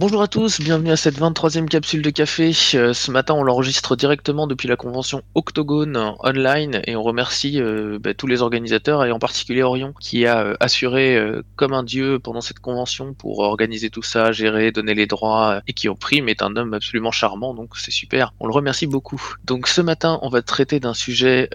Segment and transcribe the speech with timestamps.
[0.00, 2.52] Bonjour à tous, bienvenue à cette 23e capsule de café.
[2.72, 7.98] Euh, ce matin, on l'enregistre directement depuis la convention Octogone online et on remercie euh,
[8.00, 11.22] bah, tous les organisateurs et en particulier Orion qui a euh, assuré
[11.54, 15.74] comme un dieu pendant cette convention pour organiser tout ça, gérer, donner les droits et
[15.74, 18.32] qui au prime est un homme absolument charmant donc c'est super.
[18.40, 19.22] On le remercie beaucoup.
[19.44, 21.50] Donc ce matin, on va traiter d'un sujet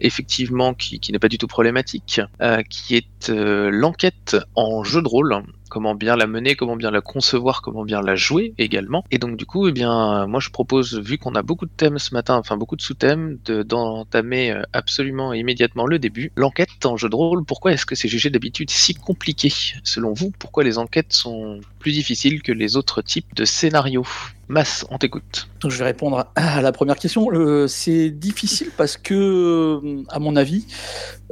[0.00, 2.20] effectivement qui, qui n'est pas du tout problématique,
[2.68, 5.42] qui est l'enquête en jeu de rôle
[5.74, 9.04] comment bien la mener, comment bien la concevoir, comment bien la jouer également.
[9.10, 11.98] Et donc du coup, eh bien, moi je propose, vu qu'on a beaucoup de thèmes
[11.98, 16.30] ce matin, enfin beaucoup de sous-thèmes, d'entamer euh, absolument et immédiatement le début.
[16.36, 19.52] L'enquête en jeu de rôle, pourquoi est-ce que c'est jugé d'habitude si compliqué?
[19.82, 24.06] Selon vous, pourquoi les enquêtes sont plus difficiles que les autres types de scénarios?
[24.46, 25.48] Mass, on t'écoute.
[25.66, 27.26] Je vais répondre à la première question.
[27.66, 30.66] C'est difficile parce que, à mon avis,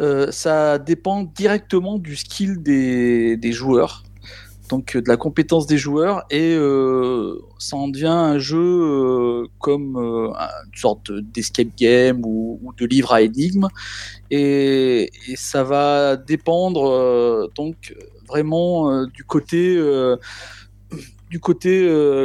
[0.01, 4.03] euh, ça dépend directement du skill des joueurs
[4.73, 9.99] donc de la compétence des joueurs et euh, ça en devient un jeu euh, comme
[9.99, 13.69] euh, une sorte d'escape game ou, de livre à énigmes.
[14.31, 17.95] Et, ça va dépendre donc
[18.27, 19.79] vraiment du côté
[21.29, 21.73] du côté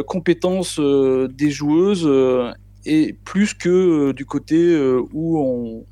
[0.08, 2.10] compétence des joueuses
[2.86, 4.58] et plus que du côté
[5.14, 5.86] où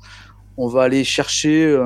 [0.56, 1.76] on, va aller chercher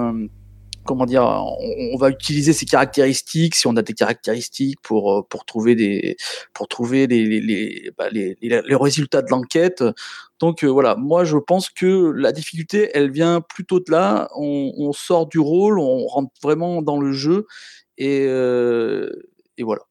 [0.85, 5.45] comment dire, on, va utiliser ces caractéristiques si on a des caractéristiques pour euh, pour
[5.45, 6.17] trouver des
[6.55, 9.85] pour trouver les les, bah, les, les, résultats de l'enquête.
[10.41, 14.29] Donc euh, voilà, moi je pense que la difficulté, elle vient plutôt de là.
[14.37, 17.47] On, sort du rôle, on rentre vraiment dans le jeu
[17.99, 19.11] et, euh,
[19.59, 19.83] et voilà.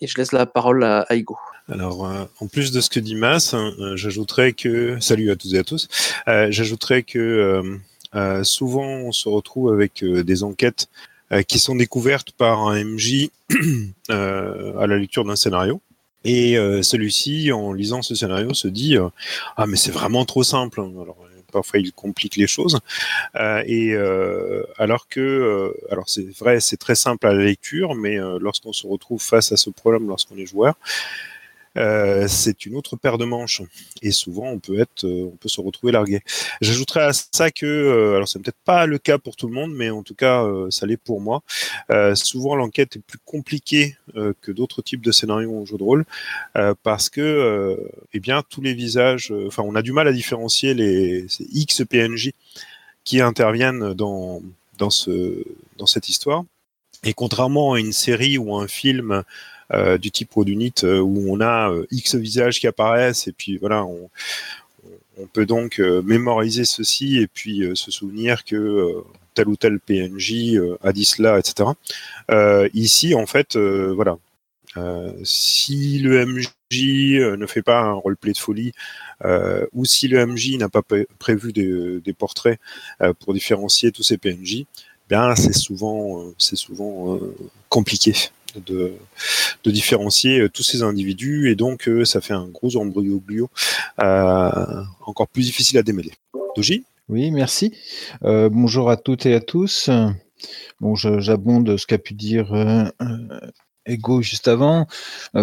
[0.00, 1.38] Et je laisse la parole à, à Igo.
[1.68, 3.56] Alors, en plus de ce que dit Mas,
[3.94, 5.88] j'ajouterais que salut à tous et à tous.
[6.26, 7.80] j'ajouterais que
[8.14, 10.88] euh, souvent, on se retrouve avec euh, des enquêtes
[11.32, 13.30] euh, qui sont découvertes par un MJ
[14.08, 15.80] à la lecture d'un scénario.
[16.24, 18.96] Et celui-ci, en lisant ce scénario, se dit
[19.56, 20.80] ah mais c'est vraiment trop simple.
[20.80, 20.90] Hein.
[21.52, 22.80] Parfois il complique les choses.
[23.36, 23.94] et
[24.76, 29.22] alors que, alors c'est vrai, c'est très simple à la lecture, mais lorsqu'on se retrouve
[29.22, 30.74] face à ce problème, lorsqu'on est joueur,
[31.76, 33.62] euh, c'est une autre paire de manches.
[34.02, 36.20] Et souvent, on peut être, euh, on peut se retrouver largué.
[36.60, 39.72] J'ajouterais à ça que, euh, alors c'est peut-être pas le cas pour tout le monde,
[39.74, 41.42] mais en tout cas, ça l'est pour moi.
[42.14, 43.96] souvent, l'enquête est plus compliquée
[44.40, 46.04] que d'autres types de scénarios en jeu de rôle
[46.82, 47.78] parce que,
[48.12, 52.32] eh bien, tous les visages, enfin, on a du mal à différencier les X PNJ
[53.04, 54.42] qui interviennent dans
[54.78, 55.44] dans ce
[55.78, 56.44] dans cette histoire.
[57.04, 59.22] Et contrairement à une série ou un film
[59.72, 63.56] euh, du type Produnit euh, où on a euh, X visages qui apparaissent et puis
[63.56, 64.08] voilà, on,
[65.32, 69.02] peut donc mémoriser ceci et puis se souvenir que
[69.34, 71.70] tel ou tel PNJ a dit cela, etc.
[72.74, 74.18] ici, en fait, voilà,
[75.24, 78.72] si le MJ ne fait pas un roleplay de folie,
[79.72, 80.82] ou si le MJ n'a pas
[81.18, 82.60] prévu des, portraits
[83.20, 84.64] pour différencier tous ces PNJ,
[85.08, 87.18] bien c'est souvent, c'est souvent
[87.70, 88.12] compliqué
[88.64, 88.94] de,
[89.64, 93.48] différencier euh, tous ces individus et donc euh, ça fait un gros embrouillard
[94.00, 96.12] euh, encore plus difficile à démêler.
[96.54, 96.84] Doji?
[97.08, 97.72] Oui, merci.
[98.22, 99.90] bonjour à toutes et à tous.
[100.80, 102.52] Bon, j'abonde ce qu'a pu dire
[103.86, 104.88] Ego juste avant.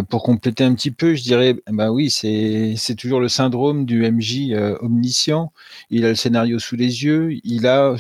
[0.09, 4.53] pour compléter un petit peu, je dirais, bah oui, c'est toujours le syndrome du MJ
[4.81, 5.53] omniscient.
[5.89, 7.95] Il a le scénario sous les yeux, il a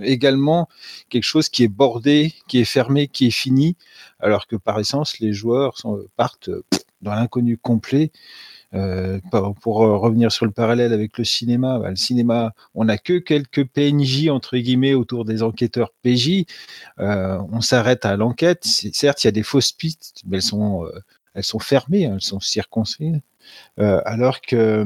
[0.00, 0.68] également
[1.08, 3.76] quelque chose qui est bordé, qui est fermé, qui est fini,
[4.18, 5.74] alors que par essence, les joueurs
[6.16, 6.50] partent
[7.02, 8.12] dans l'inconnu complet.
[8.72, 13.18] Euh, pour, revenir sur le parallèle avec le cinéma, bah, le cinéma, on n'a que
[13.18, 16.44] quelques PNJ entre guillemets autour des enquêteurs PJ.
[17.00, 18.64] Euh, on s'arrête à l'enquête.
[18.64, 20.92] Certes, il y a des fausses pistes, mais elles sont, euh,
[21.34, 23.16] elles sont fermées, elles sont circonscrites.
[23.76, 24.84] alors que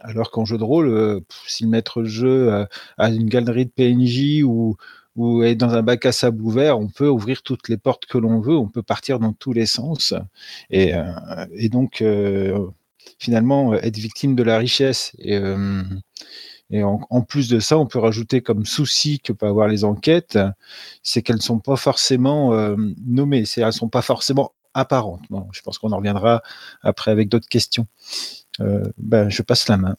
[0.00, 2.66] alors qu'en jeu de rôle, euh, si le maître jeu euh,
[2.98, 4.76] a une galerie de PNJ ou,
[5.16, 8.18] ou est dans un bac à sable ouvert, on peut ouvrir toutes les portes que
[8.18, 10.14] l'on veut, on peut partir dans tous les sens.
[10.70, 11.04] Et, euh,
[11.54, 12.02] et donc,
[13.18, 15.12] finalement, être victime de la richesse.
[15.18, 15.38] Et,
[16.70, 20.38] et en, plus de ça, on peut rajouter comme souci que peuvent avoir les enquêtes,
[21.02, 22.52] c'est qu'elles ne sont pas forcément
[23.04, 25.22] nommées, c'est, elles ne sont pas forcément apparentes.
[25.30, 26.42] Bon, je pense qu'on en reviendra
[26.82, 27.86] après avec d'autres questions.
[28.60, 29.96] Euh, ben, je passe la main.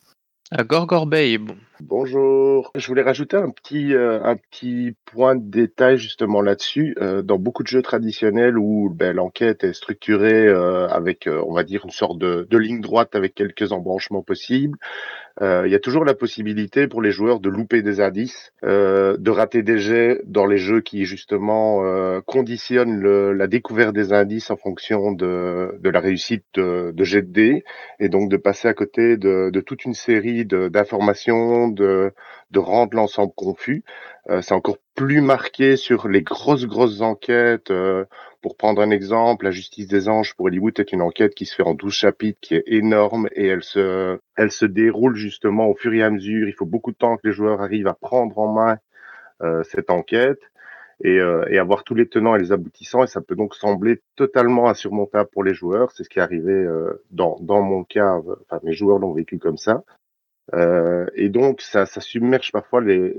[0.53, 1.55] À Gorgorbey, bon.
[1.79, 2.71] Bonjour.
[2.75, 6.93] Je voulais rajouter un petit, euh, un petit point de détail justement là-dessus.
[7.01, 11.85] Euh, dans beaucoup de jeux traditionnels où ben, l'enquête est structurée avec, on va dire,
[11.85, 16.05] une sorte de, de, ligne droite avec quelques embranchements possibles, euh, il y a toujours
[16.05, 20.45] la possibilité pour les joueurs de louper des indices, euh, de rater des jets dans
[20.45, 25.89] les jeux qui justement euh, conditionnent le, la découverte des indices en fonction de, de
[25.89, 27.63] la réussite de, de jet de dés,
[27.99, 32.13] et donc de passer à côté de, de toute une série d'informations, de,
[32.51, 33.83] de, rendre l'ensemble confus.
[34.29, 37.71] Euh, c'est encore plus marqué sur les grosses grosses enquêtes.
[37.71, 38.05] Euh,
[38.41, 41.55] pour prendre un exemple, La Justice des Anges pour Hollywood est une enquête qui se
[41.55, 45.75] fait en 12 chapitres, qui est énorme et elle se, elle se déroule justement au
[45.75, 46.47] fur et à mesure.
[46.47, 48.77] Il faut beaucoup de temps que les joueurs arrivent à prendre en main
[49.43, 50.39] euh, cette enquête
[51.03, 53.03] et, euh, et, avoir tous les tenants et les aboutissants.
[53.03, 55.91] Et ça peut donc sembler totalement insurmontable pour les joueurs.
[55.91, 58.17] C'est ce qui est arrivé euh, dans, dans mon cas.
[58.43, 59.83] Enfin, mes joueurs l'ont vécu comme ça.
[60.53, 63.15] Euh, et donc, ça, ça submerge parfois les,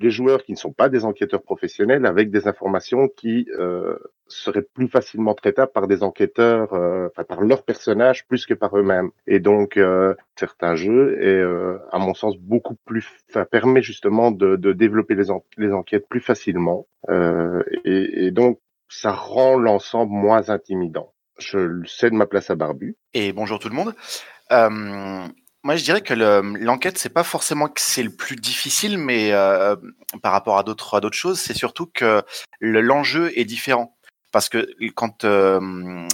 [0.00, 3.96] des joueurs qui ne sont pas des enquêteurs professionnels avec des informations qui euh,
[4.28, 9.10] seraient plus facilement traitables par des enquêteurs, euh, par leurs personnages plus que par eux-mêmes.
[9.26, 14.30] Et donc euh, certains jeux, et euh, à mon sens beaucoup plus, enfin permet justement
[14.30, 15.26] de, de développer les,
[15.58, 16.86] les, enquêtes plus facilement.
[17.10, 18.58] Euh, et, et, donc
[18.88, 21.12] ça rend l'ensemble moins intimidant.
[21.38, 22.96] Je cède ma place à Barbu.
[23.12, 23.94] Et bonjour tout le monde.
[24.52, 25.28] Euh,
[25.62, 29.76] moi, je dirais que l'enquête, c'est pas forcément que c'est le plus difficile, mais euh,
[30.22, 32.22] par rapport à d'autres choses, c'est surtout que
[32.60, 33.96] l'enjeu est différent.
[34.32, 35.60] Parce que quand euh,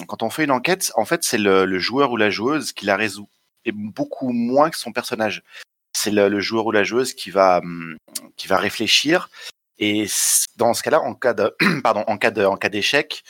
[0.09, 2.87] quand on fait une enquête, en fait, c'est le, le, joueur ou la joueuse qui
[2.87, 3.29] la résout,
[3.65, 5.43] et beaucoup moins que son personnage.
[5.93, 7.61] C'est le, le, joueur ou la joueuse qui va
[8.37, 9.29] qui va réfléchir.
[9.79, 10.07] Et
[10.57, 11.55] dans ce cas-là, en cas de
[11.85, 13.23] en cas de en cas d'échec,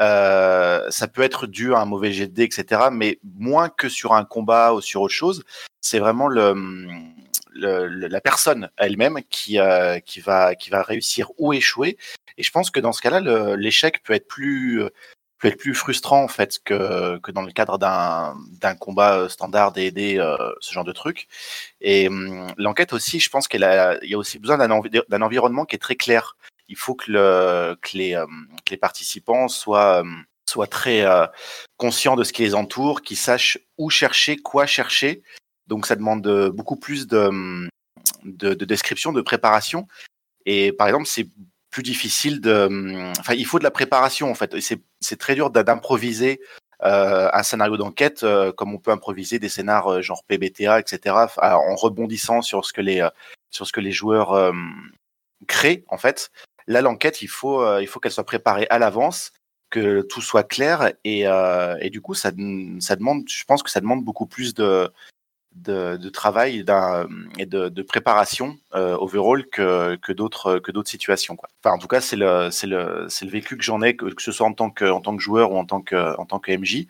[0.00, 2.88] euh, ça peut être dû à un mauvais jet de etc.
[2.90, 5.44] Mais moins que sur un combat ou sur autre chose,
[5.80, 11.98] c'est vraiment la personne elle-même qui, euh, qui, va, réussir ou échouer.
[12.38, 17.30] Et je pense que dans ce cas-là, l'échec peut être plus frustrant en fait que,
[17.32, 21.28] dans le cadre d'un, combat standard des dés, euh, ce genre de truc.
[21.82, 25.80] Et hum, l'enquête aussi, je pense qu'il y a aussi besoin d'un environnement qui est
[25.80, 26.36] très clair
[26.70, 28.16] il faut euh, que les,
[28.80, 31.26] participants soient, euh, très euh,
[31.76, 35.22] conscients de ce qui les entoure, qu'ils sachent où chercher, quoi chercher.
[35.66, 37.68] Donc ça demande beaucoup plus de,
[38.24, 39.86] de, de description, de préparation.
[40.46, 41.28] Et par exemple, c'est
[41.70, 43.10] plus difficile de.
[43.18, 44.56] Enfin, il faut de la préparation en fait.
[45.00, 46.40] C'est très dur d'improviser
[46.80, 48.24] un scénario d'enquête
[48.56, 51.14] comme on peut improviser des scénars genre PBTA, etc.
[51.36, 53.06] En rebondissant sur ce que les
[53.50, 54.52] sur ce que les joueurs
[55.46, 56.30] créent en fait.
[56.70, 59.32] Là, l'enquête, il faut, euh, il faut qu'elle soit préparée à l'avance,
[59.70, 64.04] que tout soit clair, et, euh, du coup, ça, demande, je pense que ça demande
[64.04, 64.88] beaucoup plus de,
[66.12, 66.64] travail
[67.38, 73.64] et de, préparation euh, overall que, d'autres situations en tout cas c'est le vécu que
[73.64, 76.86] j'en ai que, ce soit en tant que joueur ou en tant que MJ.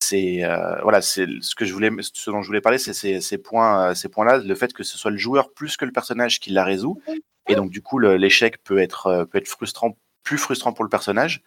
[0.00, 3.38] C'est euh, voilà c'est ce que je voulais dont je voulais parler c'est ces, ces
[3.38, 6.40] points ces points là le fait que ce soit le joueur plus que le personnage
[6.40, 7.00] qui la résout
[7.48, 10.90] et donc, du coup, l'échec peut être, euh, peut être frustrant, plus frustrant pour le
[10.90, 11.42] personnage.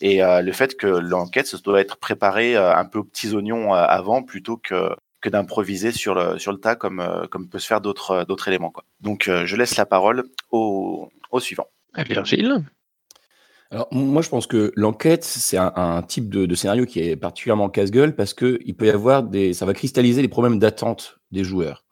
[0.00, 3.34] Et euh, le fait que l'enquête, ça doit être préparé euh, un peu aux petits
[3.34, 4.90] oignons euh, avant plutôt que,
[5.20, 8.48] que d'improviser sur le, sur le tas comme, euh, comme peut se faire d'autres d'autres
[8.48, 8.70] éléments.
[8.70, 8.84] Quoi.
[9.00, 11.66] Donc, je laisse la parole au, au suivant.
[11.96, 12.64] Virgile
[13.70, 17.16] alors, moi, je pense que l'enquête, c'est un, un, type de, de, scénario qui est
[17.16, 21.18] particulièrement casse-gueule parce que il peut y avoir des, ça va cristalliser les problèmes d'attente
[21.30, 21.82] des joueurs.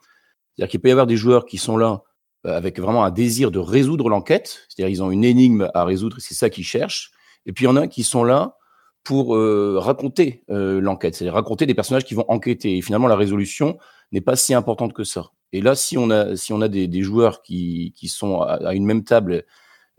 [0.54, 1.96] C'est-à-dire qu'il peut y avoir des joueurs qui sont là euh,
[2.44, 6.34] avec vraiment un désir de résoudre l'enquête, c'est-à-dire ils ont une énigme à résoudre, c'est
[6.34, 7.12] ça qu'ils cherchent.
[7.46, 8.56] Et puis il y en a qui sont là
[9.04, 12.76] pour euh, raconter euh, l'enquête, c'est-à-dire raconter des personnages qui vont enquêter.
[12.76, 13.78] Et finalement, la résolution
[14.12, 15.30] n'est pas si importante que ça.
[15.52, 19.04] Et là, si on a, si on a des, joueurs qui, sont à, une même
[19.04, 19.44] table,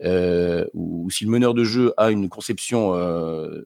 [0.02, 3.62] euh, ou, si le meneur de jeu a une conception euh,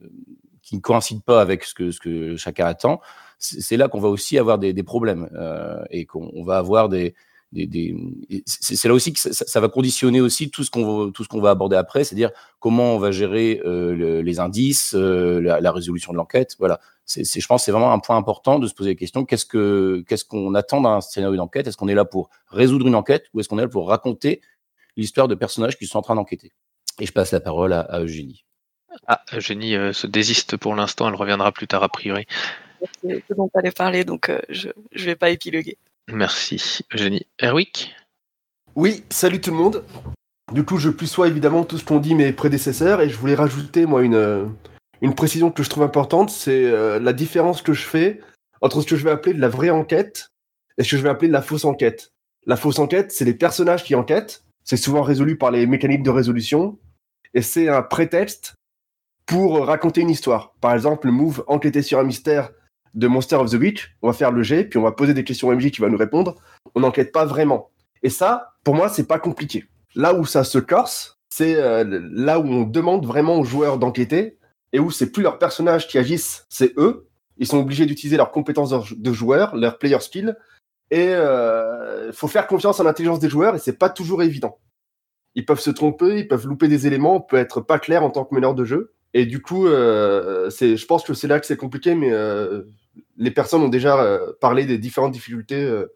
[0.62, 3.00] qui ne coïncide pas avec ce que, ce que chacun attend,
[3.38, 7.14] c'est là qu'on va aussi avoir des, problèmes euh, et qu'on va avoir des,
[7.56, 8.42] des, des...
[8.46, 11.40] c'est là aussi que ça, ça, va conditionner aussi tout ce qu'on tout ce qu'on
[11.40, 15.72] va aborder après, c'est-à-dire comment on va gérer euh, le, les indices, euh, la, la,
[15.72, 16.56] résolution de l'enquête.
[16.58, 19.46] Voilà, c'est je pense c'est vraiment un point important de se poser la question qu'est-ce
[19.46, 21.66] que qu'est-ce qu'on attend d'un scénario d'enquête?
[21.66, 24.40] Est-ce qu'on est là pour résoudre une enquête ou est-ce qu'on est là pour raconter
[24.96, 26.52] l'histoire de personnages qui sont en train d'enquêter?
[27.00, 28.44] Et je passe la parole à, à Eugénie.
[29.06, 32.26] Ah, Eugénie euh, se désiste pour l'instant, elle reviendra plus tard a priori.
[33.02, 35.78] C'est ce dont tu parler, donc euh, je ne vais pas épiloguer.
[36.12, 37.26] Merci, Eugénie.
[37.40, 37.94] Erwick?
[38.74, 39.84] Oui, salut tout le monde.
[40.52, 43.34] Du coup, je plus sois évidemment tout ce qu'ont dit mes prédécesseurs et je voulais
[43.34, 44.48] rajouter, moi, une,
[45.02, 48.20] une précision que je trouve importante c'est euh, la différence que je fais
[48.60, 50.28] entre ce que je vais appeler de la vraie enquête
[50.78, 52.12] et ce que je vais appeler de la fausse enquête.
[52.46, 56.10] La fausse enquête, c'est les personnages qui enquêtent, c'est souvent résolu par les mécaniques de
[56.10, 56.78] résolution
[57.34, 58.54] et c'est un prétexte
[59.26, 60.54] pour raconter une histoire.
[60.60, 62.52] Par exemple, le move enquêter sur un mystère
[62.96, 65.22] de Monster of the Week, on va faire le jet, puis on va poser des
[65.22, 66.34] questions au MJ qui va nous répondre.
[66.74, 67.70] On n'enquête pas vraiment.
[68.02, 69.66] Et ça, pour moi, c'est pas compliqué.
[69.94, 74.38] Là où ça se corse, c'est euh, là où on demande vraiment aux joueurs d'enquêter
[74.72, 77.06] et où c'est plus leurs personnages qui agissent, c'est eux.
[77.36, 80.36] Ils sont obligés d'utiliser leurs compétences de joueurs, leur player skill.
[80.90, 84.58] Et il euh, faut faire confiance en l'intelligence des joueurs et c'est pas toujours évident.
[85.34, 88.10] Ils peuvent se tromper, ils peuvent louper des éléments, on peut être pas clair en
[88.10, 88.94] tant que meneur de jeu.
[89.12, 92.62] Et du coup, euh, je pense que c'est là que c'est compliqué, mais euh,
[93.16, 95.92] les personnes ont déjà euh, parlé des différentes difficultés euh,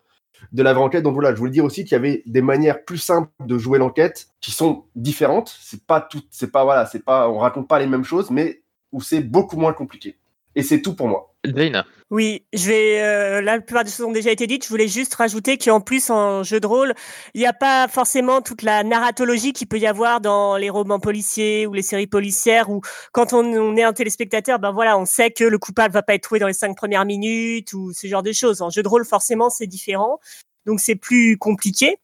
[0.52, 1.02] de la vraie enquête.
[1.02, 3.78] Donc voilà, je voulais dire aussi qu'il y avait des manières plus simples de jouer
[3.78, 5.54] l'enquête qui sont différentes.
[5.60, 8.62] C'est pas tout, c'est pas voilà, c'est pas, on raconte pas les mêmes choses, mais
[8.92, 10.18] où c'est beaucoup moins compliqué.
[10.54, 11.34] Et c'est tout pour moi.
[11.44, 11.86] Dana.
[12.10, 13.00] Oui, je vais.
[13.02, 14.64] Euh, la plupart des choses ont déjà été dites.
[14.64, 16.92] Je voulais juste rajouter qu'en plus en jeu de rôle,
[17.34, 20.98] il n'y a pas forcément toute la narratologie qu'il peut y avoir dans les romans
[20.98, 22.68] policiers ou les séries policières.
[22.68, 22.80] Où
[23.12, 26.14] quand on, on est un téléspectateur, ben voilà, on sait que le coupable va pas
[26.14, 28.60] être trouvé dans les cinq premières minutes ou ce genre de choses.
[28.60, 30.18] En jeu de rôle, forcément, c'est différent,
[30.66, 31.96] donc c'est plus compliqué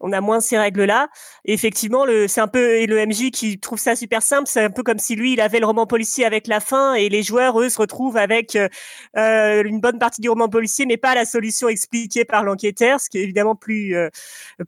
[0.00, 1.08] on a moins ces règles-là.
[1.44, 4.48] Effectivement, le, c'est un peu et le MJ qui trouve ça super simple.
[4.48, 7.08] C'est un peu comme si lui, il avait le roman policier avec la fin, et
[7.08, 8.68] les joueurs, eux, se retrouvent avec euh,
[9.16, 13.08] euh, une bonne partie du roman policier, mais pas la solution expliquée par l'enquêteur, ce
[13.08, 14.08] qui est évidemment plus euh,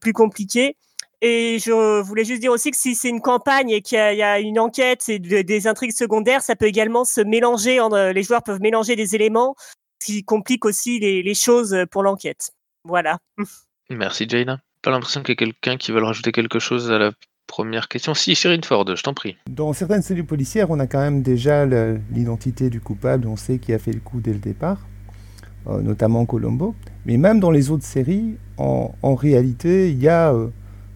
[0.00, 0.76] plus compliqué.
[1.22, 4.38] Et je voulais juste dire aussi que si c'est une campagne et qu'il y, a
[4.38, 7.80] une enquête et des intrigues secondaires, ça peut également se mélanger.
[8.14, 9.56] les joueurs peuvent mélanger des éléments,
[9.98, 12.50] ce qui complique aussi les, les choses pour l'enquête.
[12.84, 13.18] Voilà.
[13.88, 17.10] Merci Jaina pas l'impression qu'il y a quelqu'un qui veut rajouter quelque chose à la
[17.48, 18.14] première question.
[18.14, 19.36] Si, Cyril Ford, je t'en prie.
[19.50, 21.66] Dans certaines séries policières, on a quand même déjà
[22.12, 24.78] l'identité du coupable, on sait qui a fait le coup dès le départ,
[25.66, 26.76] euh, notamment Colombo.
[27.04, 30.32] Mais même dans les autres séries, en, réalité, il y a...
[30.32, 30.50] Euh,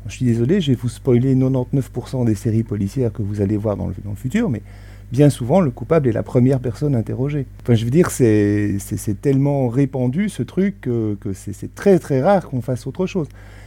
[0.06, 3.76] je suis désolé, je vais vous spoiler 99% des séries policières que vous allez voir
[3.76, 4.62] dans le, futur, mais
[5.10, 7.46] bien souvent, le coupable est la première personne interrogée.
[7.62, 8.78] Enfin, je veux dire, c'est
[9.20, 13.26] tellement répandu ce truc que c'est très très rare qu'on fasse autre chose.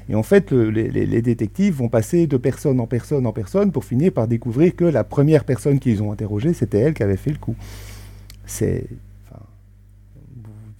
[0.09, 4.11] Et en fait, les, détectives vont passer de personne en personne en personne pour finir
[4.11, 7.37] par découvrir que la première personne qu'ils ont interrogée, c'était elle qui avait fait le
[7.37, 7.55] coup.
[8.45, 8.85] C'est.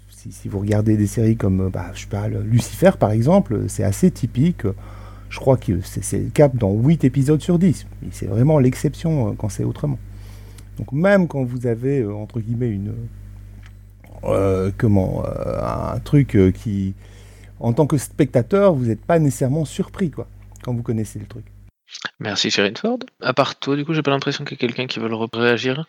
[0.10, 4.64] si, vous regardez des séries comme bah, je parle, Lucifer, par exemple, c'est assez typique.
[5.34, 7.88] Je crois que c'est le cas dans 8 épisodes sur 10.
[8.04, 9.98] Mais c'est vraiment l'exception euh, quand c'est autrement.
[10.78, 12.94] Donc même quand vous avez, euh, entre guillemets, une...
[14.26, 16.94] Euh, comment un truc qui
[17.64, 20.28] en tant que spectateur, vous n'êtes pas nécessairement surpris, quoi,
[20.64, 21.46] quand vous connaissez le truc.
[22.20, 23.00] Merci, Sharon Ford.
[23.22, 25.16] À part toi, du coup, j'ai pas l'impression qu'il y a quelqu'un qui veut le
[25.16, 25.86] réagir.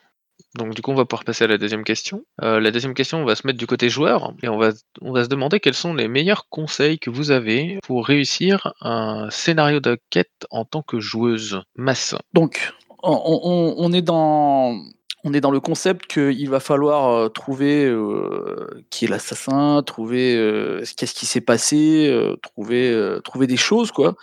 [0.56, 2.24] Donc, du coup, on va pouvoir passer à la deuxième question.
[2.42, 5.12] Euh, la deuxième question, on va se mettre du côté joueur et on va, on
[5.12, 9.80] va se demander quels sont les meilleurs conseils que vous avez pour réussir un scénario
[9.80, 11.60] d'enquête en tant que joueuse.
[11.74, 12.14] Masse.
[12.34, 14.80] Donc, on est dans
[15.24, 20.36] on est dans le concept qu'il va falloir euh, trouver euh, qui est l'assassin, trouver
[20.36, 24.14] euh, qu'est-ce qui s'est passé, trouver, trouver des choses, quoi.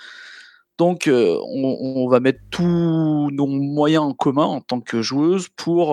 [0.78, 5.90] Donc, on, va mettre tous nos moyens en commun en tant que joueuse pour,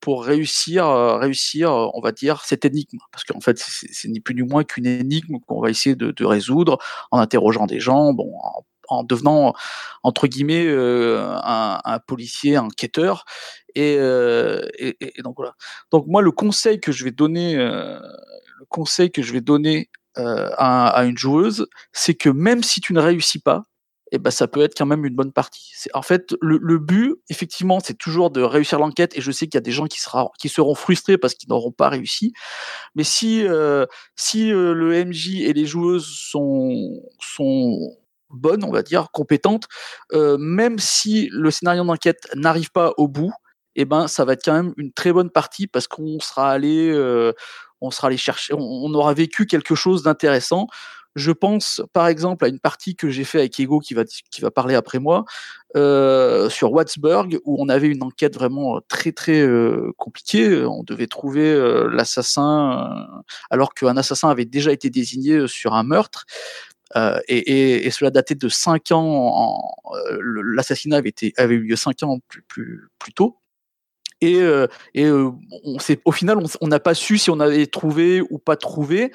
[0.00, 0.88] pour réussir,
[1.20, 2.98] réussir, on va dire, cette énigme.
[3.12, 6.78] Parce qu'en fait, c'est ni plus ni moins qu'une énigme qu'on va essayer de, résoudre
[7.12, 8.32] en interrogeant des gens, bon,
[8.88, 9.54] en devenant
[10.04, 13.24] entre guillemets euh, un, policier, un enquêteur.
[13.74, 15.54] Et, euh, et, donc voilà.
[15.90, 17.98] Donc moi, le conseil que je vais donner, euh,
[18.58, 23.00] le conseil que je vais donner à, une joueuse, c'est que même si tu ne
[23.00, 23.64] réussis pas,
[24.12, 25.72] eh ben, ça peut être quand même une bonne partie.
[25.74, 29.16] C'est, en fait, le, but, effectivement, c'est toujours de réussir l'enquête.
[29.16, 31.48] Et je sais qu'il y a des gens qui, sera, qui seront frustrés parce qu'ils
[31.48, 32.32] n'auront pas réussi.
[32.94, 33.44] Mais si,
[34.14, 37.96] si le MJ et les joueuses sont, sont
[38.30, 39.64] bonne, on va dire, compétente,
[40.12, 43.32] euh, même si le scénario d'enquête n'arrive pas au bout,
[43.76, 46.90] eh ben, ça va être quand même une très bonne partie parce qu'on sera allé,
[46.90, 47.32] euh,
[47.80, 50.68] on sera allé chercher, on, aura vécu quelque chose d'intéressant.
[51.16, 54.40] Je pense, par exemple, à une partie que j'ai fait avec Ego qui va, qui
[54.40, 55.24] va parler après moi,
[55.76, 59.46] euh, sur Wattsburg, où on avait une enquête vraiment très très
[59.96, 60.64] compliquée.
[60.64, 61.56] On devait trouver
[61.88, 66.26] l'assassin, alors qu'un assassin avait déjà été désigné sur un meurtre.
[66.96, 69.58] Euh, et, cela datait de 5 ans.
[69.94, 70.18] Euh,
[70.54, 73.38] l'assassinat avait, eu lieu 5 ans plus, tôt.
[74.20, 74.66] Et, euh,
[76.04, 79.12] au final, on n'a pas su si on avait trouvé ou pas trouvé.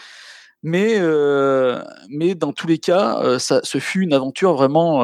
[0.62, 5.04] Mais, dans tous les cas, ce fut une aventure vraiment,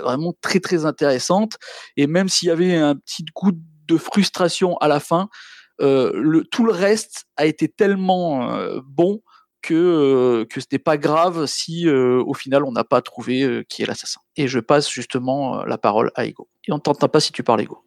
[0.00, 1.56] vraiment très très intéressante.
[1.96, 5.28] Et même s'il y avait un petit coup de frustration à la fin,
[5.78, 9.20] tout le reste a été tellement bon
[9.62, 13.42] que, euh, que ce n'est pas grave si euh, au final on n'a pas trouvé
[13.42, 14.20] euh, qui est l'assassin.
[14.36, 16.48] Et je passe justement la parole à Ego.
[16.66, 17.82] Et on t'entend pas si tu parles Ego.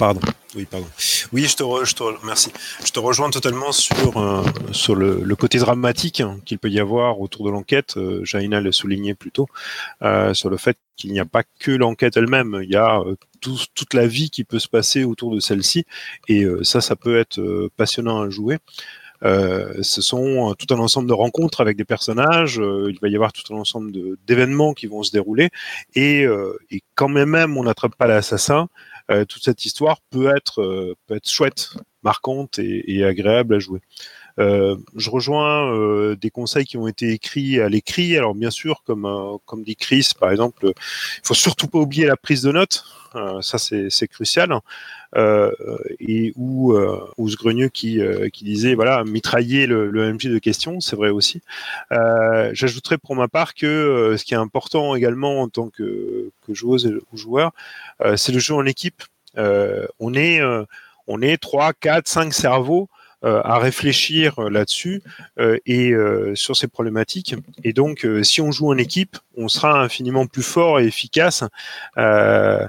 [0.00, 0.20] Pardon,
[0.56, 0.86] oui, pardon.
[1.32, 6.68] Oui, je te, re- je te rejoins totalement sur sur le, côté dramatique qu'il peut
[6.68, 7.96] y avoir autour de l'enquête.
[7.96, 9.46] Euh, Jaina l'a souligné plus tôt
[10.32, 12.60] sur le fait qu'il n'y a pas que l'enquête elle-même.
[12.64, 13.00] Il y a
[13.40, 15.86] tout- toute la vie qui peut se passer autour de celle-ci,
[16.28, 18.58] et ça, ça peut être passionnant à jouer.
[19.22, 22.60] Euh, ce sont euh, tout un ensemble de rencontres avec des personnages.
[22.60, 23.92] euh, il va y avoir tout un ensemble
[24.26, 25.50] d'événements qui vont se dérouler,
[25.94, 26.26] et,
[26.94, 28.68] quand même, même on n'attrape pas l'assassin.
[29.28, 31.70] toute cette histoire peut être peut être chouette,
[32.02, 33.80] marquante et agréable à jouer.
[34.38, 38.16] Euh, je rejoins euh, des conseils qui ont été écrits à l'écrit.
[38.16, 42.06] Alors bien sûr, comme euh, comme dit Chris, par exemple, il faut surtout pas oublier
[42.06, 42.84] la prise de notes.
[43.40, 44.60] Ça c'est crucial.
[45.16, 45.50] Euh,
[46.00, 50.26] et ou euh, ou ce grenieux qui euh, qui disait voilà mitrailler le, le MJ
[50.26, 51.40] de questions, c'est vrai aussi.
[51.90, 56.92] J'ajouterais pour ma part que ce qui est important également en tant que, que joueuse
[57.12, 57.52] ou joueur,
[58.16, 59.02] c'est le jeu en équipe.
[59.36, 60.40] On est
[61.06, 62.88] on est trois, quatre, cinq cerveaux
[63.22, 65.02] à réfléchir euh, là-dessus
[65.38, 67.34] euh, et euh, sur ces problématiques.
[67.64, 71.44] Et donc, euh, si on joue en équipe, on sera infiniment plus fort et efficace
[71.98, 72.66] euh,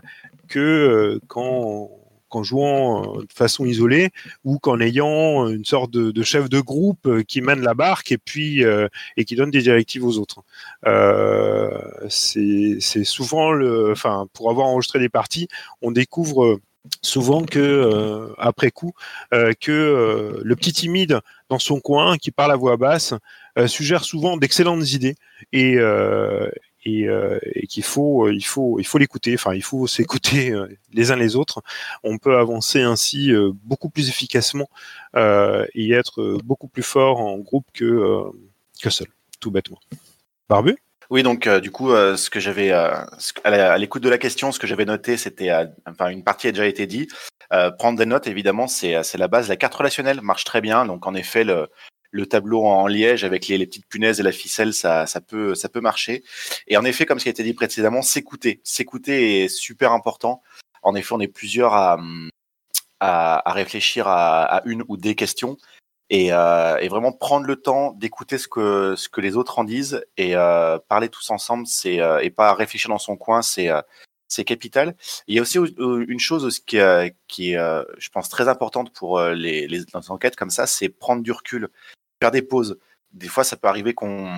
[0.48, 1.92] que euh, quand
[2.30, 4.10] qu'en jouant euh, de façon isolée
[4.44, 8.18] ou qu'en ayant une sorte de, chef de groupe euh, qui mène la barque et
[8.18, 10.44] puis euh, et qui donne des directives aux autres.
[10.86, 11.70] Euh,
[12.10, 15.48] c'est souvent le, enfin pour avoir enregistré des parties,
[15.82, 16.62] on découvre euh,
[17.02, 18.94] souvent que euh, après coup
[19.34, 23.14] euh, que euh, le petit timide dans son coin qui parle à voix basse
[23.66, 25.16] suggère souvent d'excellentes idées
[25.52, 25.78] et
[26.86, 29.34] et, qu'il faut il faut il faut l'écouter.
[29.34, 30.54] Enfin il faut s'écouter
[30.94, 31.64] les uns les autres.
[32.04, 33.32] On peut avancer ainsi
[33.64, 34.70] beaucoup plus efficacement
[35.16, 38.22] et être beaucoup plus fort en groupe que
[38.80, 39.08] que seul
[39.40, 39.80] tout bêtement.
[40.50, 40.78] Barbu?
[41.10, 42.94] Oui, donc euh, du coup, euh, ce que j'avais, euh,
[43.44, 45.52] à l'écoute de la question, ce que j'avais noté, c'était,
[45.86, 47.08] enfin, une partie a déjà été dit.
[47.80, 49.48] Prendre des notes, évidemment, c'est, la base.
[49.48, 50.86] La carte relationnelle marche très bien.
[50.86, 51.70] Donc, en effet, le,
[52.12, 56.24] le tableau en liège avec les, petites punaises et la ficelle, ça, peut, marcher.
[56.68, 60.44] Et en effet, comme ce qui a été dit précédemment, s'écouter, s'écouter est super important.
[60.84, 61.74] En effet, on est plusieurs
[63.00, 65.58] à, réfléchir à une ou des questions
[66.10, 69.64] et, euh, et vraiment prendre le temps d'écouter ce que ce que les autres en
[69.64, 73.70] disent et euh, parler tous ensemble c'est euh, et pas réfléchir dans son coin c'est
[73.70, 73.82] euh,
[74.30, 74.96] c'est capital.
[75.28, 77.58] Il y a aussi euh, une chose qui, euh, qui est
[77.98, 81.70] je pense très importante pour les, les les enquêtes comme ça c'est prendre du recul
[82.22, 82.80] faire des pauses.
[83.14, 84.30] Des fois ça peut arriver qu'on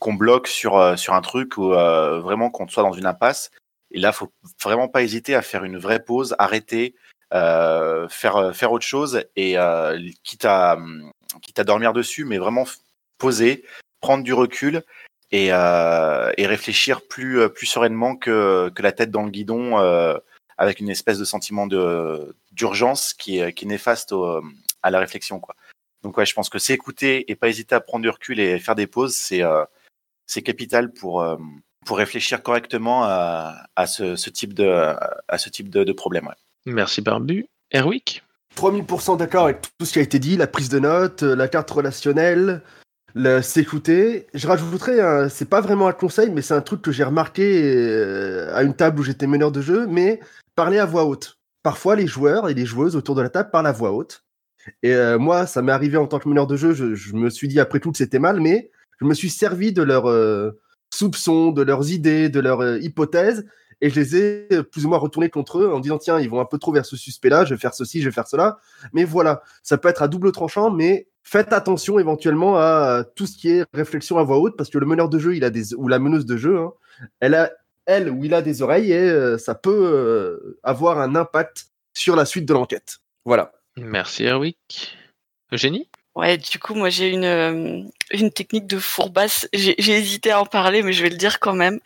[0.00, 3.50] qu'on bloque sur sur un truc ou vraiment qu'on soit dans une impasse.
[3.90, 6.94] Et là faut vraiment pas hésiter à faire une vraie pause arrêter
[7.34, 11.10] faire faire autre chose et euh, quitte à hum,
[11.42, 12.64] quitte à dormir dessus, mais vraiment
[13.18, 13.64] poser,
[14.00, 14.82] prendre du recul
[15.30, 19.78] et, euh, et réfléchir plus euh, plus sereinement que que la tête dans le guidon
[19.78, 20.16] euh,
[20.58, 24.14] avec une espèce de sentiment de d'urgence qui est qui est néfaste
[24.82, 25.56] à la réflexion quoi.
[26.04, 28.58] Donc ouais, je pense que c'est écouter et pas hésiter à prendre du recul et
[28.58, 29.64] faire des pauses, c'est euh,
[30.26, 31.36] c'est capital pour euh,
[31.86, 34.68] pour réfléchir correctement à, ce, type de
[35.28, 36.30] à ce type de, problème.
[36.66, 37.46] Merci Barbu.
[37.72, 38.22] Erwick?
[38.56, 41.48] 3000% d'accord avec tout ce qui a été dit, la prise de notes, euh, la
[41.48, 42.62] carte relationnelle,
[43.14, 44.26] le s'écouter.
[44.32, 48.54] Je rajouterais, c'est pas vraiment un conseil, mais c'est un truc que j'ai remarqué euh,
[48.54, 50.20] à une table où j'étais meneur de jeu, mais
[50.54, 51.38] parler à voix haute.
[51.62, 54.24] Parfois, les joueurs et les joueuses autour de la table parlent à voix haute.
[54.82, 57.48] Et euh, moi, ça m'est arrivé en tant que meneur de jeu, je, me suis
[57.48, 60.10] dit après tout que c'était mal, mais je me suis servi de leurs
[60.92, 63.46] soupçons, de leurs idées, de leurs hypothèses,
[63.84, 66.30] et je les ai euh, plus ou moins retournés contre eux en disant tiens, ils
[66.30, 68.56] vont un peu trop vers ce suspect-là, je vais faire ceci, je vais faire cela.
[68.94, 73.36] Mais voilà, ça peut être à double tranchant, mais faites attention éventuellement à tout ce
[73.36, 75.74] qui est réflexion à voix haute, parce que le meneur de jeu, il a des
[75.74, 76.72] ou la meneuse de jeu, hein,
[77.20, 77.50] elle a
[77.84, 82.16] elle ou il a des oreilles et euh, ça peut euh, avoir un impact sur
[82.16, 83.00] la suite de l'enquête.
[83.26, 83.52] Voilà.
[83.76, 84.96] Merci Erwick.
[85.52, 85.90] Eugénie?
[86.14, 89.48] Ouais, du coup, moi j'ai une, euh, une technique de fourbasse.
[89.52, 91.80] J'ai hésité à en parler, mais je vais le dire quand même.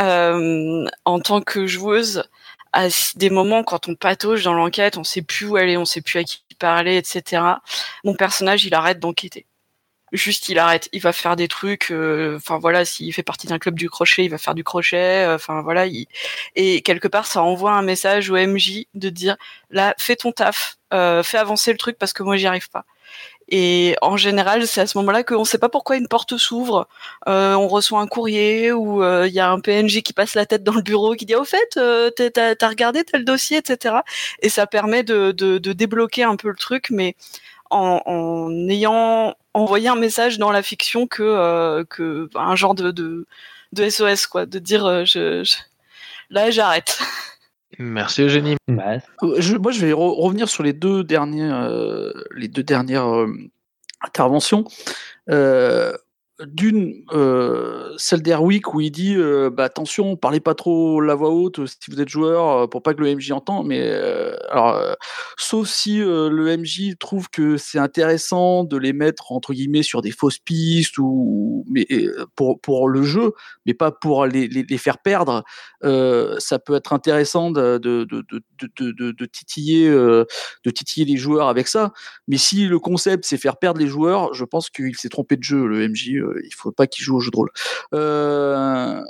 [0.00, 2.24] Euh, en tant que joueuse,
[2.72, 6.02] à des moments quand on patauge dans l'enquête, on sait plus où aller, on sait
[6.02, 7.62] plus à qui parler, etc.
[8.04, 9.46] Mon personnage, il arrête d'enquêter.
[10.12, 10.88] Juste, il arrête.
[10.92, 11.90] Il va faire des trucs.
[11.92, 15.26] euh, Enfin voilà, s'il fait partie d'un club du crochet, il va faire du crochet.
[15.26, 16.06] euh, Enfin voilà, il...
[16.56, 19.36] et quelque part, ça envoie un message au MJ de dire
[19.70, 22.84] là, fais ton taf, fais avancer le truc parce que moi, j'y arrive pas.
[23.48, 26.88] Et en général, c'est à ce moment-là qu'on ne sait pas pourquoi une porte s'ouvre.
[27.28, 30.64] Euh, on reçoit un courrier ou il y a un PNJ qui passe la tête
[30.64, 33.96] dans le bureau qui dit au fait, euh, t'as- regardé tel dossier, etc.
[34.40, 35.32] Et ça permet de,
[35.72, 37.16] débloquer un peu le truc, mais
[37.70, 43.26] en, ayant envoyé un message dans la fiction que, euh, que un genre de,
[43.76, 45.42] SOS quoi, de dire euh,
[46.30, 46.98] là j'arrête.
[47.78, 48.56] Merci Eugénie.
[49.22, 53.06] Euh, je- moi, je vais re- revenir sur les deux dernières, euh, les deux dernières
[53.14, 53.26] euh,
[54.02, 54.64] interventions.
[55.30, 55.92] Euh,
[56.44, 61.30] D'une, euh, celle d'Airwick où il dit euh, bah, attention, parlez pas trop la voix
[61.30, 63.66] haute euh, si vous êtes joueur euh, pour pas que le MJ entende.
[63.66, 63.90] Mais
[64.50, 64.78] alors,
[65.38, 70.10] sauf si le MJ trouve que c'est intéressant de les mettre entre guillemets sur des
[70.10, 71.86] fausses pistes ou mais
[72.34, 73.32] pour pour le jeu,
[73.64, 75.42] mais pas pour les, les, les faire perdre.
[75.82, 78.24] Ça peut être intéressant de, de, de,
[78.78, 81.92] de, de, titiller, de titiller les joueurs avec ça.
[82.28, 85.42] Mais si le concept c'est faire perdre les joueurs, je pense qu'il s'est trompé de
[85.42, 85.66] jeu.
[85.66, 87.50] Le MJ, euh, il faut pas qu'il joue au jeu de rôle.
[87.94, 89.02] Euh,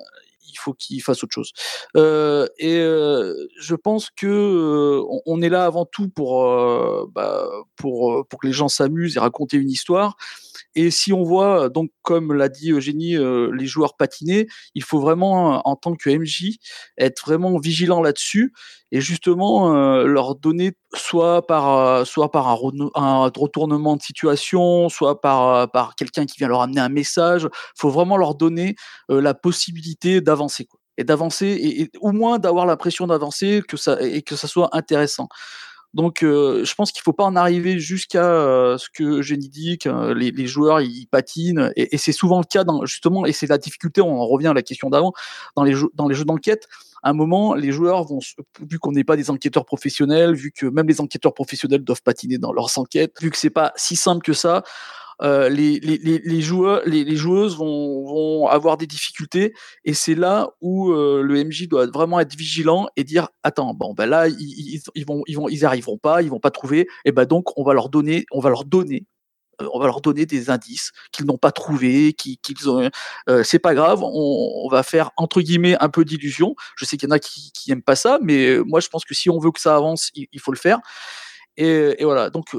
[0.48, 1.52] il faut qu'il fasse autre chose.
[1.96, 6.44] Euh, et euh, je pense que on, est là avant tout pour
[7.12, 10.16] bah, pour pour que les gens s'amusent et raconter une histoire.
[10.76, 15.00] Et si on voit, donc comme l'a dit Eugénie, euh, les joueurs patiner, il faut
[15.00, 16.58] vraiment, euh, en tant que MJ,
[16.98, 18.52] être vraiment vigilant là-dessus
[18.92, 22.04] et justement euh, leur donner soit par euh,
[22.94, 27.48] un, retournement de situation, soit par euh, quelqu'un qui vient leur amener un message.
[27.76, 28.76] faut vraiment leur donner
[29.10, 34.22] euh, la possibilité d'avancer et d'avancer et, au moins d'avoir l'impression d'avancer que ça et
[34.22, 35.28] que ça soit intéressant.
[35.96, 39.78] Donc, euh, je pense qu'il faut pas en arriver jusqu'à euh, ce que Jenny dit,
[39.78, 43.56] que euh, les, joueurs ils patinent, et, c'est souvent le cas justement, et c'est la
[43.56, 44.02] difficulté.
[44.02, 45.14] On en revient à la question d'avant
[45.56, 45.88] dans les jeux,
[46.26, 46.68] d'enquête.
[47.02, 48.18] À un moment, les joueurs vont,
[48.60, 52.36] vu qu'on n'est pas des enquêteurs professionnels, vu que même les enquêteurs professionnels doivent patiner
[52.36, 54.64] dans leurs enquêtes, vu que c'est pas si simple que ça,
[55.22, 61.42] euh, les, joueurs, les, joueuses vont, avoir des difficultés et c'est là où euh, le
[61.42, 65.36] MJ doit vraiment être vigilant et dire attends bon ben là ils, ils, vont ils
[65.36, 68.26] vont ils arriveront pas ils vont pas trouver et ben donc on va leur donner
[68.30, 69.06] on va leur donner
[69.62, 72.90] euh, on va leur donner des indices qu'ils n'ont pas trouvés, qui- qu'ils ont.
[73.42, 76.54] C'est pas grave, on, va faire entre guillemets un peu d'illusion.
[76.76, 79.04] Je sais qu'il y en a qui, qui aiment pas ça, mais moi je pense
[79.04, 80.78] que si on veut que ça avance, il, faut le faire.
[81.56, 82.54] Et, voilà, donc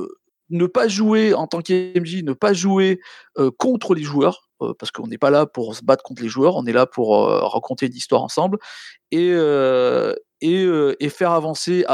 [0.49, 2.99] ne pas jouer en tant qu'MJ, ne pas jouer
[3.37, 6.29] euh, contre les joueurs, euh, parce qu'on n'est pas là pour se battre contre les
[6.29, 8.57] joueurs, on est là pour euh, raconter une histoire ensemble.
[9.11, 9.33] Et,
[10.41, 11.85] et, euh, et faire avancer,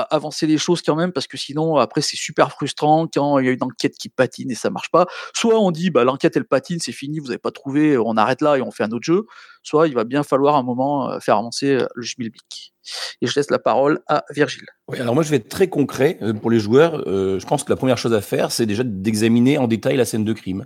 [0.42, 3.52] les choses quand même, parce que sinon après c'est super frustrant quand il y a
[3.52, 5.06] une enquête qui patine et ça marche pas.
[5.34, 8.42] Soit on dit bah l'enquête elle patine, c'est fini, vous n'avez pas trouvé, on arrête
[8.42, 9.26] là et on fait un autre jeu.
[9.64, 12.74] Soit il va bien falloir un moment euh, faire avancer euh, le schmilblick.
[13.22, 14.66] Et je laisse la parole à Virgile.
[14.90, 17.02] Oui, alors moi je vais être très concret pour les joueurs.
[17.06, 20.26] Je pense que la première chose à faire, c'est déjà d'examiner en détail la scène
[20.26, 20.66] de crime.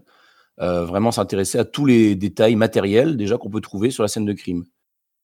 [0.57, 4.33] Vraiment s'intéresser à tous les détails matériels déjà qu'on peut trouver sur la scène de
[4.33, 4.65] crime.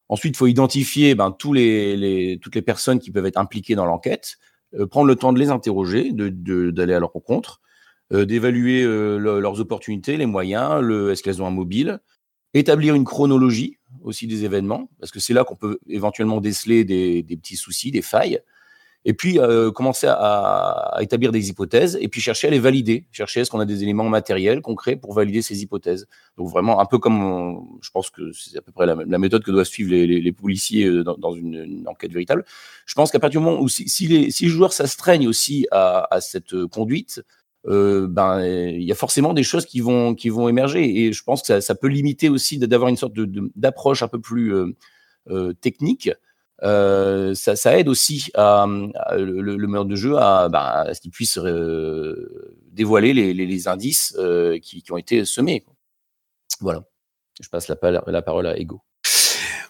[0.09, 4.37] Ensuite, il faut identifier ben, toutes les personnes qui peuvent être impliquées dans l'enquête,
[4.75, 7.61] euh, prendre le temps de les interroger, d'aller à leur rencontre,
[8.11, 11.99] euh, d'évaluer euh, le- leurs opportunités, les moyens, le, est-ce qu'elles ont un mobile,
[12.53, 17.23] établir une chronologie aussi des événements, parce que c'est là qu'on peut éventuellement déceler des
[17.37, 18.39] petits soucis, des failles,
[19.05, 23.41] et puis euh, commencer à, établir des hypothèses, et puis chercher à les valider, chercher
[23.41, 26.07] est-ce qu'on a des éléments matériels, concrets pour valider ces hypothèses.
[26.37, 29.51] Donc vraiment un peu comme, je pense que c'est à peu près la, méthode que
[29.51, 32.45] doivent suivre les, policiers euh, dans, une, enquête véritable.
[32.85, 36.19] Je pense qu'à partir du moment où si, les, si les joueurs s'astreignent aussi à,
[36.21, 37.21] cette conduite,
[37.65, 41.23] euh, ben il y a forcément des choses qui vont qui vont émerger et je
[41.23, 43.13] pense que ça, peut limiter aussi d'avoir une sorte
[43.55, 44.53] d'approche un peu plus
[45.61, 46.09] technique.
[46.61, 51.11] Euh, ça, aide aussi le, le le meneur de jeu à, ben, à ce qu'il
[51.11, 55.65] puisse euh, dévoiler les, indices euh, qui, ont été semés.
[56.59, 56.83] Voilà.
[57.41, 58.81] Je passe la parole à Ego.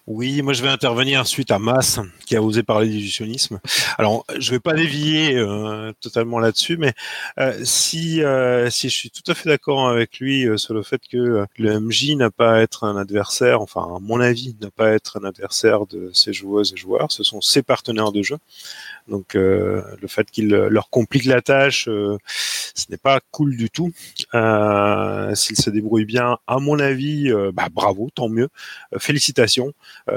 [0.05, 3.61] Oui, moi je vais intervenir suite à Mas qui a osé parler d'illusionnisme.
[3.97, 6.93] Alors, je vais pas dévier euh, totalement là-dessus, mais
[7.39, 11.01] euh, si euh, si je suis tout à fait d'accord avec lui sur le fait
[11.09, 14.87] que le MJ n'a pas à être un adversaire, enfin à mon avis n'a pas
[14.89, 18.37] à être un adversaire de ses joueuses et joueurs, ce sont ses partenaires de jeu.
[19.07, 23.69] Donc euh, le fait qu'il leur complique la tâche, euh, ce n'est pas cool du
[23.69, 23.91] tout.
[24.33, 28.49] Euh, S'ils se débrouillent bien, à mon avis, bah, bravo, tant mieux.
[28.97, 29.73] Félicitations.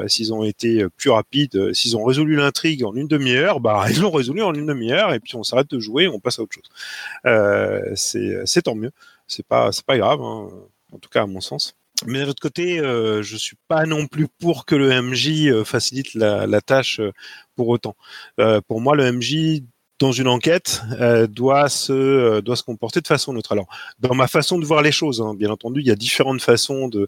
[0.06, 4.10] S'ils ont été plus rapides, s'ils ont résolu l'intrigue en une demi-heure, bah ils l'ont
[4.10, 7.96] résolu en une demi-heure et puis on s'arrête de jouer, on passe à autre chose.
[7.96, 8.92] C'est tant mieux.
[9.26, 10.48] C'est pas pas grave, hein,
[10.92, 11.76] en tout cas à mon sens.
[12.04, 15.64] Mais d'un autre côté, euh, je suis pas non plus pour que le MJ euh,
[15.64, 17.12] facilite la, tâche euh,
[17.54, 17.96] pour autant.
[18.38, 19.62] Euh, pour moi, le MJ
[19.98, 23.52] dans une enquête euh, doit se euh, doit se comporter de façon neutre.
[23.52, 23.66] Alors,
[23.98, 26.88] dans ma façon de voir les choses, hein, bien entendu, il y a différentes façons
[26.88, 27.06] de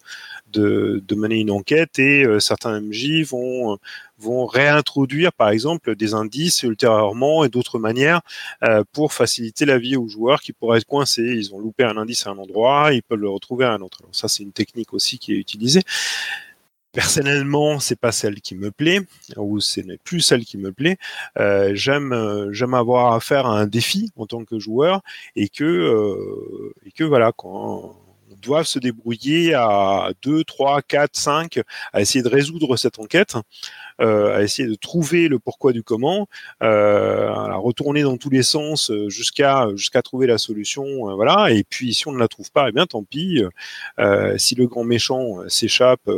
[0.53, 3.77] de, de mener une enquête et euh, certains MJ vont euh,
[4.19, 8.21] vont réintroduire, par exemple, des indices ultérieurement et d'autres manières
[8.65, 11.23] euh, pour faciliter la vie aux joueurs qui pourraient être coincés.
[11.23, 13.99] Ils ont loupé un indice à un endroit, ils peuvent le retrouver à un autre.
[14.03, 15.83] Alors ça, c'est une technique aussi qui est utilisée.
[16.93, 19.01] Personnellement, c'est pas celle qui me plaît,
[19.37, 20.99] ou ce n'est plus celle qui me plaît.
[21.39, 25.03] Euh, j'aime, euh, j'aime avoir affaire à un défi en tant que joueur,
[25.37, 27.97] et que, euh, et que voilà, quand
[28.41, 31.61] doit se débrouiller à 2, 3, 4, 5,
[31.93, 33.37] à essayer de résoudre cette enquête,
[34.01, 36.29] euh, à essayer de trouver le pourquoi du comment,
[36.63, 39.67] euh, à retourner dans tous les sens euh, jusqu'à
[40.05, 40.85] trouver la solution,
[41.17, 41.51] voilà.
[41.51, 43.43] Et puis si on ne la trouve pas, eh bien tant pis.
[44.37, 46.09] Si le grand méchant s'échappe,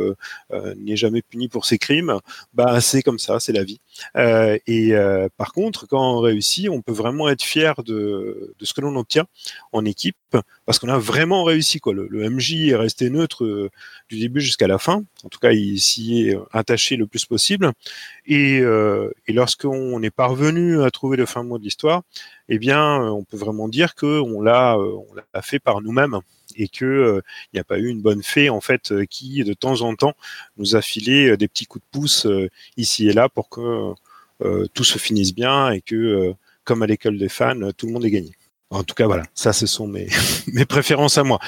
[0.77, 2.19] n'est jamais puni pour ses crimes,
[2.53, 3.79] bah c'est comme ça, c'est la vie.
[4.15, 4.93] et
[5.37, 8.95] par contre, quand on réussit, on peut vraiment être fier de, de ce que l'on
[8.95, 9.25] obtient
[9.71, 10.15] en équipe
[10.65, 11.93] parce qu'on a vraiment réussi quoi.
[12.11, 13.69] Le MJ est resté neutre
[14.09, 15.03] du début jusqu'à la fin.
[15.23, 17.71] En tout cas, il s'y est attaché le plus possible.
[18.25, 22.03] Et, euh, lorsqu'on est parvenu à trouver le fin mot de l'histoire,
[22.49, 24.77] eh bien, on peut vraiment dire que on l'a,
[25.41, 26.19] fait par nous-mêmes
[26.57, 27.21] et que euh,
[27.51, 30.15] il n'y a pas eu une bonne fée en fait qui de temps en temps
[30.57, 33.93] nous a filé des petits coups de pouce euh, ici et là pour que
[34.43, 37.93] euh, tout se finisse bien et que euh, comme à l'école des fans, tout le
[37.93, 38.31] monde est gagné.
[38.69, 40.07] En tout cas, voilà, ça, ce sont mes
[40.67, 41.39] préférences à moi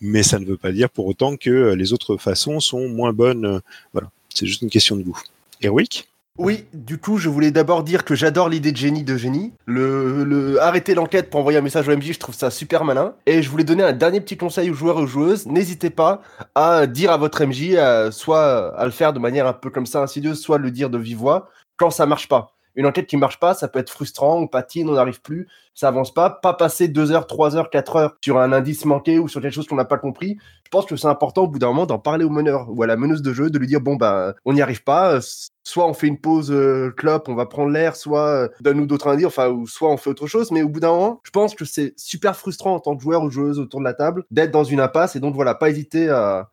[0.00, 3.60] mais ça ne veut pas dire pour autant que les autres façons sont moins bonnes.
[3.92, 5.20] Voilà, c'est juste une question de goût.
[5.62, 6.06] Erwick
[6.38, 9.52] oui, du coup, je voulais d'abord dire que j'adore l'idée de génie de génie.
[9.66, 13.14] Le, arrêter l'enquête pour envoyer un message au MJ, je trouve ça super malin.
[13.26, 15.46] Et je voulais donner un dernier petit conseil aux joueurs et aux joueuses.
[15.46, 16.22] N'hésitez pas
[16.54, 17.76] à dire à votre MJ,
[18.10, 20.96] soit à le faire de manière un peu comme ça insidieuse, soit le dire de
[20.96, 24.38] vive voix quand ça marche pas une enquête qui marche pas, ça peut être frustrant,
[24.38, 26.30] on patine, on n'arrive plus, ça avance pas.
[26.30, 29.52] Pas passer deux heures, trois heures, quatre heures sur un indice manqué ou sur quelque
[29.52, 30.38] chose qu'on n'a pas compris.
[30.64, 32.86] Je pense que c'est important au bout d'un moment d'en parler au meneur ou à
[32.86, 35.18] la meneuse de jeu, de lui dire bon bah on n'y arrive pas.
[35.62, 39.08] Soit on fait une pause euh, clope, on va prendre l'air, soit euh, donne-nous d'autres
[39.08, 40.50] indices, enfin ou soit on fait autre chose.
[40.50, 43.22] Mais au bout d'un moment, je pense que c'est super frustrant en tant que joueur
[43.22, 46.08] ou joueuse autour de la table d'être dans une impasse et donc voilà, pas hésiter
[46.08, 46.48] à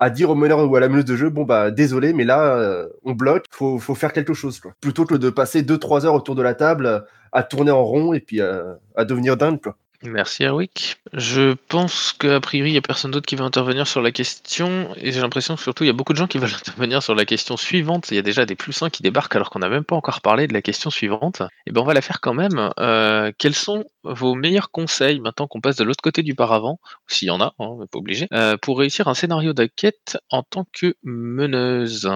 [0.00, 2.56] à dire au meneur ou à la meneuse de jeu bon bah désolé mais là
[2.56, 4.72] euh, on bloque faut faut faire quelque chose quoi.
[4.80, 7.00] Plutôt que de passer 2 3 heures autour de la table euh,
[7.32, 10.96] à tourner en rond et puis euh, à devenir dingue quoi Merci Erwick.
[11.12, 14.94] Je pense qu'a priori, il n'y a personne d'autre qui va intervenir sur la question,
[14.96, 17.16] et j'ai l'impression que surtout, il y a beaucoup de gens qui veulent intervenir sur
[17.16, 18.10] la question suivante.
[18.12, 20.20] Il y a déjà des plus 1 qui débarquent alors qu'on n'a même pas encore
[20.20, 21.42] parlé de la question suivante.
[21.66, 22.70] Et ben on va la faire quand même.
[22.78, 27.26] Euh, quels sont vos meilleurs conseils, maintenant qu'on passe de l'autre côté du paravent, s'il
[27.28, 30.64] y en a, hein, mais pas obligé, euh, pour réussir un scénario d'enquête en tant
[30.72, 32.08] que meneuse?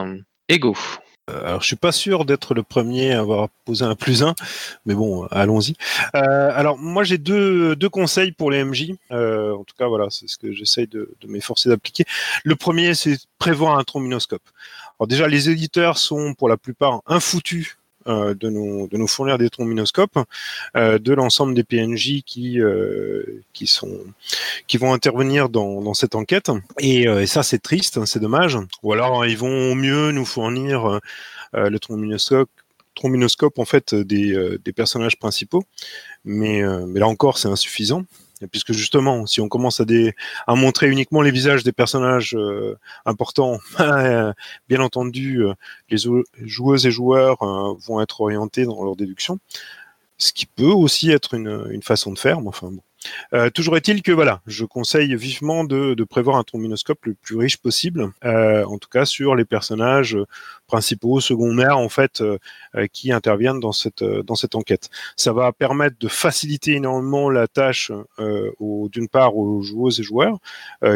[0.48, 0.76] Ego.
[1.44, 4.34] Alors, je suis pas sûr d'être le premier à avoir posé un plus un,
[4.86, 5.74] mais bon, allons-y.
[6.14, 8.92] Euh, alors, moi, j'ai deux, deux conseils pour les MJ.
[9.10, 12.04] Euh, en tout cas, voilà, c'est ce que j'essaye de, de m'efforcer d'appliquer.
[12.44, 14.42] Le premier, c'est prévoir un trombinoscope.
[14.98, 19.50] Alors déjà, les éditeurs sont pour la plupart infoutus euh, de, nous, de fournir des
[19.50, 20.18] trombinoscopes
[20.76, 23.98] euh, de l'ensemble des PNJ qui, euh, qui, sont,
[24.66, 26.50] qui vont intervenir dans, cette enquête.
[26.78, 28.58] Et, ça, c'est triste, hein, c'est dommage.
[28.82, 31.00] Ou alors, ils vont au mieux nous fournir
[31.52, 32.50] le trombinoscope
[32.94, 35.64] trombinoscope en fait des, des personnages principaux,
[36.26, 38.04] mais, mais là encore c'est insuffisant
[38.50, 43.58] puisque justement, si on commence à, montrer uniquement les visages des personnages euh, importants,
[44.68, 45.54] bien entendu, euh,
[45.90, 45.98] les
[46.44, 49.38] joueuses et joueurs euh, vont être orientés dans leur déduction,
[50.18, 52.70] ce qui peut aussi être une, façon de faire, mais enfin.
[53.34, 57.56] Euh, toujours est-il que voilà, je conseille vivement de, prévoir un trombinoscope le plus riche
[57.56, 60.16] possible, euh, en tout cas sur les personnages
[60.72, 62.38] principaux, secondaires en fait, euh,
[62.94, 64.88] qui interviennent dans cette dans cette enquête.
[65.16, 67.92] Ça va permettre de faciliter énormément la tâche
[68.94, 70.38] d'une part aux joueuses et joueurs,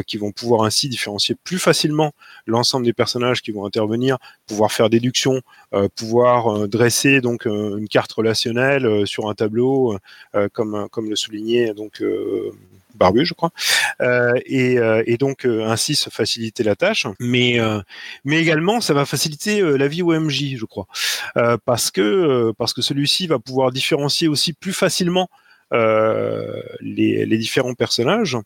[0.06, 2.12] qui vont pouvoir ainsi différencier plus facilement
[2.46, 5.42] l'ensemble des personnages qui vont intervenir, pouvoir faire déduction,
[5.94, 9.98] pouvoir dresser donc une carte relationnelle sur un tableau,
[10.52, 12.02] comme comme le soulignait donc
[12.96, 13.50] barbu, je crois,
[14.00, 17.06] euh, et, euh, et, donc euh, ainsi se faciliter la tâche.
[17.20, 17.58] Mais
[18.24, 20.86] mais également, ça va faciliter la vie au MJ, je crois,
[21.64, 25.28] parce que parce que celui-ci va pouvoir différencier aussi plus facilement
[25.72, 28.36] les, les, différents personnages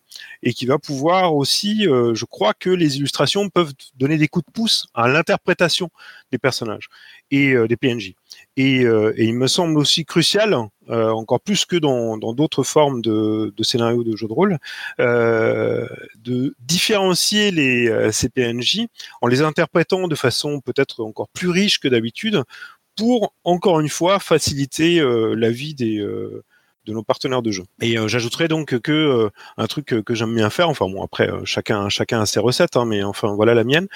[0.42, 4.52] et qui va pouvoir aussi, je crois que les illustrations peuvent donner des coups de
[4.52, 5.90] pouce à l'interprétation
[6.32, 6.88] des personnages
[7.30, 8.14] et des PNJ.
[8.56, 8.84] Et,
[9.18, 10.56] il me semble aussi crucial,
[10.90, 14.59] encore plus que dans d'autres formes de, scénarios de jeux de rôle,
[14.98, 18.87] de différencier les, ces PNJ
[19.20, 22.42] en les interprétant de façon peut-être encore plus riche que d'habitude
[22.96, 26.05] pour, encore une fois, faciliter la vie des
[26.87, 27.64] de nos partenaires de jeu.
[27.81, 31.29] Et euh, j'ajouterais donc que euh, un truc que, j'aime bien faire, enfin bon après
[31.31, 33.87] euh, chacun chacun a ses recettes, hein, mais enfin voilà la mienne,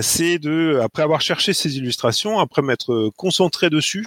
[0.00, 4.06] c'est de après avoir cherché ces illustrations, après m'être concentré dessus,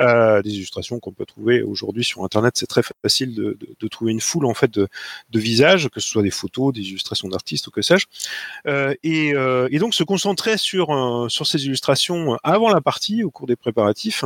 [0.00, 2.54] euh, des illustrations qu'on peut trouver aujourd'hui sur Internet.
[2.56, 4.88] C'est très facile de, trouver une foule en fait de,
[5.32, 8.06] visages, que ce soit des photos, des illustrations d'artistes ou que sais-je.
[8.68, 13.30] Euh, et, euh, et, donc se concentrer sur sur ces illustrations avant la partie, au
[13.30, 14.24] cours des préparatifs.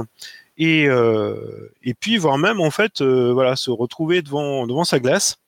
[0.58, 5.38] Et, et puis voire même en fait voilà se retrouver devant devant sa glace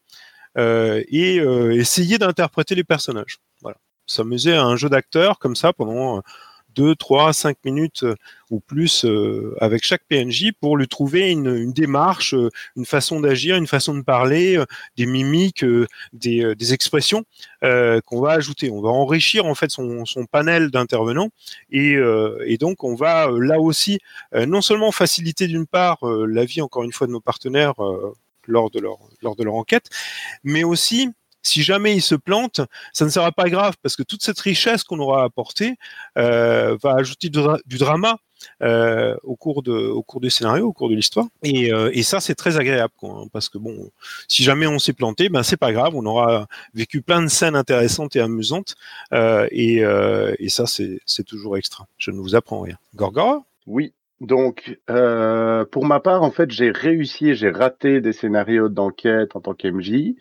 [0.57, 3.41] et essayer d'interpréter les personnages.
[3.61, 6.23] Voilà, s'amuser à un jeu d'acteur comme ça pendant
[6.75, 8.15] 2, 3, 5 minutes euh,
[8.51, 13.57] ou plus euh, avec chaque PNJ pour lui trouver une, démarche, euh, une façon d'agir,
[13.57, 14.63] une façon de parler,
[14.97, 15.65] des mimiques,
[16.13, 17.25] des, expressions
[17.61, 18.71] qu'on va ajouter.
[18.71, 21.31] On va enrichir en fait son, panel d'intervenants
[21.71, 21.97] et,
[22.47, 23.99] et, donc on va là aussi
[24.33, 27.75] non seulement faciliter d'une part la vie encore une fois de nos partenaires
[28.47, 29.89] lors de leur lors de leur enquête,
[30.43, 31.11] mais aussi
[31.45, 32.61] si jamais il se plante,
[32.93, 35.77] ça ne sera pas grave parce que toute cette richesse qu'on aura apportée
[36.19, 38.19] euh, va ajouter du, dra du drama
[38.63, 41.27] euh, au cours de au cours du scénario, au cours de l'histoire.
[41.43, 43.91] Et, euh, et, ça c'est très agréable quoi, hein, parce que bon,
[44.29, 47.57] si jamais on s'est planté, ben c'est pas grave, on aura vécu plein de scènes
[47.57, 48.75] intéressantes et amusantes
[49.13, 51.87] euh, et, euh, et ça c'est toujours extra.
[51.99, 52.77] Je ne vous apprends rien.
[52.95, 53.45] Gorgora?
[53.67, 59.37] Oui, donc, euh, pour ma part, en fait, j'ai réussi j'ai raté des scénarios d'enquête
[59.37, 60.15] en tant qu'MJ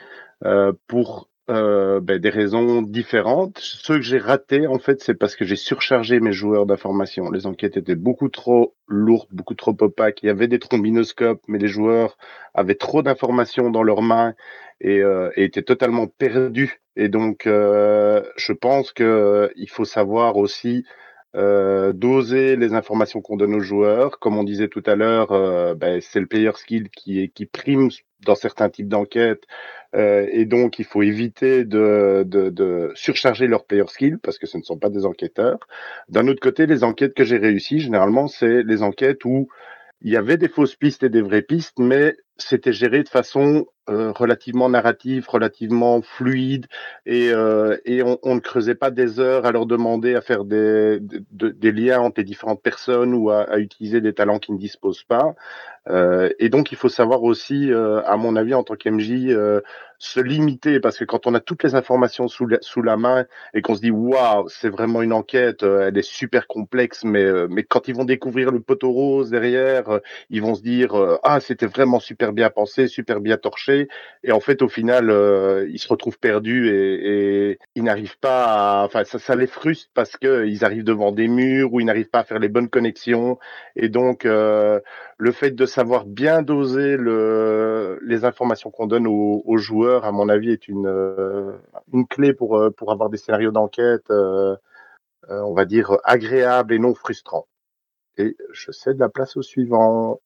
[0.45, 3.59] euh, pour euh, ben, des raisons différentes.
[3.59, 7.29] Ceux que j'ai ratés, en fait, c'est parce que j'ai surchargé mes joueurs d'informations.
[7.31, 10.23] Les enquêtes étaient beaucoup trop lourdes, beaucoup trop opaques.
[10.23, 12.17] Il y avait des trombinoscopes, mais les joueurs
[12.53, 14.35] avaient trop d'informations dans leurs mains
[14.81, 16.81] et, euh, étaient totalement perdus.
[16.95, 20.85] Et donc, euh, je pense que il faut savoir aussi
[21.35, 24.19] euh, doser les informations qu'on donne aux joueurs.
[24.19, 27.89] Comme on disait tout à l'heure, euh, ben, c'est le player skill qui, qui prime
[28.25, 29.43] dans certains types d'enquêtes.
[29.95, 34.47] Euh, et donc, il faut éviter de, de, de, surcharger leur player skill parce que
[34.47, 35.59] ce ne sont pas des enquêteurs.
[36.09, 39.49] D'un autre côté, les enquêtes que j'ai réussies, généralement, c'est les enquêtes où
[40.03, 43.65] il y avait des fausses pistes et des vraies pistes, mais c'était géré de façon
[43.89, 46.67] euh, relativement narrative, relativement fluide,
[47.05, 50.43] et, euh, et on, on, ne creusait pas des heures à leur demander à faire
[50.43, 54.51] des, de, des liens entre les différentes personnes ou à, à, utiliser des talents qui
[54.51, 55.35] ne disposent pas.
[55.89, 59.61] Euh, et donc il faut savoir aussi, euh, à mon avis, en tant qu'MJ, euh,
[60.03, 63.25] se limiter, parce que quand on a toutes les informations sous la, sous la main
[63.53, 67.63] et qu'on se dit waouh, c'est vraiment une enquête, elle est super complexe, mais mais
[67.63, 70.91] quand ils vont découvrir le poteau rose derrière, ils vont se dire
[71.23, 73.87] ah c'était vraiment super bien pensé, super bien torché,
[74.23, 75.05] et en fait au final
[75.69, 79.89] ils se retrouvent perdus et, et ils n'arrivent pas, à, enfin ça, ça les frustre
[79.93, 82.69] parce que ils arrivent devant des murs ou ils n'arrivent pas à faire les bonnes
[82.69, 83.39] connexions,
[83.77, 84.27] et donc
[85.23, 90.11] le fait de savoir bien doser le, les informations qu'on donne aux, aux, joueurs, à
[90.11, 91.53] mon avis, est une, euh,
[91.91, 94.55] une clé pour, euh, pour avoir des scénarios d'enquête, euh,
[95.29, 97.47] euh, on va dire, agréables et non frustrants.
[98.17, 100.19] Et je cède la place au suivant.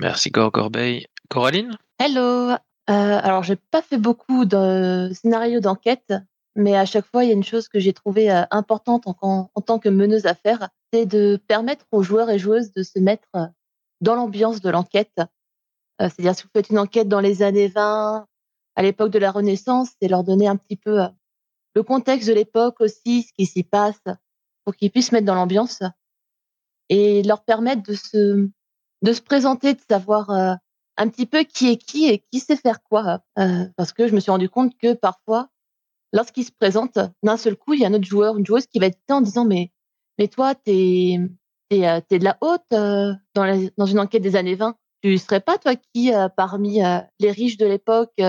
[0.00, 1.06] Merci Gorgorbeil.
[1.28, 1.76] Coraline?
[1.98, 2.54] Hello
[2.86, 6.14] Alors, j'ai pas fait beaucoup de scénarios d'enquête,
[6.54, 9.50] mais à chaque fois, il y a une chose que j'ai trouvée importante en, en,
[9.54, 12.98] en, tant que meneuse à faire, c'est de permettre aux joueurs et joueuses de se
[12.98, 13.28] mettre
[14.00, 15.20] dans l'ambiance de l'enquête.
[16.00, 18.26] Euh, C'est-à-dire, si vous faites une enquête dans les années 20,
[18.76, 21.08] à l'époque de la Renaissance, c'est leur donner un petit peu euh,
[21.74, 24.02] le contexte de l'époque aussi, ce qui s'y passe,
[24.64, 25.82] pour qu'ils puissent se mettre dans l'ambiance
[26.88, 28.48] et leur permettre de se,
[29.02, 30.54] de se présenter, de savoir euh,
[30.96, 33.20] un petit peu qui est qui et qui sait faire quoi.
[33.76, 35.48] Parce que je me suis rendu compte que parfois,
[36.12, 38.78] lorsqu'ils se présentent, d'un seul coup, il y a un autre joueur, une joueuse qui
[38.78, 39.72] va être en disant mais
[40.18, 41.18] mais toi, t'es
[41.70, 44.76] es de la haute dans, dans une enquête des années 20.
[45.06, 46.80] Tu serais pas toi qui, euh, parmi
[47.20, 48.20] les riches de l'époque,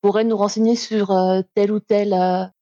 [0.00, 1.16] pourrait nous renseigner sur
[1.54, 2.12] tel ou tel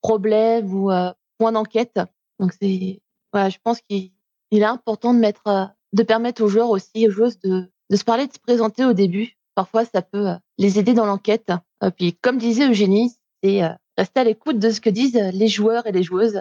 [0.02, 0.90] problème ou
[1.38, 1.98] point d'enquête?
[2.38, 3.00] Donc c'est,
[3.32, 4.10] voilà, je pense qu'il
[4.50, 8.26] est important de mettre, de permettre aux joueurs aussi, aux joueuses de, de se parler,
[8.26, 9.38] de se présenter au début.
[9.54, 11.50] Parfois, ça peut les aider dans l'enquête.
[11.96, 13.62] puis, comme disait Eugénie, c'est
[13.96, 16.40] rester à l'écoute de ce que disent les joueurs et les joueuses.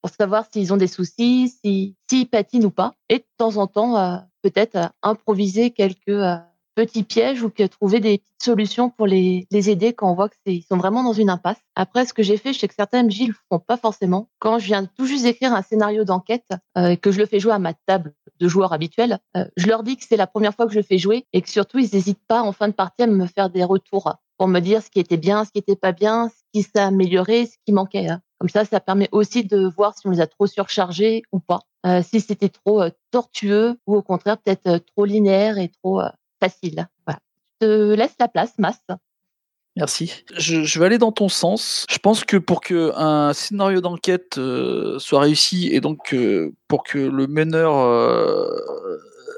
[0.00, 2.94] Euh, pour savoir s'ils ont des soucis, s'ils si, patinent ou pas.
[3.08, 6.36] Et de temps en temps, euh, peut-être euh, improviser quelques euh,
[6.74, 10.62] petits pièges ou trouver des petites solutions pour les, les aider quand on voit qu'ils
[10.62, 11.58] sont vraiment dans une impasse.
[11.74, 14.28] Après, ce que j'ai fait, je sais que certains MJ le font pas forcément.
[14.38, 17.52] Quand je viens tout juste d'écrire un scénario d'enquête et que je le fais jouer
[17.52, 19.18] à ma table de joueurs habituels,
[19.56, 21.50] je leur dis que c'est la première fois que je le fais jouer et que
[21.50, 24.60] surtout, ils n'hésitent pas en fin de partie à me faire des retours pour me
[24.60, 27.72] dire ce qui était bien, ce qui était pas bien, qui s'est amélioré, ce qui
[27.72, 28.08] manquait.
[28.08, 28.22] Hein.
[28.38, 31.60] Comme ça, ça permet aussi de voir si on les a trop surchargés ou pas.
[31.86, 36.02] Euh, si c'était trop euh, tortueux ou au contraire peut-être euh, trop linéaire et trop
[36.38, 36.88] facile.
[37.08, 38.80] Je te laisse la place, Mass.
[39.76, 40.24] Merci.
[40.34, 41.86] Je, vais aller dans ton sens.
[41.90, 44.40] Je pense que pour que un scénario d'enquête
[44.98, 46.14] soit réussi et donc
[46.68, 47.72] pour que le meneur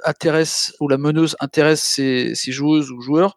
[0.05, 3.35] intéresse ou la meneuse intéresse ses, ses joueuses ou joueurs,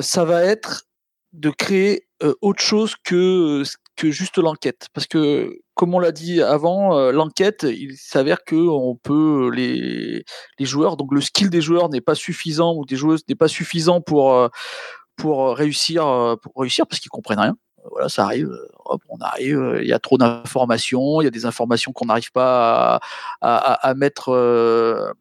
[0.00, 0.86] ça va être
[1.32, 3.62] de créer euh, autre chose que
[3.96, 8.56] que juste l'enquête, parce que comme on l'a dit avant, euh, l'enquête, il s'avère que
[8.56, 10.24] on peut les
[10.58, 13.48] les joueurs, donc le skill des joueurs n'est pas suffisant ou des joueuses n'est pas
[13.48, 14.48] suffisant pour euh,
[15.16, 17.56] pour réussir euh, pour réussir parce qu'ils comprennent rien.
[17.90, 18.50] Voilà, ça arrive.
[18.84, 19.78] Hop, on arrive.
[19.82, 21.20] Il y a trop d'informations.
[21.22, 23.00] Il y a des informations qu'on n'arrive pas à,
[23.40, 24.30] à, à mettre.
[24.30, 25.12] euh,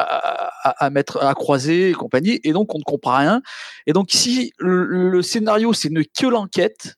[0.00, 2.40] à, mettre à croiser et compagnie.
[2.44, 3.42] Et donc on ne comprend rien.
[3.86, 6.94] Et donc si le, le scénario c'est ne que l'enquête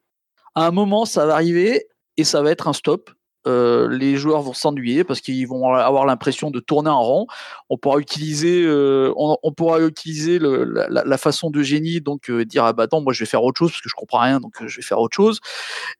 [0.54, 1.86] à un moment ça va arriver
[2.16, 3.10] et ça va être un stop
[3.46, 7.26] Euh, les joueurs vont s'ennuyer parce qu'ils vont avoir l'impression de tourner en rond.
[7.70, 12.72] On pourra utiliser, euh, on, pourra utiliser la, façon de génie, donc euh, dire ah
[12.72, 14.76] bah attends moi je vais faire autre chose parce que je comprends rien donc je
[14.76, 15.40] vais faire autre chose.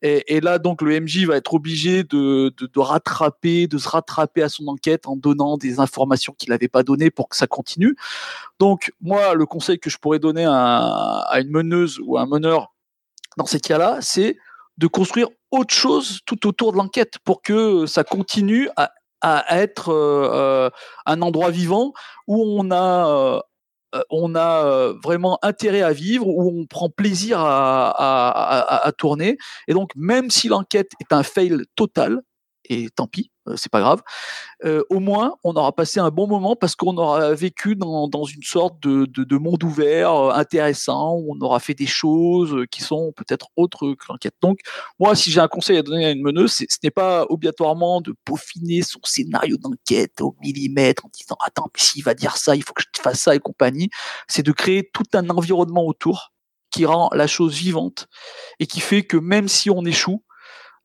[0.03, 4.67] Et, là donc le MJ va être obligé de rattraper, de se rattraper à son
[4.67, 7.95] enquête en donnant des informations qu'il n'avait pas données pour que ça continue.
[8.59, 12.27] Donc moi le conseil que je pourrais donner à, à une meneuse ou à un
[12.27, 12.71] meneur
[13.37, 14.37] dans ces cas-là, c'est
[14.77, 18.91] de construire autre chose tout autour de l'enquête pour que ça continue à,
[19.55, 20.69] être euh, euh,
[21.05, 21.93] un endroit vivant
[22.25, 23.39] où on a euh,
[23.95, 29.37] euh, on a euh, vraiment intérêt à vivre, où on prend plaisir à tourner.
[29.67, 32.21] Et donc, même si l'enquête est un fail total,
[32.65, 34.01] et tant pis, euh, c'est pas grave,
[34.65, 38.43] euh, au moins on aura passé un bon moment parce qu'on aura vécu dans, une
[38.43, 42.81] sorte de, de, de monde ouvert euh, intéressant, où on aura fait des choses qui
[42.81, 44.35] sont peut-être autres que l'enquête.
[44.41, 44.59] Donc,
[44.99, 48.13] moi, si j'ai un conseil à donner à une meneuse, ce n'est pas obligatoirement de
[48.25, 52.63] peaufiner son scénario d'enquête au millimètre en disant attends, mais s'il va dire ça, il
[52.63, 53.89] faut que je fasse ça et compagnie.
[54.27, 56.31] C'est de créer tout un environnement autour
[56.71, 58.07] qui rend la chose vivante
[58.59, 60.23] et qui fait que même si on échoue,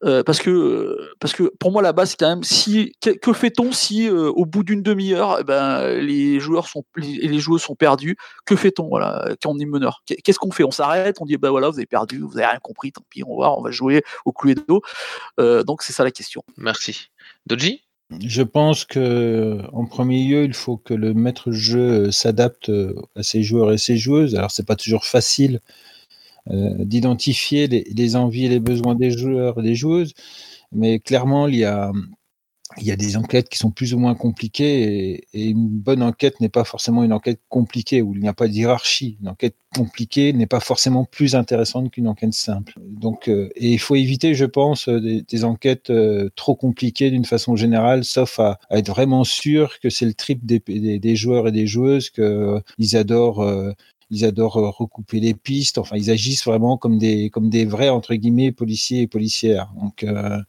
[0.04, 3.32] euh, parce que parce que pour moi la base c'est quand même si que, que
[3.32, 7.62] fait-on si euh, au bout d'une demi-heure eh ben les joueurs sont les, les joueuses
[7.62, 10.02] sont perdus que fait-on voilà quand on est meneur?
[10.04, 10.64] Qu'est- qu'est-ce qu'on fait?
[10.64, 13.22] On s'arrête on dit bah voilà vous avez perdu vous avez rien compris tant pis
[13.26, 14.82] on va on va jouer au cluedo.
[15.40, 16.42] Euh, donc c'est ça la question.
[16.58, 17.08] Merci.
[17.46, 17.82] Doji?
[18.24, 22.70] Je pense que en premier lieu, il faut que le maître de jeu euh, s'adapte
[23.16, 24.36] à ses joueurs et ses joueuses.
[24.36, 25.95] Alors, c'est pas toujours facile euh,
[26.48, 30.14] d'identifier les, envies et les besoins des joueurs et des joueuses,
[30.72, 31.92] mais clairement, il y a
[32.78, 36.40] il y a des enquêtes qui sont plus ou moins compliquées et, une bonne enquête
[36.40, 39.16] n'est pas forcément une enquête compliquée où il n'y a pas de hiérarchie.
[39.20, 42.74] Une enquête compliquée n'est pas forcément plus intéressante qu'une enquête simple.
[42.80, 47.24] Donc, euh, et il faut éviter, je pense, euh, des, enquêtes euh, trop compliquées d'une
[47.24, 51.66] façon générale, sauf à, être vraiment sûr que c'est le trip des, joueurs et des
[51.66, 53.46] joueuses, que ils adorent.
[54.10, 55.78] Euh, ils adorent euh, recouper les pistes.
[55.78, 59.72] Enfin, ils agissent vraiment comme des comme des vrais entre guillemets policiers et policières.
[59.80, 60.40] Donc, euh,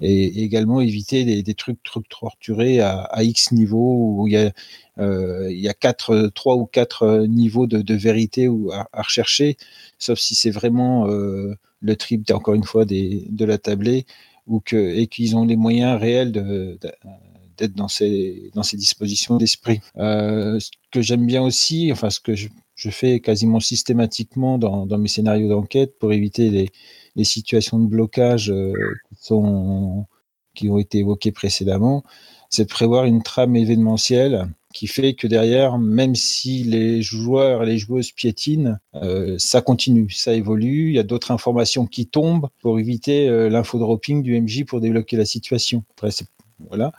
[0.00, 4.52] et, également éviter des, trucs, trucs torturés à, à X niveau où il y a
[4.98, 8.86] euh, il y a quatre, trois ou quatre euh, niveaux de, de vérité ou à,
[8.94, 9.56] rechercher,
[9.98, 14.06] sauf si c'est vraiment euh, le trip encore une fois des, de la tablée
[14.46, 16.78] ou que et qu'ils ont les moyens réels de,
[17.56, 19.80] d'être dans ces dans ces dispositions d'esprit.
[19.96, 24.86] Euh, ce que j'aime bien aussi, enfin ce que je, je fais quasiment systématiquement dans,
[24.86, 26.70] dans mes scénarios d'enquête pour éviter les,
[27.16, 28.72] les situations de blocage euh,
[29.08, 30.06] qui sont
[30.54, 32.04] qui ont été évoquées précédemment,
[32.48, 37.66] c'est de prévoir une trame événementielle qui fait que derrière, même si les joueurs et
[37.66, 40.88] les joueuses piétinent, euh, ça continue, ça évolue.
[40.90, 45.16] Il y a d'autres informations qui tombent pour éviter euh, l'infodropping du MJ pour débloquer
[45.16, 45.84] la situation.
[45.96, 46.10] Après,
[46.68, 46.92] voilà.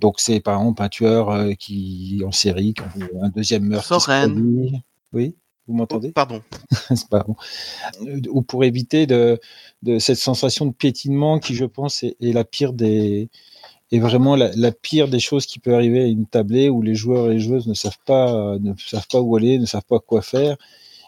[0.00, 2.82] Donc c'est par exemple un tueur euh, qui en série, qui
[3.20, 4.00] un deuxième meurtre.
[4.00, 4.82] Soren.
[5.12, 5.36] Oui,
[5.66, 6.12] vous m'entendez?
[6.12, 6.42] Pardon.
[6.94, 7.36] c'est pas bon.
[8.02, 9.40] Euh, Ou pour éviter de,
[9.82, 13.30] de cette sensation de piétinement qui, je pense, est, est la pire des
[13.92, 16.94] est vraiment la, la pire des choses qui peut arriver à une tablée où les
[16.94, 19.84] joueurs et les joueuses ne savent pas euh, ne savent pas où aller, ne savent
[19.88, 20.56] pas quoi faire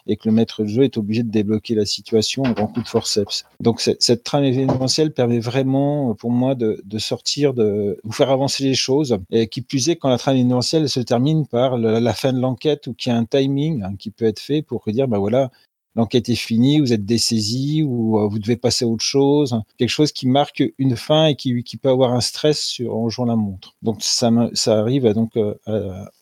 [0.07, 2.81] et que le maître de jeu est obligé de débloquer la situation en grand coup
[2.81, 3.45] de forceps.
[3.59, 8.29] Donc cette trame événementielle permet vraiment, euh, pour moi, de, de sortir, de vous faire
[8.29, 9.17] avancer les choses.
[9.31, 12.39] Et qui plus est, quand la trame événementielle se termine par le- la fin de
[12.39, 15.19] l'enquête ou qu'il y a un timing hein, qui peut être fait pour dire, bah
[15.19, 15.51] voilà,
[15.95, 19.89] l'enquête est finie, vous êtes dessaisi ou euh, vous devez passer à autre chose, quelque
[19.89, 23.35] chose qui marque une fin et qui, peut avoir un stress sur, en jouant la
[23.35, 23.75] montre.
[23.81, 24.31] Donc ça,
[24.67, 25.53] arrive à, donc euh,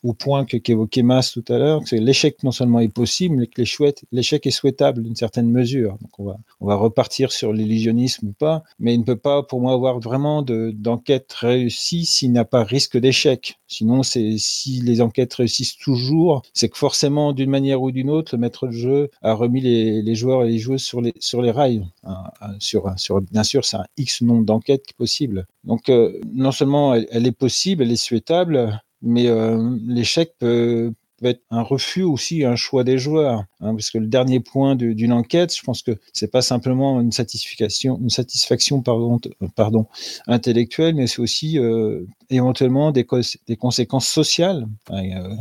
[0.04, 3.48] au point que qu'évoquait Mas tout à l'heure, que l'échec non seulement est possible, mais
[3.48, 3.62] que
[4.12, 5.98] l'échec est souhaitable d'une certaine mesure.
[6.02, 9.44] Donc on va, on va repartir sur l'illusionnisme ou pas, mais il ne peut pas
[9.44, 13.60] pour moi avoir vraiment de- d'enquête réussie s'il n'y a pas risque d'échec.
[13.68, 18.42] Sinon, si les enquêtes réussissent toujours, c'est que forcément, d'une manière ou d'une autre, le
[18.42, 21.86] maître de jeu a remis les, joueurs et les joueuses sur les, rails.
[22.04, 25.48] Hein, hein, sur, bien sûr, c'est un X nombre d'enquêtes possible.
[25.64, 30.94] Donc, euh, non seulement elle, est possible, elle est souhaitable, mais euh, l'échec peut,
[31.24, 33.46] être un refus aussi, un choix des joueurs.
[33.60, 37.12] hein, parce que le dernier point d'une enquête, je pense que c'est pas simplement une
[37.12, 39.84] satisfaction, euh,
[40.28, 43.06] intellectuelle, mais c'est aussi euh, éventuellement des,
[43.58, 44.68] conséquences sociales.
[44.92, 45.36] Euh,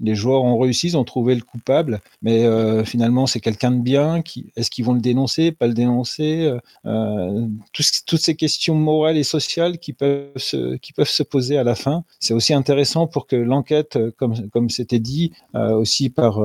[0.00, 3.80] les joueurs ont réussi, ils ont trouvé le coupable, mais euh, finalement c'est quelqu'un de
[3.80, 4.22] bien.
[4.56, 9.24] Est-ce qu'ils vont le dénoncer, pas le dénoncer euh, euh, Toutes ces questions morales et
[9.24, 12.04] sociales qui peuvent se, poser à la fin.
[12.20, 16.40] C'est aussi intéressant pour que l'enquête, comme c'était dit aussi par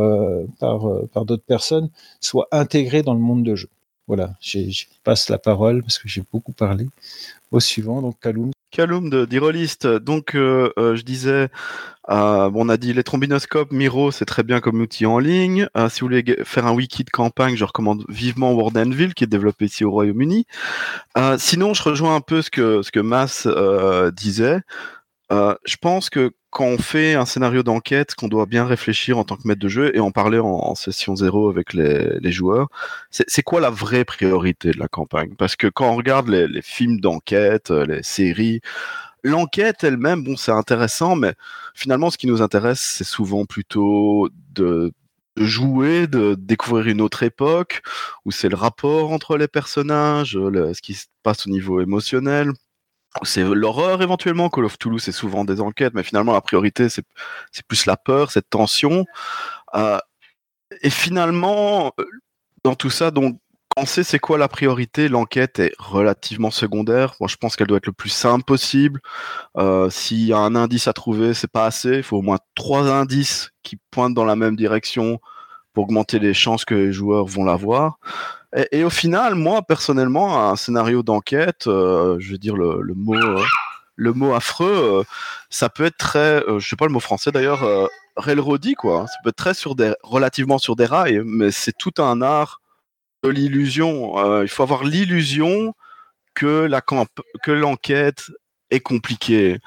[0.60, 1.90] par par d'autres personnes,
[2.22, 3.70] soit intégrée dans le monde de jeu.
[4.08, 6.88] Voilà, je passe la parole parce que j'ai beaucoup parlé.
[7.52, 8.53] Au suivant, donc Kaloum.
[8.74, 9.86] Kaloum de d'Irolist.
[9.86, 11.50] Donc, euh, euh, je disais,
[12.10, 15.68] euh, bon, on a dit les trombinoscopes, Miro, c'est très bien comme outil en ligne.
[15.78, 19.28] Euh, si vous voulez faire un wiki de campagne, je recommande vivement Wardenville, qui est
[19.28, 20.48] développé ici au Royaume-Uni.
[21.18, 24.60] Euh, sinon, je rejoins un peu ce que, ce que Mas euh, disait.
[25.30, 29.36] Je pense que quand on fait un scénario d'enquête, qu'on doit bien réfléchir en tant
[29.38, 32.70] que maître de jeu et en parler en, session zéro avec les, joueurs,
[33.10, 35.34] c'est quoi la vraie priorité de la campagne?
[35.36, 38.62] Parce que quand on regarde les, films d'enquête, euh, les séries,
[39.24, 41.34] l'enquête elle-même, bon, c'est intéressant, mais
[41.74, 44.92] finalement, ce qui nous intéresse, c'est souvent plutôt de,
[45.38, 47.82] jouer, de découvrir une autre époque,
[48.26, 52.52] où c'est le rapport entre les personnages, ce qui se passe au niveau émotionnel.
[53.22, 54.50] C'est l'horreur éventuellement.
[54.50, 57.06] Call of Toulouse, c'est souvent des enquêtes, mais finalement la priorité c'est
[57.68, 59.06] plus la peur, cette tension.
[59.76, 60.00] Euh,
[60.82, 62.06] et finalement, euh,
[62.64, 63.38] dans tout ça, donc
[63.70, 67.16] quand on sait c'est quoi la priorité, l'enquête est relativement secondaire.
[67.20, 69.00] Moi, je pense qu'elle doit être le plus simple possible.
[69.58, 71.98] Euh, S'il y a un indice à trouver, c'est pas assez.
[71.98, 75.20] Il faut au moins trois indices qui pointent dans la même direction
[75.74, 77.98] pour augmenter les chances que les joueurs vont l'avoir.
[78.72, 83.44] Et, au final, moi personnellement, un scénario d'enquête, euh, je veux dire le, mot, euh,
[83.96, 85.04] le mot affreux, euh,
[85.50, 89.08] ça peut être très, je sais pas le mot français d'ailleurs, railroady quoi.
[89.08, 92.62] Ça peut être très sur des, relativement sur des rails, mais c'est tout un art
[93.24, 94.42] de l'illusion.
[94.44, 95.74] Il faut avoir l'illusion
[96.36, 97.08] que la camp
[97.44, 98.30] que l'enquête
[98.70, 99.58] est compliquée.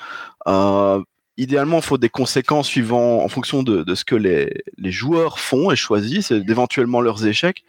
[1.39, 5.71] Idéalement, il faut des conséquences suivant en fonction de, ce que les, les joueurs font
[5.71, 7.65] et choisissent, et d'éventuellement leurs échecs.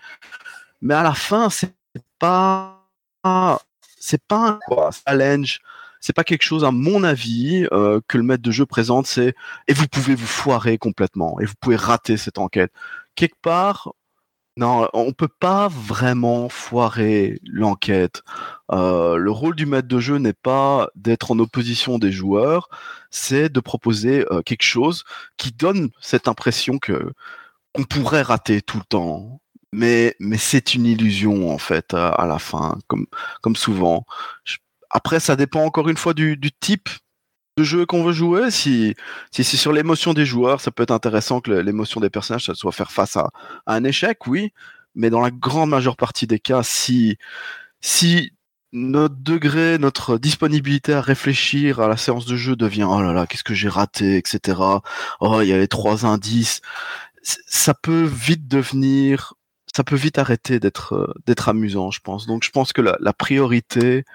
[0.82, 1.74] Mais à la fin, c'est
[2.20, 2.74] pas
[4.00, 5.60] c'est pas un challenge.
[6.00, 9.08] C'est pas quelque chose, à mon avis, euh, que le maître de jeu présente.
[9.08, 9.36] C'est
[9.68, 12.72] et vous pouvez vous foirer complètement et vous pouvez rater cette enquête.
[13.16, 13.94] Quelque part,
[14.58, 18.24] non, on peut pas vraiment foirer l'enquête.
[18.72, 22.70] Euh, le rôle du maître de jeu n'est pas d'être en opposition des joueurs,
[23.12, 25.04] c'est de proposer euh, quelque chose
[25.38, 27.14] qui donne cette impression que
[27.76, 29.42] on pourrait rater tout le temps.
[29.78, 34.06] Mais, c'est une illusion en fait à, la fin, comme, souvent.
[34.90, 36.90] Après, ça dépend encore une fois du, type
[37.58, 38.50] de jeu qu'on veut jouer.
[38.50, 38.96] Si,
[39.32, 42.72] c'est sur l'émotion des joueurs, ça peut être intéressant que l'émotion des personnages, ça soit
[42.72, 43.30] faire face à,
[43.68, 44.52] un échec, oui.
[44.96, 47.18] Mais dans la grande majeure partie des cas, si,
[47.80, 48.32] si
[48.74, 53.28] notre degré, notre disponibilité à réfléchir à la séance de jeu devient oh là là,
[53.28, 54.60] qu'est-ce que j'ai raté, etc.
[55.20, 56.62] Oh, il y avait trois indices.
[57.22, 59.34] Ça peut vite devenir,
[59.78, 62.26] ça peut vite arrêter d'être euh, d'être amusant, je pense.
[62.26, 64.06] Donc, je pense que la, la priorité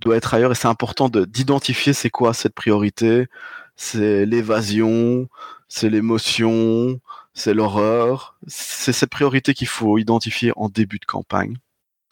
[0.00, 3.28] doit être ailleurs et c'est important de d'identifier c'est quoi cette priorité.
[3.76, 5.28] C'est l'évasion,
[5.68, 7.00] c'est l'émotion,
[7.34, 8.36] c'est l'horreur.
[8.48, 11.56] C'est cette priorité qu'il faut identifier en début de campagne.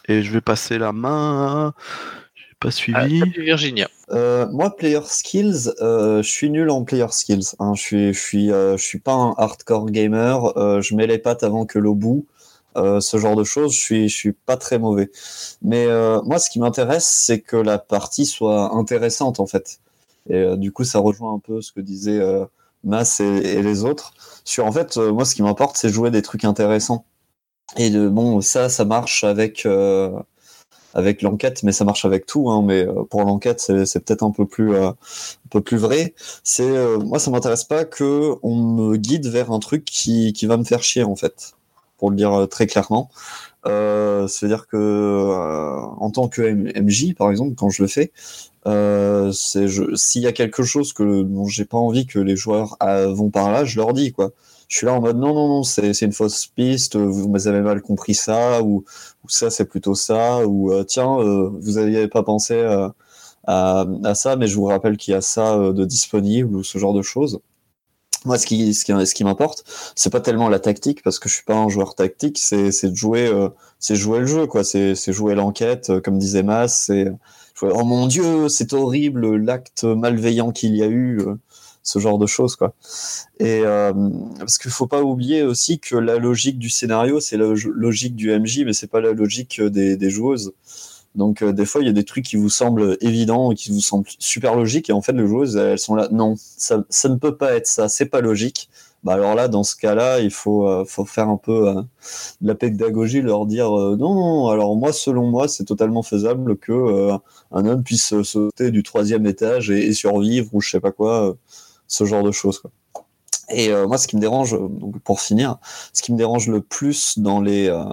[0.06, 1.74] Et je vais passer la main.
[2.36, 3.22] J'ai pas suivi.
[3.36, 3.88] Virginia.
[4.10, 7.56] Euh, moi, player skills, euh, je suis nul en player skills.
[7.58, 7.72] Hein.
[7.74, 10.56] Je suis, je suis, euh, je suis pas un hardcore gamer.
[10.56, 12.26] Euh, je mets les pattes avant que l'eau bout.
[12.76, 15.10] Euh, ce genre de choses, je suis, je suis pas très mauvais.
[15.62, 19.80] Mais euh, moi, ce qui m'intéresse, c'est que la partie soit intéressante en fait.
[20.28, 22.20] Et euh, du coup, ça rejoint un peu ce que disaient
[22.84, 24.14] Mas et, les autres.
[24.44, 27.06] Sur en fait, moi, ce qui m'importe, c'est jouer des trucs intéressants.
[27.76, 29.66] Et de, bon, ça, ça marche avec
[30.96, 32.50] avec l'enquête, mais ça marche avec tout.
[32.50, 34.96] Hein, mais pour l'enquête, c'est peut-être un peu plus un
[35.50, 36.14] peu plus vrai.
[36.44, 40.56] C'est moi, ça m'intéresse pas que on me guide vers un truc qui qui va
[40.56, 41.54] me faire chier en fait,
[41.98, 43.10] pour le dire euh, très clairement.
[43.66, 48.12] Euh, C'est-à-dire que euh, en tant que MJ, par exemple, quand je le fais,
[49.32, 53.50] s'il y a quelque chose que dont j'ai pas envie que les joueurs vont par
[53.50, 54.32] là, je leur dis quoi.
[54.68, 57.82] Je suis là en mode non non non, c'est une fausse piste, vous avez mal
[57.82, 58.84] compris ça ou,
[59.28, 61.18] ça c'est plutôt ça ou tiens
[61.60, 62.54] vous aviez pas pensé
[63.46, 66.94] à, ça, mais je vous rappelle qu'il y a ça de disponible ou ce genre
[66.94, 67.40] de choses.
[68.24, 69.64] Moi, ce qui, ce qui, ce qui m'importe,
[69.96, 72.90] c'est pas tellement la tactique parce que je suis pas un joueur tactique, c'est, c'est
[72.90, 74.64] de jouer, euh, c'est jouer le jeu, quoi.
[74.64, 76.84] C'est, c'est jouer l'enquête, euh, comme disait Mas.
[76.86, 77.06] C'est
[77.54, 81.18] jouer, oh mon dieu, c'est horrible l'acte malveillant qu'il y a eu.
[81.20, 81.34] euh,
[81.86, 82.72] ce genre de choses quoi.
[83.40, 83.92] Et euh,
[84.38, 88.30] parce qu'il faut pas oublier aussi que la logique du scénario, c'est la logique du
[88.30, 90.54] MJ, mais c'est pas la logique des, des joueuses.
[91.14, 93.70] Donc euh, des fois, il y a des trucs qui vous semblent évidents et qui
[93.70, 97.08] vous semblent super logiques, et en fait, les joueuses, elles sont là, non, ça, ça
[97.08, 98.68] ne peut pas être ça, c'est pas logique.
[99.04, 101.82] Bah alors là, dans ce cas-là, il faut, euh, faut faire un peu euh,
[102.40, 107.10] de la pédagogie, leur dire non, alors moi, selon moi, c'est totalement faisable que
[107.52, 111.36] un homme puisse sauter du troisième étage et, survivre ou je sais pas quoi,
[111.86, 112.62] ce genre de choses.
[113.50, 115.58] Et euh, moi, ce qui me dérange, donc pour finir,
[115.92, 117.84] ce qui me dérange le plus dans les euh,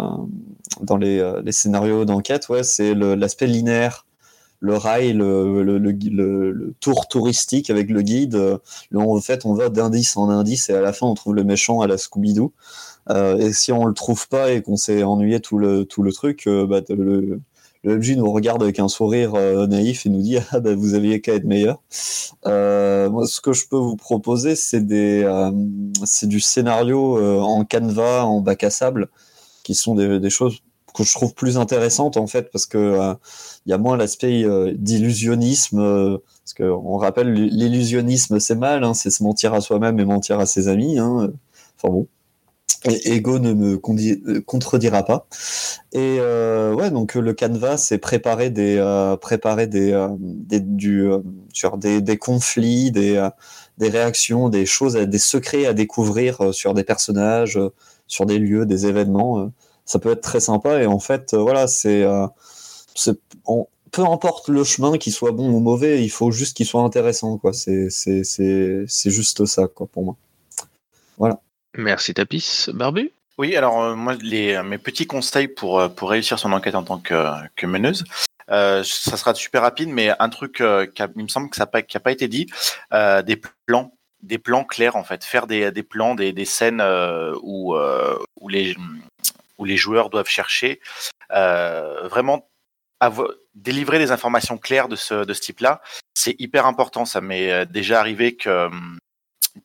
[0.82, 4.06] dans les, euh, les scénarios d'enquête, ouais, c'est l'aspect linéaire,
[4.60, 8.36] le rail, le, le, le, le, tour touristique avec le guide.
[8.92, 11.44] Là, en fait, on va d'indice en indice et à la fin, on trouve le
[11.44, 12.54] méchant à la Scooby-Doo.
[13.40, 16.48] et si on le trouve pas et qu'on s'est ennuyé tout le tout le truc,
[16.48, 17.42] bah, le
[17.84, 20.94] le MJ nous regarde avec un sourire euh, naïf et nous dit ah ben vous
[20.94, 21.82] aviez qu'à être meilleur.
[22.46, 25.52] Euh, moi, ce que je peux vous proposer, c'est des, euh,
[26.06, 29.10] c'est du scénario en canevas, en bac à sable,
[29.64, 30.60] qui sont des, des, choses
[30.94, 33.16] que je trouve plus intéressantes en fait parce que
[33.66, 36.20] il y a moins l'aspect d'illusionnisme.
[36.44, 40.40] parce que on rappelle l'illusionnisme c'est mal, hein, c'est se mentir à soi-même et mentir
[40.40, 41.00] à ses amis.
[41.00, 41.32] Hein.
[41.78, 42.08] Enfin bon.
[42.86, 45.28] Et Ego ne me euh, contredira pas.
[45.94, 51.04] Et euh, ouais, donc le canevas, c'est préparer des, euh, préparer des, euh, des, du,
[51.06, 51.20] euh,
[51.54, 53.30] sur des, des, conflits, des,
[53.78, 57.60] des réactions, des choses, des secrets à découvrir sur des personnages,
[58.08, 59.52] sur des lieux, des événements.
[59.86, 60.82] ça peut être très sympa.
[60.82, 62.04] Et en fait, voilà, c'est,
[63.92, 67.38] peu importe le chemin, qu'il soit bon ou mauvais, il faut juste qu'il soit intéressant.
[67.38, 67.54] Quoi.
[67.54, 67.90] C'est
[69.06, 70.16] juste ça, quoi, pour moi.
[71.18, 71.42] Voilà.
[71.78, 72.68] Merci Tapis.
[72.74, 73.12] Barbu?
[73.38, 76.84] Oui, alors euh, moi, les, mes petits conseils pour, euh, pour réussir son enquête en
[76.84, 78.04] tant que, meneuse,
[78.50, 81.64] euh, ça sera super rapide, mais un truc euh, qui il me semble que ça
[81.64, 82.48] n'a pas, pas, été dit,
[82.94, 86.82] euh, des plans, des plans clairs en fait, faire des, des plans, des, des scènes
[87.42, 87.76] où,
[88.40, 88.76] où, les,
[89.58, 90.82] où les joueurs doivent chercher,
[91.30, 92.48] vraiment
[93.56, 95.82] délivrer des informations claires de ce, de ce type-là,
[96.14, 97.06] c'est hyper important.
[97.06, 98.70] Ça m'est déjà arrivé que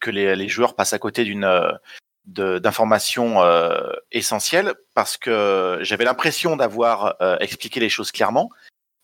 [0.01, 1.47] que les, joueurs passent à côté d'une
[2.27, 8.51] d'informations euh, essentielles parce que j'avais l'impression d'avoir euh, expliqué les choses clairement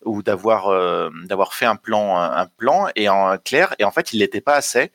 [0.04, 4.12] ou d'avoir euh, d'avoir fait un plan un plan et en clair et en fait
[4.12, 4.90] il n'était pas assez.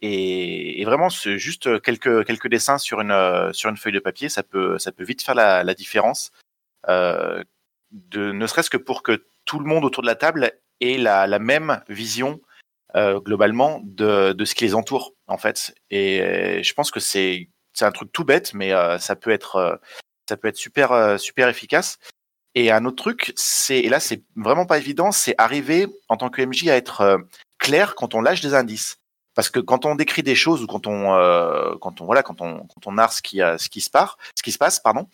[0.00, 4.78] Et, vraiment juste quelques quelques dessins sur une sur une feuille de papier ça peut
[4.78, 6.32] ça peut vite faire la, différence
[6.88, 7.44] de
[8.32, 11.82] ne serait-ce que pour que tout le monde autour de la table ait la même
[11.88, 12.40] vision
[12.96, 15.74] euh, globalement de, de, ce qui les entoure en fait.
[15.90, 19.30] Et euh, je pense que c'est c'est un truc tout bête, mais euh, ça peut
[19.30, 19.76] être euh,
[20.28, 21.98] ça peut être super euh, super efficace.
[22.54, 26.28] Et un autre truc, c'est et là c'est vraiment pas évident, c'est arriver en tant
[26.28, 27.20] que MJ à être
[27.58, 28.96] clair quand on lâche des indices.
[29.34, 31.12] Parce que quand on décrit des choses ou quand on
[31.80, 34.42] quand on voilà quand on quand on narre ce qui ce qui se passe, ce
[34.42, 35.08] qui se passe pardon,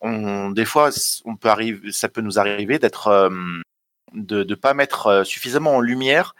[0.00, 0.90] on des fois
[1.26, 3.30] on peut arriver ça peut nous arriver d'être
[4.14, 6.34] de ne pas mettre suffisamment en lumière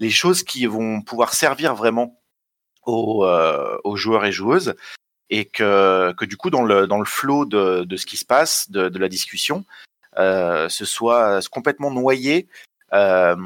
[0.00, 2.20] les choses qui vont pouvoir servir vraiment
[2.84, 4.74] aux, euh, aux joueurs et joueuses
[5.28, 8.24] et que, que du coup dans le dans le flow de, de ce qui se
[8.24, 9.64] passe de, de la discussion
[10.18, 12.48] euh, ce soit complètement noyé
[12.92, 13.36] euh,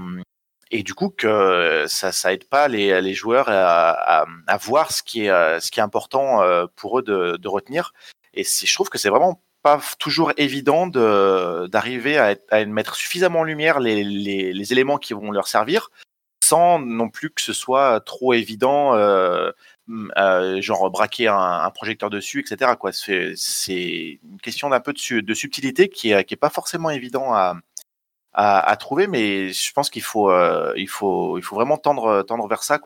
[0.70, 5.02] et du coup que ça ça aide pas les, les joueurs à, à, voir ce
[5.02, 7.92] qui est ce qui est important euh, pour eux de, retenir.
[8.32, 13.40] Et je trouve que c'est vraiment pas toujours évident de d'arriver à, à, mettre suffisamment
[13.40, 15.90] en lumière les, les, les éléments qui vont leur servir
[16.44, 19.50] sans non plus que ce soit trop évident, euh,
[20.16, 22.72] euh, genre braquer un, projecteur dessus, etc.
[23.36, 27.34] C'est, une question d'un peu de, subtilité qui est, qui est pas forcément évident
[28.32, 30.74] à, trouver, mais je pense qu'il faut, euh,
[31.50, 32.80] vraiment tendre, vers ça.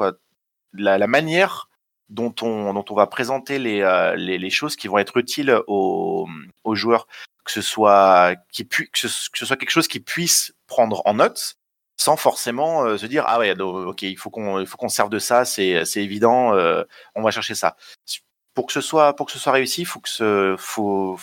[0.72, 1.68] La, manière
[2.08, 6.26] dont on, va présenter les, euh, les, choses qui vont être utiles aux,
[6.72, 7.06] joueurs,
[7.44, 11.57] que ce soit que ce soit quelque chose qui puisse prendre en note,
[11.98, 15.10] sans forcément euh, se dire ah ouais ok il faut qu'on il faut qu'on serve
[15.10, 16.84] de ça c'est c'est évident euh,
[17.14, 17.76] on va chercher ça.
[18.54, 21.18] Pour que ce soit pour que ce soit réussi faut que ce faut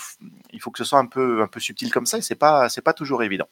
[0.51, 2.69] il faut que ce soit un peu un peu subtil comme ça et c'est pas
[2.69, 3.47] c'est pas toujours évident.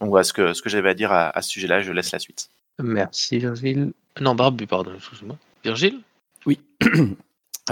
[0.00, 2.10] Donc voilà ce que ce que j'avais à dire à, à ce sujet-là je laisse
[2.10, 2.48] la suite.
[2.82, 3.92] Merci Virgile.
[4.20, 6.00] Non Barbu pardon excusez-moi Virgile?
[6.46, 6.58] Oui.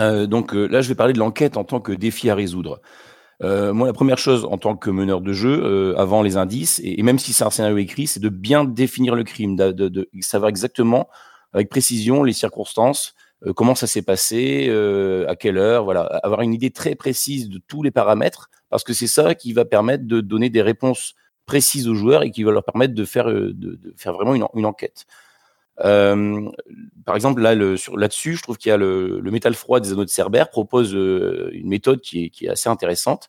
[0.00, 2.80] Euh, donc là je vais parler de l'enquête en tant que défi à résoudre
[3.42, 6.80] euh, moi, la première chose en tant que meneur de jeu, euh, avant les indices,
[6.84, 9.88] et, même si c'est un scénario écrit, c'est de bien définir le crime, de, de,
[9.88, 11.08] de, savoir exactement,
[11.52, 13.14] avec précision, les circonstances,
[13.46, 17.48] euh, comment ça s'est passé, euh, à quelle heure, voilà, avoir une idée très précise
[17.48, 21.14] de tous les paramètres, parce que c'est ça qui va permettre de donner des réponses
[21.46, 24.46] précises aux joueurs et qui va leur permettre de faire, euh, de faire vraiment une,
[24.54, 25.06] une enquête.
[25.80, 26.48] Euh,
[27.04, 29.80] par exemple, là, le, sur, là-dessus, je trouve qu'il y a le, le métal froid
[29.80, 33.28] des anneaux de Cerbère propose euh, une méthode qui est, qui est assez intéressante.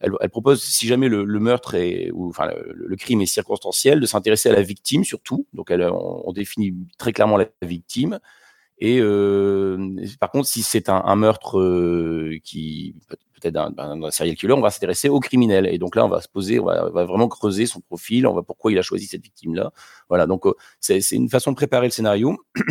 [0.00, 3.98] Elle, elle propose, si jamais le, le meurtre est, enfin le, le crime est circonstanciel,
[3.98, 5.46] de s'intéresser à la victime surtout.
[5.54, 8.20] Donc, elle, on, on définit très clairement la victime.
[8.78, 12.94] Et euh, par contre, si c'est un, un meurtre euh, qui
[13.40, 15.66] peut-être d'un, serial killer, on va s'intéresser au criminel.
[15.66, 18.42] Et donc là, on va se poser, on va, vraiment creuser son profil, on va
[18.42, 19.72] pourquoi il a choisi cette victime-là.
[20.08, 20.26] Voilà.
[20.26, 22.36] Donc euh, c'est, une façon de préparer le scénario.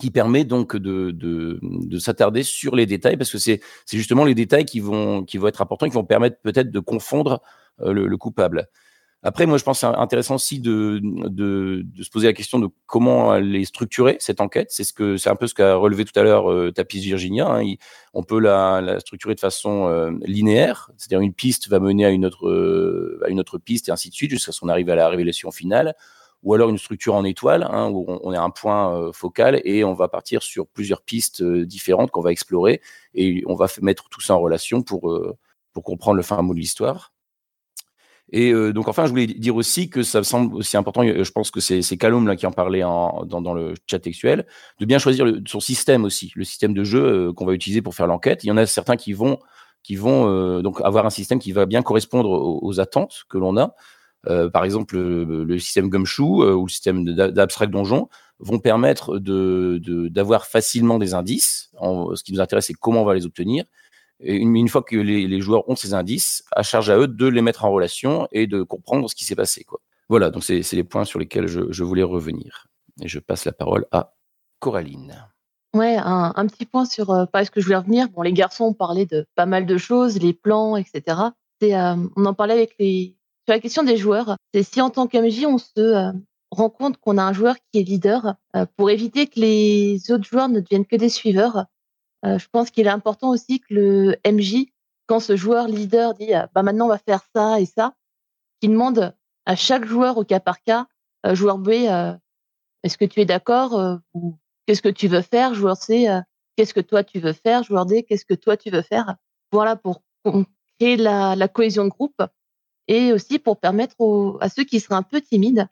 [0.00, 3.60] qui permet donc de, de, de s'attarder sur les détails parce que c'est,
[3.92, 7.42] justement les détails qui vont, qui vont être importants, qui vont permettre peut-être de confondre
[7.80, 8.68] euh, le coupable.
[9.24, 12.58] Après, moi, je pense que c'est intéressant aussi de, de, de, se poser la question
[12.58, 14.72] de comment elle est structurée, cette enquête.
[14.72, 17.48] C'est ce que, c'est un peu ce qu'a relevé tout à l'heure euh, Tapis Virginia.
[17.48, 17.74] Hein.
[18.14, 22.10] On peut la, la, structurer de façon euh, linéaire, c'est-à-dire une piste va mener à
[22.10, 24.90] une autre, euh, à une autre piste et ainsi de suite jusqu'à ce qu'on arrive
[24.90, 25.94] à la révélation finale.
[26.42, 29.62] Ou alors une structure en étoile, hein, où on, on à un point euh, focal
[29.64, 32.80] et on va partir sur plusieurs pistes différentes qu'on va explorer
[33.14, 35.16] et on va mettre tout ça en relation pour,
[35.72, 37.11] pour comprendre le fin mot de l'histoire.
[38.32, 41.30] Et euh, donc, enfin, je voulais dire aussi que ça me semble aussi important, je
[41.30, 44.46] pense que c'est Calum là, qui en parlait dans, le chat textuel,
[44.80, 47.94] de bien choisir son système aussi, le système de jeu euh, qu'on va utiliser pour
[47.94, 48.42] faire l'enquête.
[48.42, 49.38] Il y en a certains qui vont,
[49.82, 53.56] qui vont euh, donc avoir un système qui va bien correspondre aux, attentes que l'on
[53.56, 53.74] a.
[54.28, 58.08] Euh, par exemple, le, système Gumshoe euh, ou le système d'abstract donjon
[58.38, 61.70] vont permettre d'avoir facilement des indices.
[61.80, 63.64] Ce qui nous intéresse, c'est comment on va les obtenir
[64.22, 67.42] et une, fois que les, joueurs ont ces indices, à charge à eux de les
[67.42, 69.66] mettre en relation et de comprendre ce qui s'est passé.
[70.08, 72.66] Voilà, donc c'est les points sur lesquels je, voulais revenir.
[73.00, 74.14] Et je passe la parole à
[74.58, 75.26] Coraline.
[75.74, 78.08] Ouais, un, un petit point sur euh, pas ce que je voulais revenir.
[78.10, 81.16] Bon, les garçons ont parlé de pas mal de choses, les plans, etc.
[81.62, 83.16] Euh, on en parlait avec les
[83.46, 84.36] sur la question des joueurs.
[84.54, 86.12] C'est si en tant qu'MJ on se euh,
[86.50, 90.24] rend compte qu'on a un joueur qui est leader, euh, pour éviter que les autres
[90.24, 91.64] joueurs ne deviennent que des suiveurs,
[92.24, 94.66] euh, je pense qu'il est important aussi que le MJ,
[95.06, 97.94] quand ce joueur leader dit euh, bah maintenant on va faire ça et ça,
[98.60, 99.14] qu'il demande
[99.44, 100.86] à chaque joueur au cas par cas,
[101.26, 101.70] euh, joueur B,
[102.84, 106.08] est-ce que tu es d'accord ou qu'est-ce que tu veux faire, joueur C,
[106.56, 109.16] qu'est-ce que toi tu veux faire, joueur D, qu'est-ce que toi tu veux faire.
[109.50, 110.02] Voilà pour
[110.78, 112.22] créer la, cohésion de groupe
[112.88, 115.68] et aussi pour permettre aux, à ceux qui seraient un peu timides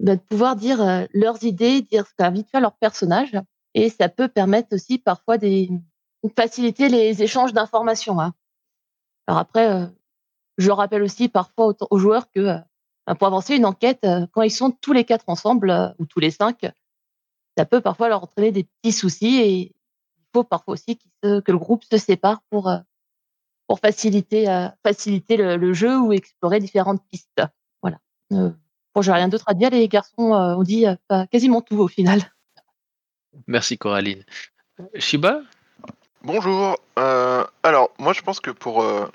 [0.00, 3.32] bah, de pouvoir dire leurs idées, dire ce qu'invite faire leur personnage
[3.74, 5.70] et ça peut permettre aussi parfois des
[6.36, 8.20] faciliter les échanges d'informations.
[8.20, 8.34] Hein.
[9.26, 9.86] Alors après, euh,
[10.58, 14.50] je rappelle aussi parfois aux, joueurs que euh, pour avancer une enquête, euh, quand ils
[14.50, 16.66] sont tous les quatre ensemble ou tous les cinq,
[17.56, 19.72] ça peut parfois leur entraîner des petits soucis et il
[20.32, 22.70] faut parfois aussi que le groupe se sépare pour
[23.66, 24.46] pour faciliter
[24.84, 27.42] faciliter le, le, jeu ou explorer différentes pistes.
[27.82, 27.98] Voilà.
[28.30, 29.70] bon, j'ai rien d'autre à dire.
[29.70, 30.84] Les garçons ont dit
[31.30, 32.20] quasiment tout au final.
[33.46, 34.24] Merci Coraline.
[34.94, 35.42] Shiba?
[36.22, 36.78] Bonjour.
[36.98, 39.06] Euh, alors, moi je pense que pour euh,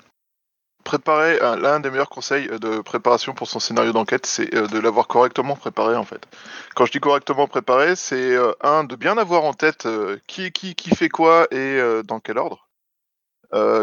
[0.84, 5.06] préparer, euh, l'un des meilleurs conseils de préparation pour son scénario d'enquête, c'est de l'avoir
[5.06, 6.26] correctement préparé en fait.
[6.74, 9.86] Quand je dis correctement préparé, c'est un, de bien avoir en tête
[10.26, 12.68] qui, qui, qui fait quoi et dans quel ordre.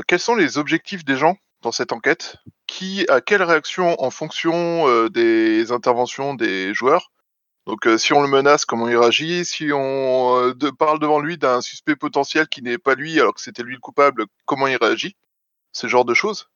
[0.08, 2.38] quels sont les objectifs des gens dans cette enquête?
[2.68, 7.12] Qui a quelle réaction en fonction des interventions des joueurs
[7.66, 9.46] donc euh, si on le menace, comment il réagit?
[9.46, 13.42] Si on euh, parle devant lui d'un suspect potentiel qui n'est pas lui, alors que
[13.42, 15.16] c'était lui le coupable, comment il réagit?
[15.72, 16.50] Ce genre de choses.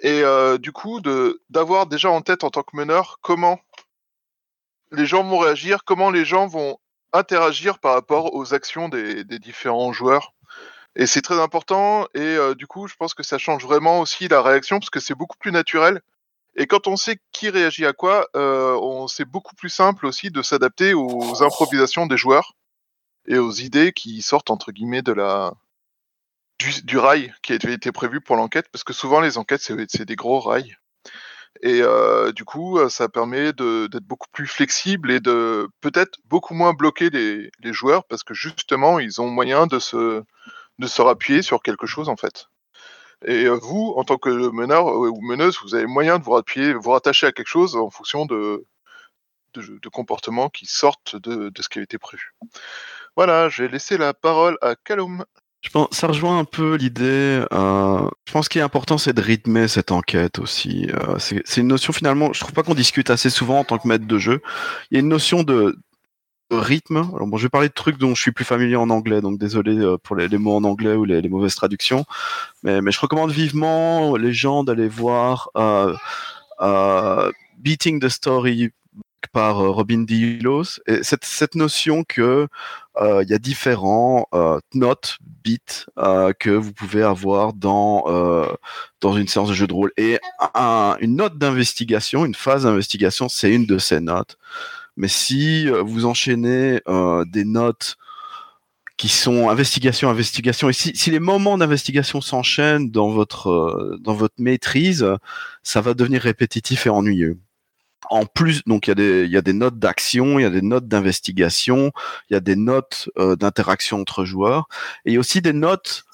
[0.00, 1.00] Et euh, du coup,
[1.50, 3.60] d'avoir déjà en tête en tant que meneur comment
[4.90, 6.78] les gens vont réagir, comment les gens vont
[7.12, 10.34] interagir par rapport aux actions des, différents joueurs.
[10.96, 12.06] Et c'est très important.
[12.14, 15.14] Et du coup, je pense que ça change vraiment aussi la réaction parce que c'est
[15.14, 16.02] beaucoup plus naturel
[16.58, 20.30] et quand on sait qui réagit à quoi, euh, on c'est beaucoup plus simple aussi
[20.30, 22.54] de s'adapter aux improvisations des joueurs
[23.28, 25.54] et aux idées qui sortent entre guillemets de la
[26.58, 30.04] du, du rail qui avait été prévu pour l'enquête, parce que souvent les enquêtes c'est
[30.04, 30.76] des gros rails.
[31.62, 36.72] Et euh, du coup, ça permet d'être beaucoup plus flexible et de peut-être beaucoup moins
[36.72, 40.24] bloquer les, les joueurs parce que justement ils ont moyen de se
[40.78, 42.48] de se rappuyer sur quelque chose en fait.
[43.26, 46.90] Et vous, en tant que meneur ou meneuse, vous avez moyen de vous appuyer, vous
[46.90, 48.64] rattacher à quelque chose en fonction de,
[49.54, 52.34] de, comportements qui sortent de, de, ce qui a été prévu.
[53.16, 55.24] Voilà, je vais laisser la parole à Calum.
[55.60, 57.44] Je pense, ça rejoint un peu l'idée.
[57.52, 60.88] Euh, je pense qu'il est important, c'est de rythmer cette enquête aussi.
[60.94, 62.32] Euh, c'est une notion finalement.
[62.32, 64.40] Je trouve pas qu'on discute assez souvent en tant que maître de jeu.
[64.90, 65.76] Il y a une notion de,
[66.50, 66.96] rythme.
[67.14, 69.38] Alors bon, je vais parler de trucs dont je suis plus familier en anglais, donc
[69.38, 72.04] désolé euh, pour les, mots en anglais ou les, mauvaises traductions.
[72.62, 75.94] Mais, je recommande vivement les gens d'aller voir euh,
[76.60, 78.70] euh, Beating the Story
[79.32, 80.80] par Robin DeLos.
[80.86, 82.48] Et cette, notion que
[83.00, 84.28] il y a différents
[84.74, 88.04] notes, bits que vous pouvez avoir dans
[89.00, 89.92] dans une séance de jeu de rôle.
[89.96, 90.18] Et
[90.54, 94.38] un- une note d'investigation, une phase d'investigation, c'est une de ces notes.
[94.98, 97.96] Mais si euh, vous enchaînez euh, des notes
[98.98, 104.14] qui sont investigation, investigation, et si, si les moments d'investigation s'enchaînent dans votre euh, dans
[104.14, 105.06] votre maîtrise,
[105.62, 107.38] ça va devenir répétitif et ennuyeux.
[108.10, 110.46] En plus, donc il y a des il y a des notes d'action, il y
[110.46, 111.92] a des notes d'investigation,
[112.28, 114.68] il y a des notes euh, d'interaction entre joueurs,
[115.04, 116.04] et aussi des notes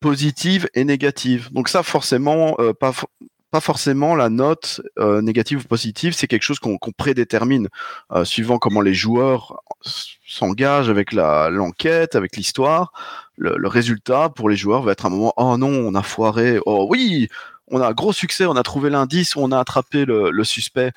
[0.00, 1.52] positives et négatives.
[1.52, 2.92] Donc ça, forcément, euh, pas
[3.54, 7.68] pas forcément la note euh, négative ou positive, c'est quelque chose qu'on prédétermine
[8.10, 9.62] euh, suivant comment les joueurs
[10.26, 12.92] s'engagent avec l'enquête, avec l'histoire.
[13.36, 16.88] Le, résultat pour les joueurs va être un moment oh non, on a foiré, oh
[16.90, 17.28] oui,
[17.68, 20.90] on a un gros succès, on a trouvé l'indice, on a attrapé le, suspect.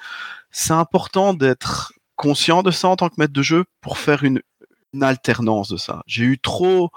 [0.49, 4.41] C'est important d'être conscient de ça en tant que maître de jeu pour faire une,
[4.93, 6.01] une alternance de ça.
[6.07, 6.89] J'ai eu trop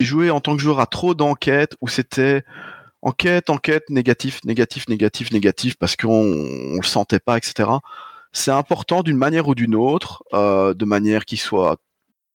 [0.00, 2.42] joué en tant que joueur à trop d'enquêtes où c'était
[3.06, 7.70] enquête, enquête, négatif, négatif, négatif, négatif, parce qu'on on le sentait pas, etc.
[8.32, 11.78] C'est important d'une manière ou d'une autre, euh, de manière qui soit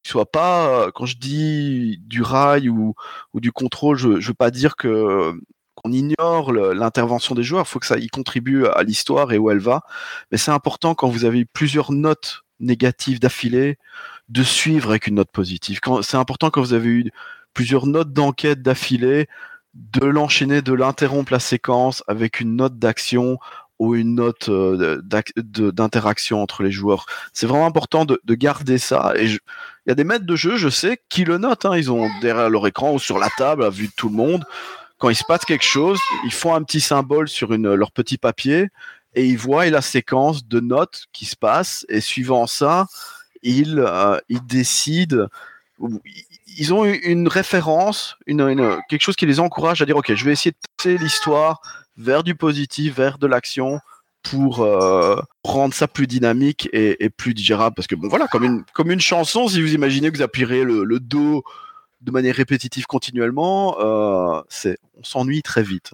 [0.03, 2.95] soit pas, euh, quand je dis du rail ou,
[3.35, 5.33] du contrôle, je, je veux pas dire que
[5.75, 9.51] qu'on ignore l'intervention des joueurs, il faut que ça y contribue à l'histoire et où
[9.51, 9.83] elle va.
[10.31, 13.77] Mais c'est important quand vous avez eu plusieurs notes négatives d'affilée,
[14.29, 15.79] de suivre avec une note positive.
[16.03, 17.11] C'est important quand vous avez eu
[17.53, 19.27] plusieurs notes d'enquête d'affilée,
[19.73, 23.39] de l'enchaîner, de l'interrompre la séquence avec une note d'action
[23.79, 27.05] ou une note euh, d'interaction entre les joueurs.
[27.33, 29.13] C'est vraiment important de, de garder ça.
[29.17, 29.39] Et il
[29.87, 31.65] y a des maîtres de jeu, je sais, qui le notent.
[31.65, 31.75] hein.
[31.75, 34.45] Ils ont derrière leur écran ou sur la table, à vue de tout le monde.
[34.99, 38.67] Quand il se passe quelque chose, ils font un petit symbole sur leur petit papier
[39.15, 41.85] et ils voient la séquence de notes qui se passe.
[41.89, 42.85] Et suivant ça,
[43.41, 45.25] ils, euh, ils décident
[46.57, 50.31] ils ont une référence, une, quelque chose qui les encourage à dire ok, je vais
[50.31, 51.61] essayer de pousser l'histoire
[51.97, 53.79] vers du positif, vers de l'action
[54.23, 57.75] pour euh, rendre ça plus dynamique et, plus digérable.
[57.75, 60.63] Parce que bon voilà, comme une, comme une chanson, si vous imaginez que vous appuyerez
[60.63, 61.43] le, le do
[62.01, 64.41] de manière répétitive continuellement, euh,
[64.97, 65.91] on s'ennuie très vite.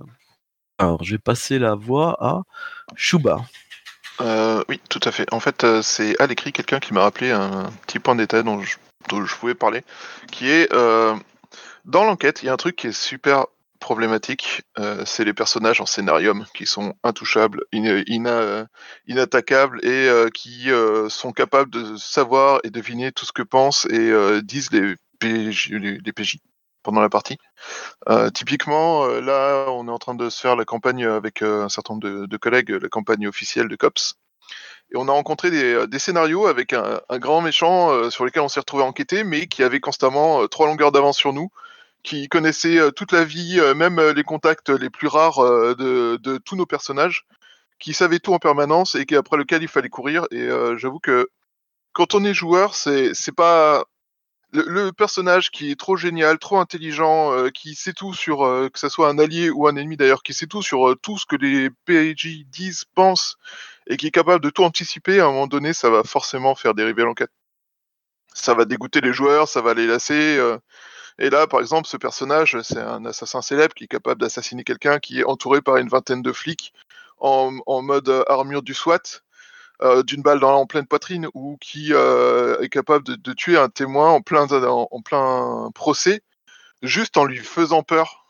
[0.78, 2.44] Alors, je vais passer la voix à
[2.96, 3.42] Shuba.
[4.22, 5.32] Euh, oui, tout à fait.
[5.34, 8.62] En fait, c'est à l'écrit quelqu'un qui m'a rappelé un petit point de détail dont
[8.62, 8.78] je,
[9.10, 9.84] dont je pouvais parler,
[10.32, 11.16] qui est euh,
[11.86, 13.46] dans l'enquête, il y a un truc qui est super
[13.80, 18.66] problématique, euh, c'est les personnages en scénarium qui sont intouchables, euh,
[19.08, 20.70] inattaquables et qui
[21.10, 26.38] sont capables de savoir et deviner tout ce que pensent et disent les PJ,
[26.84, 27.38] pendant la partie.
[28.34, 32.08] Typiquement, là, on est en train de se faire la campagne avec un certain nombre
[32.08, 34.16] de, de collègues, la campagne officielle de COPS.
[34.92, 38.48] Et on a rencontré des, euh, scénarios avec un, grand méchant euh, sur lequel on
[38.48, 41.50] s'est retrouvé enquêter, mais qui avait constamment euh, trois longueurs d'avance sur nous,
[42.04, 45.42] qui connaissait toute la vie, même les contacts les plus rares
[45.76, 47.26] de, tous nos personnages,
[47.80, 50.26] qui savait tout en permanence et qui après lequel il fallait courir.
[50.32, 51.28] Et j'avoue que
[51.92, 53.84] quand on est joueur, c'est pas
[54.54, 58.38] le, personnage qui est trop génial, trop intelligent, qui sait tout sur
[58.72, 61.26] que ce soit un allié ou un ennemi d'ailleurs, qui sait tout sur tout ce
[61.26, 63.38] que les PJ disent, pensent
[63.88, 65.20] et qui est capable de tout anticiper.
[65.20, 67.32] À un moment donné, ça va forcément faire dériver l'enquête.
[68.34, 70.38] Ça va dégoûter les joueurs, ça va les lasser.
[70.38, 70.58] euh,
[71.20, 75.00] et là, par exemple, ce personnage, c'est un assassin célèbre qui est capable d'assassiner quelqu'un
[75.00, 76.74] qui est entouré par une vingtaine de flics
[77.20, 79.22] en, mode armure du SWAT,
[79.82, 83.70] euh, d'une balle dans, en pleine poitrine, ou qui euh, est capable de, tuer un
[83.70, 86.22] témoin en plein, procès,
[86.84, 88.28] juste en lui faisant peur.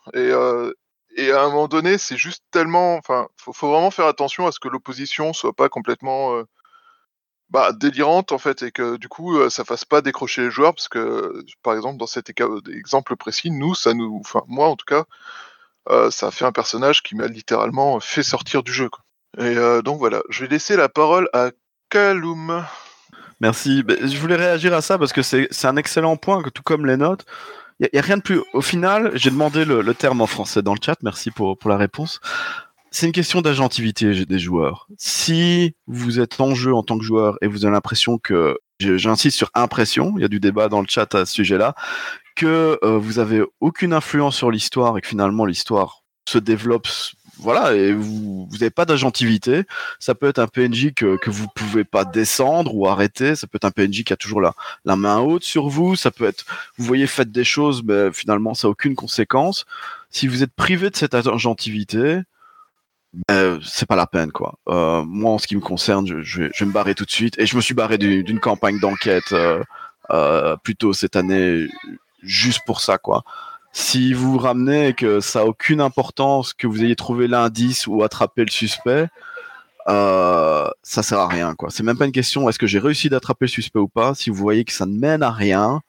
[1.18, 2.96] Et à un moment donné, c'est juste tellement.
[2.96, 6.34] Enfin, faut, vraiment faire attention à ce que l'opposition soit pas complètement.
[6.36, 6.44] euh,
[7.50, 10.74] bah, délirante en fait et que du coup euh, ça fasse pas décrocher les joueurs
[10.74, 14.84] parce que par exemple dans cet exemple précis nous ça nous enfin moi en tout
[14.84, 15.04] cas
[15.88, 18.90] euh, ça a fait un personnage qui m'a littéralement fait sortir du jeu
[19.38, 21.50] et donc voilà je vais laisser la parole à
[21.88, 22.66] Kaloum
[23.40, 23.82] Merci.
[23.82, 26.96] Ben, Je voulais réagir à ça parce que c'est un excellent point, tout comme les
[26.96, 27.24] notes.
[27.80, 28.40] Il n'y a, rien de plus.
[28.52, 30.96] Au final, j'ai demandé le, terme en français dans le chat.
[31.02, 32.20] Merci pour, pour la réponse.
[32.90, 34.88] C'est une question d'agentivité des joueurs.
[34.96, 39.36] Si vous êtes en jeu en tant que joueur et vous avez l'impression que, j'insiste
[39.36, 41.74] sur impression, il y a du débat dans le chat à ce sujet-là,
[42.36, 46.86] que euh, vous avez aucune influence sur l'histoire et que finalement l'histoire se développe,
[47.38, 49.64] voilà, et vous n'avez pas d'agentivité.
[49.98, 53.36] Ça peut être un PNJ que, que vous pouvez pas descendre ou arrêter.
[53.36, 55.96] Ça peut être un PNJ qui a toujours la, la main haute sur vous.
[55.96, 56.44] Ça peut être,
[56.76, 59.66] vous voyez, faites des choses, mais finalement ça n'a aucune conséquence.
[60.10, 62.22] Si vous êtes privé de cette agentivité,
[63.28, 64.58] ben, c'est pas la peine quoi.
[64.68, 67.04] Euh, moi, en ce qui me concerne, je, je, vais, je vais me barrer tout
[67.04, 69.62] de suite et je me suis barré d'une d'une campagne d'enquête euh,
[70.10, 71.68] euh, plutôt cette année
[72.22, 73.24] juste pour ça quoi.
[73.72, 78.44] Si vous ramenez que ça a aucune importance que vous ayez trouvé l'indice ou attrapé
[78.44, 79.08] le suspect,
[79.88, 81.70] euh, ça sert à rien quoi.
[81.70, 84.14] C'est même pas une question est-ce que j'ai réussi d'attraper le suspect ou pas?
[84.14, 85.82] Si vous voyez que ça ne mène à rien,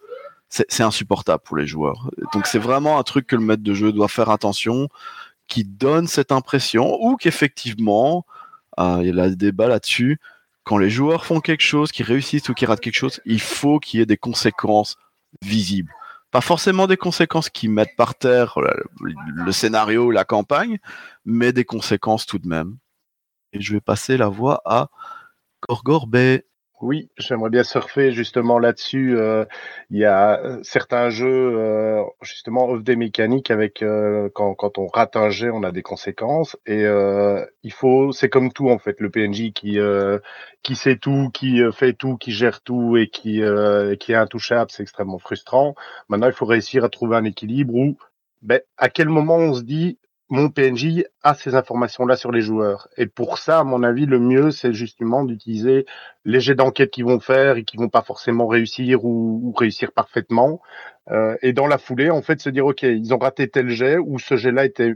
[0.49, 2.09] c'est insupportable pour les joueurs.
[2.33, 4.89] Donc c'est vraiment un truc que le maître de jeu doit faire attention,
[5.47, 8.25] qui donne cette impression ou qu'effectivement
[8.79, 10.19] euh, il y a débat là-dessus.
[10.63, 13.79] Quand les joueurs font quelque chose, qui réussissent ou qui ratent quelque chose, il faut
[13.79, 14.97] qu'il y ait des conséquences
[15.41, 15.91] visibles.
[16.31, 20.77] Pas forcément des conséquences qui mettent par terre le, le scénario ou la campagne,
[21.25, 22.77] mais des conséquences tout de même.
[23.51, 24.89] Et je vais passer la voix à
[25.67, 26.45] Gorgor Bay.
[26.81, 29.17] Oui, j'aimerais bien surfer justement là-dessus.
[29.17, 29.43] Euh,
[29.89, 31.27] Il y a euh, certains jeux
[31.57, 33.83] euh, justement offrent des mécaniques avec
[34.33, 36.83] quand, quand on rate un jet, on a des conséquences et
[37.63, 39.77] il faut, c'est comme tout en fait, le PNJ qui
[40.63, 43.41] qui sait tout, qui fait tout, qui gère tout et qui
[43.99, 45.75] qui est intouchable, c'est extrêmement frustrant.
[46.09, 47.97] Maintenant, il faut réussir à trouver un équilibre où,
[48.41, 49.98] ben, à quel moment on se dit
[50.29, 52.87] mon PNJ a ces informations-là sur les joueurs.
[52.97, 55.85] Et pour ça, à mon avis, le mieux, c'est justement d'utiliser
[56.23, 60.61] les jets d'enquête qu'ils vont faire et qui vont pas forcément réussir ou, réussir parfaitement.
[61.09, 63.97] Euh, et dans la foulée, en fait, se dire, OK, ils ont raté tel jet
[63.97, 64.93] ou ce jet-là était,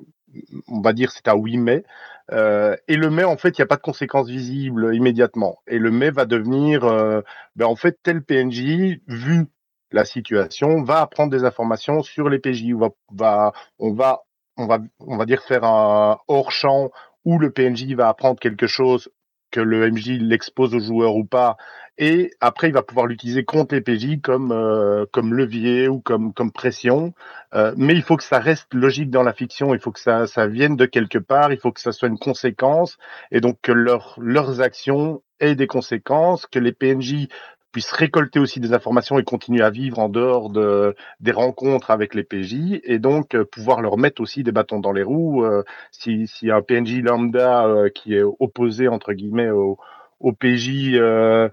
[0.68, 1.84] on va dire, c'est à 8 mai.
[2.32, 5.58] Euh, et le mai, en fait, il n'y a pas de conséquences visibles immédiatement.
[5.68, 7.22] Et le mai va devenir, euh,
[7.56, 9.48] ben, en fait, tel PNJ, vu
[9.92, 12.74] la situation, va apprendre des informations sur les PJ.
[12.74, 14.24] Va, va, on va
[14.58, 16.92] on va, on va dire faire un hors champ
[17.26, 19.10] où le PNJ va apprendre quelque chose
[19.52, 21.58] que le MJ l'expose au joueur ou pas,
[22.00, 26.34] et après il va pouvoir l'utiliser contre les PJ comme euh, comme levier ou comme
[26.34, 27.14] comme pression.
[27.54, 30.26] Euh, mais il faut que ça reste logique dans la fiction, il faut que ça
[30.26, 32.98] ça vienne de quelque part, il faut que ça soit une conséquence,
[33.32, 37.28] et donc que leur, leurs actions aient des conséquences, que les PNJ
[37.74, 42.14] puissent récolter aussi des informations et continuer à vivre en dehors de, des rencontres avec
[42.16, 45.44] les PJ et donc euh, pouvoir leur mettre aussi des bâtons dans les roues.
[45.44, 49.78] Euh, si, si un PNJ lambda euh, qui est opposé entre guillemets au,
[50.22, 51.50] au PJ euh,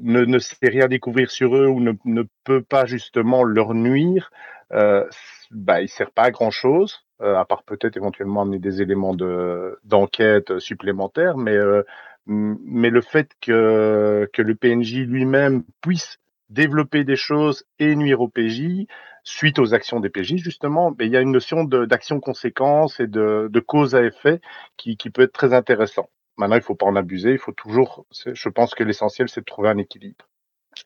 [0.00, 4.30] ne, ne sait rien découvrir sur eux ou ne, ne peut pas justement leur nuire,
[4.72, 5.04] euh,
[5.50, 7.04] bah, il sert pas à grand chose.
[7.20, 11.82] Euh, à part peut-être éventuellement amener des éléments de d'enquête supplémentaires, mais euh,
[12.28, 16.18] mais le fait que, le PNJ lui-même puisse
[16.50, 18.86] développer des choses et nuire au PJ
[19.24, 23.60] suite aux actions des PJ justement, mais il y a une notion d'action-conséquence et de,
[23.66, 24.40] cause à effet
[24.76, 26.08] qui, qui peut être très intéressant.
[26.36, 29.46] Maintenant, il faut pas en abuser, il faut toujours, je pense que l'essentiel, c'est de
[29.46, 30.28] trouver un équilibre.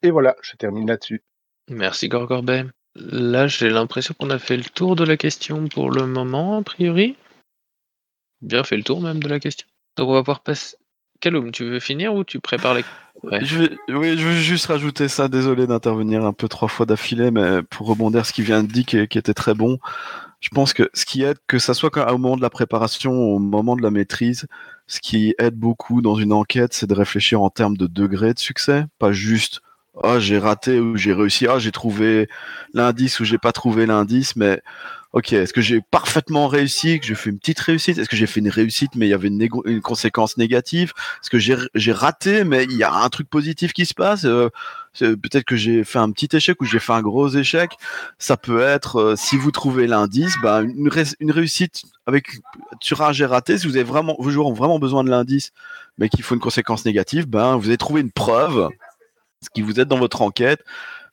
[0.02, 1.22] Et voilà, je termine là-dessus.
[1.68, 2.64] Merci Gorgorbet.
[2.94, 6.62] Là, j'ai l'impression qu'on a fait le tour de la question pour le moment, a
[6.62, 7.16] priori.
[8.40, 9.66] Bien fait le tour même de la question.
[9.96, 10.76] Donc on va pouvoir passer,
[11.22, 12.84] Kaloum, tu veux finir ou tu prépares les...
[13.22, 13.44] Ouais.
[13.44, 15.28] Je vais, oui, je veux juste rajouter ça.
[15.28, 18.84] Désolé d'intervenir un peu trois fois d'affilée, mais pour rebondir ce qui vient de dire
[18.84, 19.78] qui, qui, était très bon,
[20.40, 23.38] je pense que ce qui aide, que ça soit au moment de la préparation, au
[23.38, 24.48] moment de la maîtrise,
[24.88, 28.40] ce qui aide beaucoup dans une enquête, c'est de réfléchir en termes de degré de
[28.40, 29.60] succès, pas juste
[29.96, 32.28] ah oh, j'ai raté ou j'ai réussi, ah j'ai trouvé
[32.72, 34.62] l'indice ou j'ai pas trouvé l'indice, mais
[35.12, 37.98] ok, est-ce que j'ai parfaitement réussi, que j'ai fait une petite réussite?
[37.98, 40.92] Est-ce que j'ai fait une réussite, mais il y avait une, conséquence négative?
[41.22, 44.24] Est-ce que j'ai raté, mais il y a un truc positif qui se passe?
[44.24, 44.48] Euh,
[44.98, 47.72] Peut-être que j'ai fait un petit échec ou j'ai fait un gros échec.
[48.18, 50.90] Ça peut être, euh, si vous trouvez l'indice, bah, une,
[51.30, 52.26] réussite avec
[52.80, 53.56] sur un j'ai raté.
[53.56, 55.52] Si vous avez vraiment, vos joueurs ont vraiment besoin de l'indice,
[55.96, 58.68] mais qu'il faut une conséquence négative, ben vous avez trouvé une preuve,
[59.42, 60.64] ce qui vous aide dans votre enquête,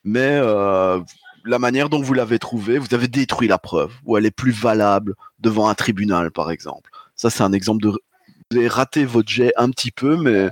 [0.04, 1.00] mais euh,
[1.46, 4.52] la manière dont vous l'avez trouvée, vous avez détruit la preuve, ou elle est plus
[4.52, 6.90] valable devant un tribunal, par exemple.
[7.16, 7.90] Ça, c'est un exemple de...
[7.90, 10.50] Vous avez raté votre jet un petit peu, mais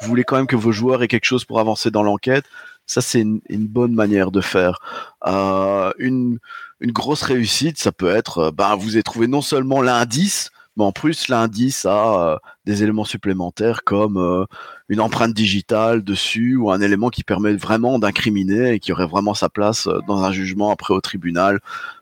[0.00, 2.44] vous voulez quand même que vos joueurs aient quelque chose pour avancer dans l'enquête.
[2.86, 4.78] Ça, c'est une, bonne manière de faire.
[5.26, 6.38] Euh, une,
[6.80, 10.92] une, grosse réussite, ça peut être, ben, vous avez trouvé non seulement l'indice, mais en
[10.92, 14.44] plus l'indice a euh, des éléments supplémentaires comme euh,
[14.88, 19.34] une empreinte digitale dessus ou un élément qui permet vraiment d'incriminer et qui aurait vraiment
[19.34, 21.60] sa place euh, dans un jugement après au tribunal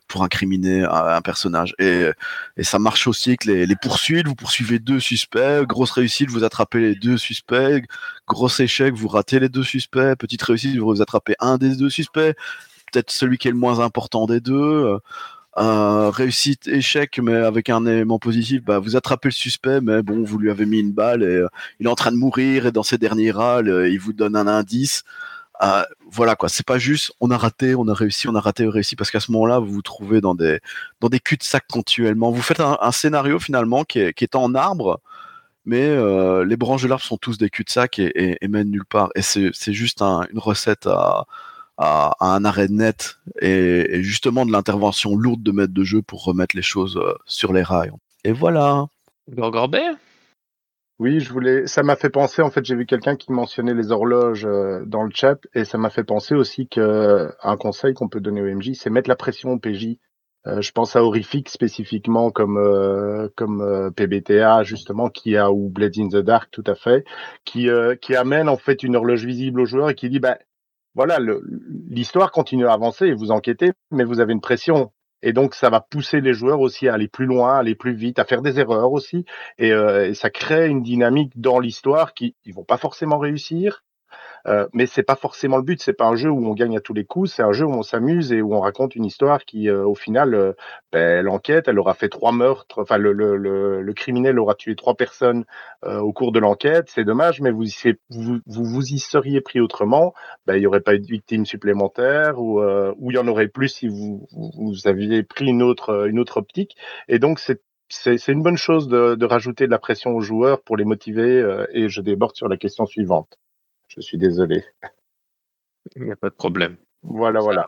[0.09, 1.75] pour incriminer un, personnage.
[1.79, 2.11] Et,
[2.59, 6.45] et, ça marche aussi avec les, les, poursuites, vous poursuivez deux suspects, grosse réussite, vous
[6.45, 7.83] attrapez les deux suspects,
[8.29, 12.37] gros échec, vous ratez les deux suspects, petite réussite, vous attrapez un des deux suspects,
[12.93, 14.99] peut-être celui qui est le moins important des deux
[15.57, 20.39] réussite échec mais avec un élément positif bah vous attrapez le suspect mais bon vous
[20.39, 21.49] lui avez mis une balle et euh,
[21.79, 24.37] il est en train de mourir et dans ses derniers râles euh, il vous donne
[24.37, 25.05] un indice
[25.63, 28.67] euh, voilà quoi, c'est pas juste on a raté, on a réussi, on a raté,
[28.67, 30.61] on a réussi, parce qu'à ce moment-là, vous vous trouvez dans des
[31.01, 32.33] dans des cul-de-sac continuellement.
[32.33, 35.01] Vous faites un, scénario finalement qui est, qui est en arbre,
[35.65, 39.11] mais euh, les branches de l'arbre sont tous des cul-de-sac et, mènent nulle part.
[39.15, 41.27] Et c'est juste un- une recette à,
[41.79, 46.03] à, à un arrêt net et, et justement de l'intervention lourde de maître de jeu
[46.03, 47.93] pour remettre les choses euh, sur les rails.
[48.25, 48.87] Et voilà.
[49.31, 49.91] Gorgorbet
[50.99, 51.67] Oui, je voulais.
[51.67, 52.43] Ça m'a fait penser.
[52.43, 55.79] En fait, j'ai vu quelqu'un qui mentionnait les horloges euh, dans le chat, et ça
[55.79, 59.17] m'a fait penser aussi que un conseil qu'on peut donner au MJ, c'est mettre la
[59.17, 59.99] pression au PJ.
[60.49, 65.69] Euh, je pense à Horrific spécifiquement, comme euh, comme euh, PBTA justement, qui a ou
[65.69, 67.05] Blade in the Dark, tout à fait,
[67.45, 70.39] qui euh, qui amène en fait une horloge visible au joueur et qui dit, bah
[70.95, 71.19] voilà,
[71.89, 74.93] l'histoire continue à avancer et vous enquêtez, mais vous avez une pression.
[75.23, 77.95] Et donc, ça va pousser les joueurs aussi à aller plus loin, à aller plus
[77.95, 79.25] vite, à faire des erreurs aussi.
[79.59, 83.85] Et, euh, et ça crée une dynamique dans l'histoire qui ils vont pas forcément réussir.
[84.47, 85.81] Euh, mais c'est pas forcément le but.
[85.83, 87.33] C'est pas un jeu où on gagne à tous les coups.
[87.33, 89.95] C'est un jeu où on s'amuse et où on raconte une histoire qui, euh, au
[89.95, 90.53] final, euh,
[90.93, 92.81] ben, l'enquête, elle aura fait trois meurtres.
[92.81, 95.45] Enfin, le, le, le, le criminel aura tué trois personnes
[95.85, 96.89] euh, au cours de l'enquête.
[96.89, 97.65] C'est dommage, mais vous,
[98.11, 100.15] vous, vous vous y seriez pris autrement.
[100.47, 103.29] Ben, il y aurait pas eu de victimes supplémentaires ou, euh, ou il y en
[103.29, 106.77] aurait plus si vous, vous, aviez pris une autre, une autre optique.
[107.09, 107.61] Et donc, c'est
[107.95, 111.41] c'est une bonne chose de, de rajouter de la pression aux joueurs pour les motiver.
[111.43, 113.39] euh, et je déborde sur la question suivante.
[113.95, 114.65] Je suis désolé.
[115.97, 116.77] Il n'y a pas de problème.
[117.03, 117.67] Voilà, voilà.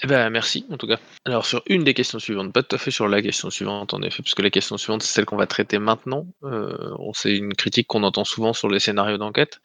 [0.00, 0.98] Eh ben, merci, en tout cas.
[1.24, 4.02] Alors, sur une des questions suivantes, pas tout à fait sur la question suivante, en
[4.02, 6.26] effet, puisque la question suivante, c'est celle qu'on va traiter maintenant.
[6.44, 9.60] Euh, c'est une critique qu'on entend souvent sur les scénarios d'enquête,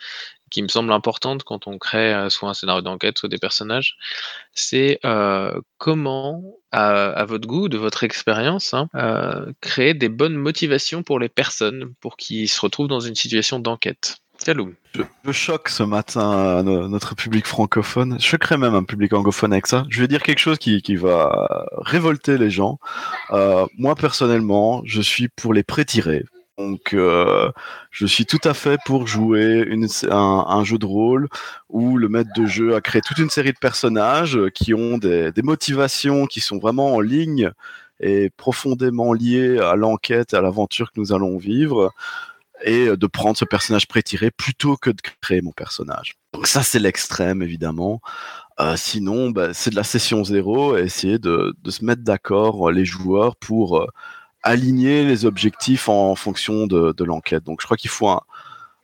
[0.49, 3.95] qui me semble importante quand on crée euh, soit un scénario d'enquête, soit des personnages.
[4.53, 6.41] C'est euh, comment,
[6.71, 11.29] à, à votre goût, de votre expérience, hein, euh, créer des bonnes motivations pour les
[11.29, 14.22] personnes, pour qu'ils se retrouvent dans une situation d'enquête?
[14.93, 18.17] Je, je choque ce matin no- notre public francophone.
[18.19, 19.85] Je choquerai même un public anglophone avec ça.
[19.89, 22.79] Je vais dire quelque chose qui, qui va révolter les gens.
[23.31, 26.25] Euh, moi, personnellement, je suis pour les pré-tirés.
[26.57, 27.51] Donc, euh,
[27.89, 29.67] je suis tout à fait pour jouer
[30.11, 31.27] un, jeu de rôle
[31.69, 35.31] où le maître de jeu a créé toute une série de personnages qui ont des,
[35.31, 37.51] des motivations qui sont vraiment en ligne
[37.99, 41.91] et profondément liées à l'enquête, à l'aventure que nous allons vivre
[42.63, 46.15] et de prendre ce personnage pré-tiré plutôt que de créer mon personnage.
[46.33, 48.01] Donc ça c'est l'extrême évidemment.
[48.59, 52.85] Euh, sinon bah, c'est de la session zéro essayer de, se mettre d'accord euh, les
[52.85, 53.87] joueurs pour euh,
[54.43, 57.43] aligner les objectifs en fonction de, de l'enquête.
[57.43, 58.21] Donc je crois qu'il faut un,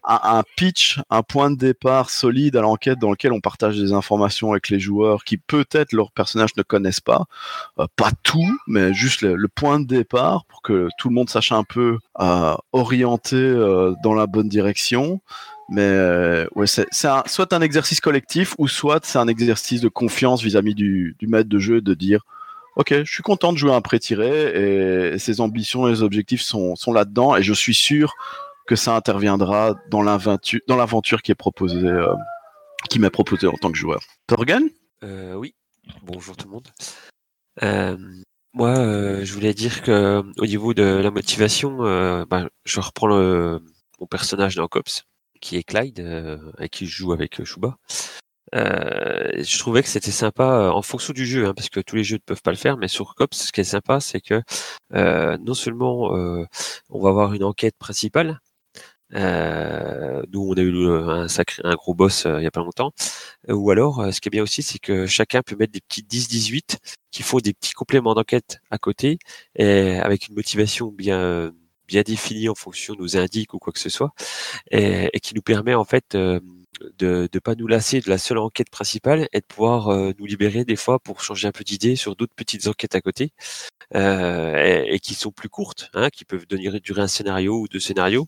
[0.10, 3.93] un, un pitch, un point de départ solide à l'enquête dans lequel on partage des
[3.93, 7.26] informations avec les joueurs qui peut-être leur personnage ne connaissent pas,
[7.80, 11.51] Euh, pas tout, mais juste le, point de départ pour que tout le monde sache
[11.51, 15.22] un peu euh, orienter euh, dans la bonne direction.
[15.70, 20.74] Mais ouais, c'est soit un exercice collectif ou soit c'est un exercice de confiance vis-à-vis
[20.74, 22.22] du, maître de jeu de dire
[22.76, 26.76] Ok, je suis content de jouer un pré-tiré et ses ambitions et les objectifs sont,
[26.76, 28.16] sont là-dedans et je suis sûr
[28.70, 32.13] que ça interviendra dans l'aventure qui est euh,
[32.88, 33.99] qui m'est proposée en tant que joueur.
[34.28, 34.61] Torgan?
[35.03, 35.55] Euh, oui,
[36.03, 36.67] bonjour tout le monde.
[37.63, 37.97] Euh,
[38.53, 38.76] moi,
[39.24, 41.80] je voulais dire que au niveau de la motivation,
[42.26, 43.59] ben, je reprends le,
[43.99, 45.03] mon personnage dans Cops,
[45.41, 45.99] qui est Clyde,
[46.59, 47.76] avec qui joue avec Shuba.
[48.53, 52.17] Je trouvais que c'était sympa en fonction du jeu, hein, parce que tous les jeux
[52.17, 54.43] ne peuvent pas le faire, mais sur Cops, ce qui est sympa, c'est que
[54.91, 56.11] non seulement
[56.89, 58.39] on va avoir une enquête principale,
[59.16, 62.62] euh, nous on a eu un sacré, un gros boss euh, il y a pas
[62.62, 62.91] longtemps,
[63.49, 66.03] ou alors euh, ce qui est bien aussi, c'est que chacun peut mettre des petits
[66.03, 66.78] 10-18
[67.12, 69.20] qui font des petits compléments d'enquête à côté,
[69.55, 71.51] et avec une motivation bien
[71.88, 74.14] bien définie en fonction de nos indices ou quoi que ce soit,
[74.72, 76.39] et, et qui nous permet en fait euh,
[76.97, 80.26] de ne pas nous lasser de la seule enquête principale et de pouvoir euh, nous
[80.26, 83.31] libérer des fois pour changer un peu d'idée sur d'autres petites enquêtes à côté
[83.95, 88.27] euh, et, qui sont plus courtes, hein, qui peuvent durer un scénario ou deux scénarios.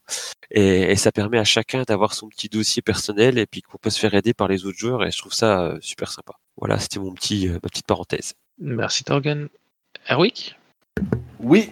[0.50, 4.00] Et, ça permet à chacun d'avoir son petit dossier personnel et puis qu'on peut se
[4.00, 6.34] faire aider par les autres joueurs et je trouve ça euh, super sympa.
[6.58, 8.34] Voilà, c'était mon petit, ma petite parenthèse.
[8.60, 9.48] Merci Torgan.
[10.10, 10.56] Erwick?
[11.44, 11.72] Oui,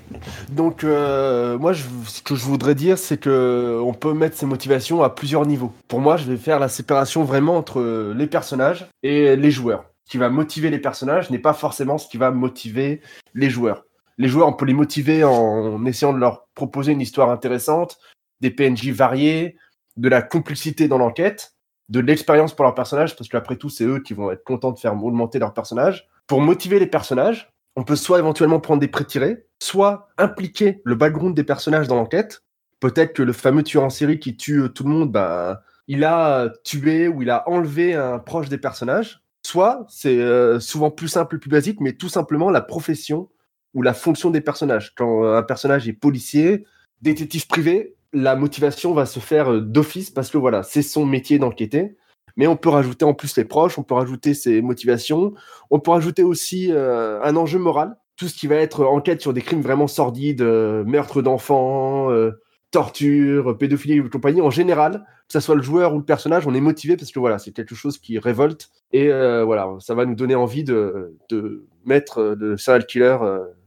[0.49, 5.03] donc euh, moi ce que je voudrais dire c'est que on peut mettre ses motivations
[5.03, 5.71] à plusieurs niveaux.
[5.87, 9.85] Pour moi je vais faire la séparation vraiment entre les personnages et les joueurs.
[10.05, 13.01] Ce qui va motiver les personnages n'est pas forcément ce qui va motiver
[13.35, 13.85] les joueurs.
[14.17, 17.99] Les joueurs on peut les motiver en essayant de leur proposer une histoire intéressante,
[18.41, 19.55] des PNJ variés,
[19.97, 21.53] de la complexité dans l'enquête,
[21.89, 24.79] de l'expérience pour leurs personnages parce qu'après tout c'est eux qui vont être contents de
[24.79, 26.07] faire augmenter leurs personnages.
[26.25, 31.35] Pour motiver les personnages, on peut soit éventuellement prendre des pré-tirés, soit impliquer le background
[31.35, 32.43] des personnages dans l'enquête.
[32.79, 36.03] Peut-être que le fameux tueur en série qui tue euh, tout le monde, bah, il
[36.03, 39.21] a tué ou il a enlevé un proche des personnages.
[39.45, 43.29] soit c'est euh, souvent plus simple, plus basique, mais tout simplement la profession
[43.73, 44.93] ou la fonction des personnages.
[44.95, 46.65] Quand un personnage est policier,
[47.01, 51.39] détective privé, la motivation va se faire euh, d'office parce que voilà, c'est son métier
[51.39, 51.97] d'enquêter.
[52.39, 55.33] Mais on peut rajouter en plus les proches, on peut rajouter ses motivations,
[55.71, 59.33] on peut rajouter aussi euh, un enjeu moral, tout ce qui va être enquête sur
[59.33, 62.31] des crimes vraiment sordides, euh, meurtre d'enfants, euh,
[62.71, 64.39] torture, pédophilie et compagnie.
[64.39, 67.19] En général, que ce soit le joueur ou le personnage, on est motivé parce que
[67.19, 71.17] voilà, c'est quelque chose qui révolte et euh, voilà, ça va nous donner envie de,
[71.29, 73.17] de mettre le serial killer,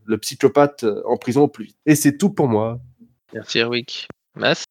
[0.07, 1.77] le psychopathe en prison au plus vite.
[1.85, 2.81] Et c'est tout pour moi.
[3.35, 4.09] Merci Erwick.
[4.35, 4.65] Mas?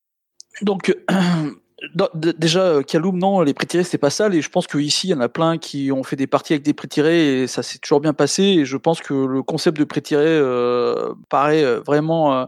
[0.63, 0.97] Donc,
[2.15, 4.29] déjà, euh, Kaloum, non, les prix tirés, c'est pas ça.
[4.29, 6.63] Et je pense qu'ici, il y en a plein qui ont fait des parties avec
[6.63, 8.43] des prix tirés et ça s'est toujours bien passé.
[8.43, 12.47] Et je pense que le concept de prix tiré euh, paraît euh, vraiment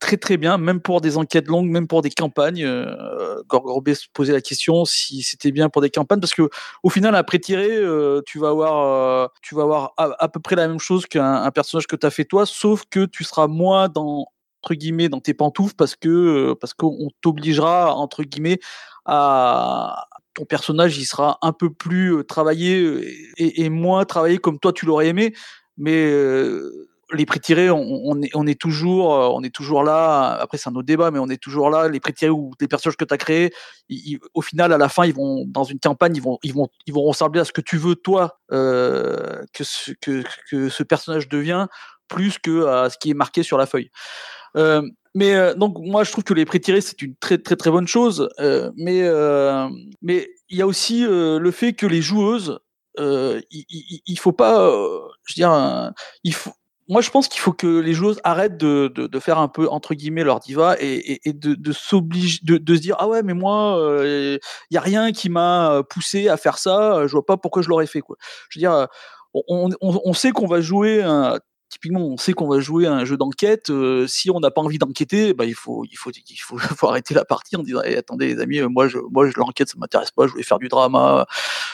[0.00, 2.64] très très bien, même pour des enquêtes longues, même pour des campagnes.
[2.64, 6.48] Euh, Gorgorbé se posait la question si c'était bien pour des campagnes, parce que
[6.82, 10.40] au final, un prêt tiré, euh, tu vas avoir, tu vas avoir à, à peu
[10.40, 13.24] près la même chose qu'un un personnage que tu as fait toi, sauf que tu
[13.24, 14.26] seras moins dans
[14.62, 18.58] entre guillemets dans tes pantoufles parce que parce qu'on t'obligera entre guillemets
[19.04, 24.86] à ton personnage il sera un peu plus travaillé et, moins travaillé comme toi tu
[24.86, 25.34] l'aurais aimé
[25.76, 26.10] mais
[27.12, 30.36] les prix tirés, on, est, on est toujours, on est toujours là.
[30.40, 31.88] Après, c'est un autre débat, mais on est toujours là.
[31.88, 33.50] Les prix tirés ou les personnages que tu as créés,
[34.34, 36.92] au final, à la fin, ils vont dans une campagne, ils vont, ils vont, ils
[36.92, 41.66] vont ressembler à ce que tu veux toi que, ce, que que ce personnage devient,
[42.08, 43.90] plus que à ce qui est marqué sur la feuille.
[44.58, 44.82] Euh,
[45.14, 47.70] mais euh, donc moi je trouve que les prix tirés c'est une très très très
[47.70, 48.28] bonne chose.
[48.40, 49.68] Euh, mais euh,
[50.02, 52.58] mais il y a aussi euh, le fait que les joueuses,
[52.98, 55.90] euh, il, faut pas, euh, je veux dire, euh,
[56.24, 56.52] il faut.
[56.90, 59.92] Moi, je pense qu'il faut que les joueuses arrêtent de, de, faire un peu entre
[59.94, 64.40] guillemets leur diva et, de, de s'obliger, de, se dire ah ouais mais moi il
[64.70, 67.86] y a rien qui m'a poussé à faire ça, je vois pas pourquoi je l'aurais
[67.86, 68.16] fait quoi.
[68.48, 68.86] Je veux dire, euh,
[69.34, 71.38] on, on, on sait qu'on va jouer un,
[71.68, 73.70] typiquement, on sait qu'on va jouer à un jeu d'enquête.
[73.70, 76.38] euh, si on n'a pas envie d'enquêter, bah, il faut, il faut, il
[76.76, 79.68] faut, arrêter la partie en disant, Eh, attendez les amis, moi, je, moi, je l'enquête,
[79.68, 80.26] ça m'intéresse pas.
[80.26, 81.26] Je voulais faire du drama,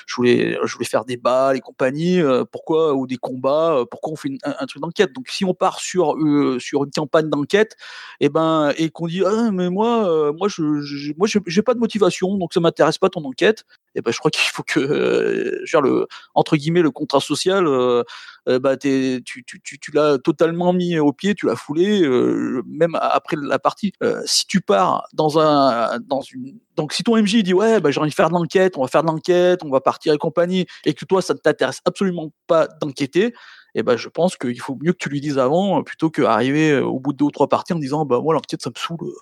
[0.07, 2.21] je voulais, je voulais faire des balles et compagnie.
[2.21, 5.13] euh, pourquoi ou des combats euh, Pourquoi on fait un, truc d'enquête?
[5.13, 7.77] Donc, si on part sur, euh, sur une campagne d'enquête,
[8.21, 11.79] et ben, et qu'on dit, ah, mais moi, moi, je, je, moi, j'ai pas de
[11.81, 13.65] motivation, donc ça m'intéresse pas ton enquête.
[13.95, 17.67] Et ben, je crois qu'il faut que, euh, le, entre guillemets, le contrat social.
[17.67, 18.03] euh,
[18.49, 22.63] euh, bah, tu, tu, tu, tu l'as totalement mis au pied, tu l'as foulé, euh,
[22.67, 23.93] même après la partie.
[24.03, 27.91] Euh, si tu pars dans un, dans une, donc si ton MJ dit ouais, bah,
[27.91, 30.19] j'ai envie de faire de l'enquête, on va faire de l'enquête, on va partir et
[30.19, 33.35] compagnie, et que toi ça ne t'intéresse absolument pas d'enquêter,
[33.75, 37.01] et ben je pense qu'il faut mieux que tu lui dises avant, plutôt qu'arriver au
[37.01, 39.13] bout de deux ou trois parties en disant bah moi l'enquête ça me saoule.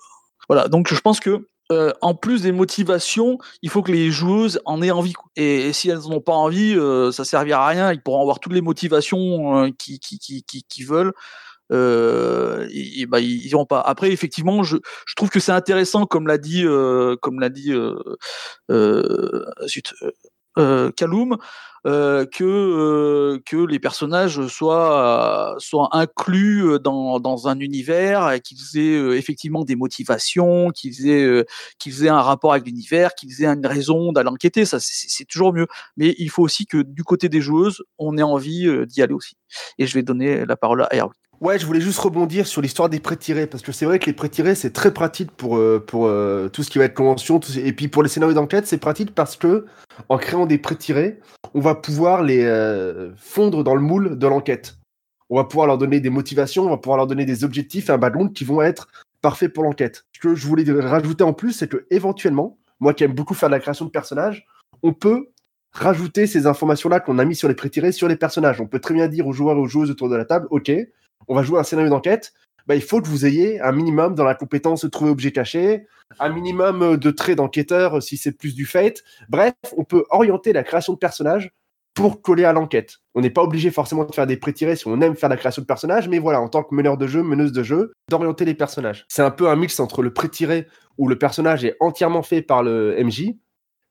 [0.49, 4.59] Voilà, donc je pense que euh, en plus des motivations, il faut que les joueuses
[4.65, 5.13] en aient envie.
[5.35, 7.93] Et, si elles n'en ont pas envie, euh, ça servira à rien.
[7.93, 11.13] Ils pourront avoir toutes les motivations euh, qui, qui, qui, qui, veulent.
[11.71, 13.79] Euh, et, bah, ils iront pas.
[13.81, 17.73] Après, effectivement, je, je trouve que c'est intéressant, comme l'a dit, euh, comme l'a dit,
[20.57, 21.37] euh, euh, Kaloum,
[21.85, 28.95] euh, que euh, que les personnages soient soient inclus dans dans un univers, qu'ils aient
[28.97, 31.43] euh, effectivement des motivations, qu'ils aient euh,
[31.79, 34.65] qu'ils aient un rapport avec l'univers, qu'ils aient une raison d'aller enquêter.
[34.65, 35.67] Ça, c'est toujours mieux.
[35.97, 39.13] Mais il faut aussi que du côté des joueuses, on ait envie euh, d'y aller
[39.13, 39.35] aussi.
[39.77, 41.22] Et je vais donner la parole à Erwin.
[41.43, 44.05] Ouais, je voulais juste rebondir sur l'histoire des prêts tirés, parce que c'est vrai que
[44.05, 46.93] les prêts tirés, c'est très pratique pour, euh, pour euh, tout ce qui va être
[46.93, 49.65] convention, tout et puis pour les scénarios d'enquête, c'est pratique parce que,
[50.07, 51.19] en créant des prêts tirés,
[51.53, 54.77] on va pouvoir les euh, fondre dans le moule de l'enquête.
[55.29, 57.91] On va pouvoir leur donner des motivations, on va pouvoir leur donner des objectifs et
[57.91, 58.87] un ballon qui vont être
[59.21, 60.05] parfaits pour l'enquête.
[60.13, 63.49] Ce que je voulais rajouter en plus, c'est que éventuellement, moi qui aime beaucoup faire
[63.49, 64.47] de la création de personnages,
[64.81, 65.27] on peut
[65.73, 68.61] rajouter ces informations-là qu'on a mis sur les prêts tirés sur les personnages.
[68.61, 70.71] On peut très bien dire aux joueurs et aux joueuses autour de la table, ok,
[71.27, 72.33] on va jouer un scénario d'enquête,
[72.67, 75.85] bah, il faut que vous ayez un minimum dans la compétence de trouver objet caché,
[76.19, 79.03] un minimum de traits d'enquêteur euh, si c'est plus du fait.
[79.29, 81.51] Bref, on peut orienter la création de personnages
[81.93, 82.97] pour coller à l'enquête.
[83.13, 85.61] On n'est pas obligé forcément de faire des pré-tirés si on aime faire la création
[85.61, 88.55] de personnages, mais voilà, en tant que meneur de jeu, meneuse de jeu, d'orienter les
[88.55, 89.05] personnages.
[89.09, 90.67] C'est un peu un mix entre le pré-tiré
[90.97, 93.35] où le personnage est entièrement fait par le MJ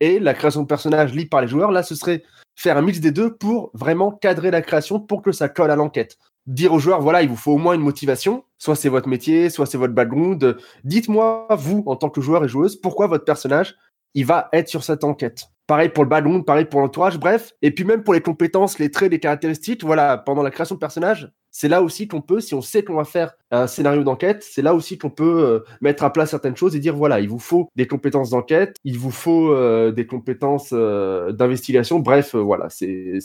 [0.01, 1.71] et la création de personnages libre par les joueurs.
[1.71, 2.25] Là, ce serait
[2.57, 5.77] faire un mix des deux pour vraiment cadrer la création pour que ça colle à
[5.77, 9.09] l'enquête dire aux joueurs, voilà, il vous faut au moins une motivation, soit c'est votre
[9.09, 10.57] métier, soit c'est votre background.
[10.85, 13.77] Dites-moi, vous, en tant que joueur et joueuse, pourquoi votre personnage,
[14.15, 15.52] il va être sur cette enquête?
[15.67, 17.53] Pareil pour le ballon, pareil pour l'entourage, bref.
[17.63, 20.81] Et puis même pour les compétences, les traits, les caractéristiques, voilà, pendant la création de
[20.81, 24.43] personnage, c'est là aussi qu'on peut, si on sait qu'on va faire un scénario d'enquête,
[24.43, 27.29] c'est là aussi qu'on peut euh, mettre à plat certaines choses et dire voilà, il
[27.29, 32.01] vous faut des compétences d'enquête, il vous faut euh, des compétences euh, d'investigation.
[32.01, 33.21] Bref, voilà, c'est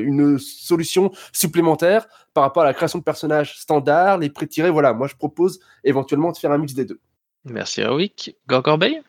[0.00, 4.70] une solution supplémentaire par rapport à la création de personnages standards, les pré-tirés.
[4.70, 7.00] Voilà, moi je propose éventuellement de faire un mix des deux.
[7.44, 8.36] Merci Erwick.
[8.48, 9.02] Gorgorbeil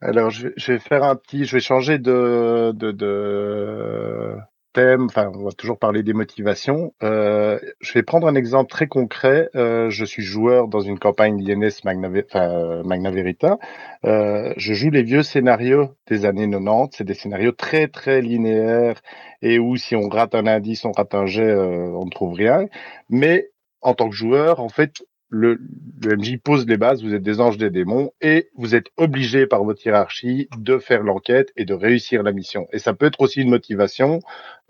[0.00, 4.36] Alors, je vais, je vais faire un petit, je vais changer de, de, de
[4.74, 5.04] thème.
[5.06, 6.92] Enfin, on va toujours parler des motivations.
[7.02, 9.48] Euh, je vais prendre un exemple très concret.
[9.56, 12.10] Euh, je suis joueur dans une campagne d'INS Magna,
[12.84, 13.58] Magna Verita.
[14.04, 16.96] Euh, je joue les vieux scénarios des années 90.
[16.96, 19.00] C'est des scénarios très très linéaires
[19.40, 22.34] et où si on rate un indice, on rate un jet, euh, on ne trouve
[22.34, 22.66] rien.
[23.08, 23.48] Mais
[23.80, 25.58] en tant que joueur, en fait, le,
[26.04, 29.46] le MJ pose les bases, vous êtes des anges des démons et vous êtes obligé
[29.46, 32.68] par votre hiérarchie de faire l'enquête et de réussir la mission.
[32.72, 34.20] Et ça peut être aussi une motivation.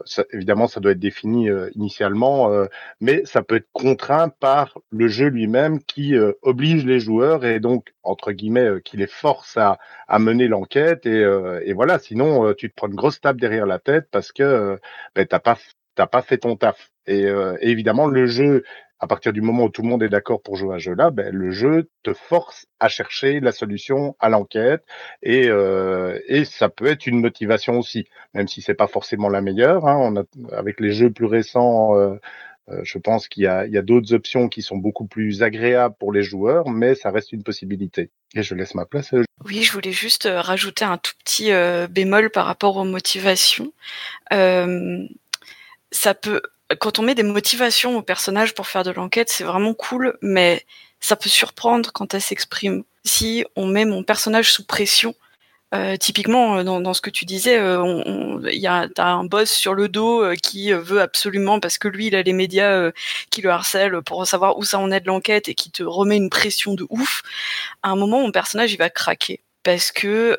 [0.05, 2.67] Ça- évidemment, ça doit être défini euh, initialement, euh,
[3.01, 7.61] mais ça peut être contraint par le jeu lui-même qui euh, oblige les joueurs et
[7.61, 9.79] donc entre guillemets euh, qui les force à,
[10.09, 11.99] à mener l'enquête et, euh, et voilà.
[11.99, 14.79] Sinon, euh, tu te prends une grosse tape derrière la tête parce que
[15.15, 15.57] ben, t'as pas
[15.95, 16.91] t'as pas fait ton taf.
[17.07, 18.65] Et, euh, évidemment, le jeu
[18.99, 21.11] à partir du moment où tout le monde est d'accord pour jouer à un jeu-là,
[21.11, 24.85] ben, le jeu te force à chercher la solution à l'enquête
[25.23, 29.43] et, euh, et ça peut être une motivation aussi, même si c'est pas forcément la
[29.43, 29.87] meilleure.
[29.87, 30.15] Hein.
[30.53, 32.17] Avec les jeux plus récents, euh,
[32.71, 36.23] euh, je pense qu'il y a, d'autres options qui sont beaucoup plus agréables pour les
[36.23, 38.11] joueurs, mais ça reste une possibilité.
[38.35, 39.15] Et je laisse ma place.
[39.45, 41.51] Oui, je voulais juste rajouter un tout petit
[41.91, 43.73] bémol par rapport aux motivations.
[45.93, 46.43] Ça peut,
[46.75, 50.65] quand on met des motivations aux personnages pour faire de l'enquête, c'est vraiment cool, mais
[51.01, 52.83] ça peut surprendre quand elles s'expriment.
[53.05, 55.15] Si on met mon personnage sous pression,
[55.75, 59.51] euh, typiquement euh, dans, ce que tu disais, euh, il y a t'as un boss
[59.51, 62.91] sur le dos qui veut absolument parce que lui il a les médias
[63.31, 66.17] qui le harcèlent pour savoir où ça en est de l'enquête et qui te remet
[66.17, 67.23] une pression de ouf.
[67.83, 70.39] À un moment, mon personnage il va craquer parce que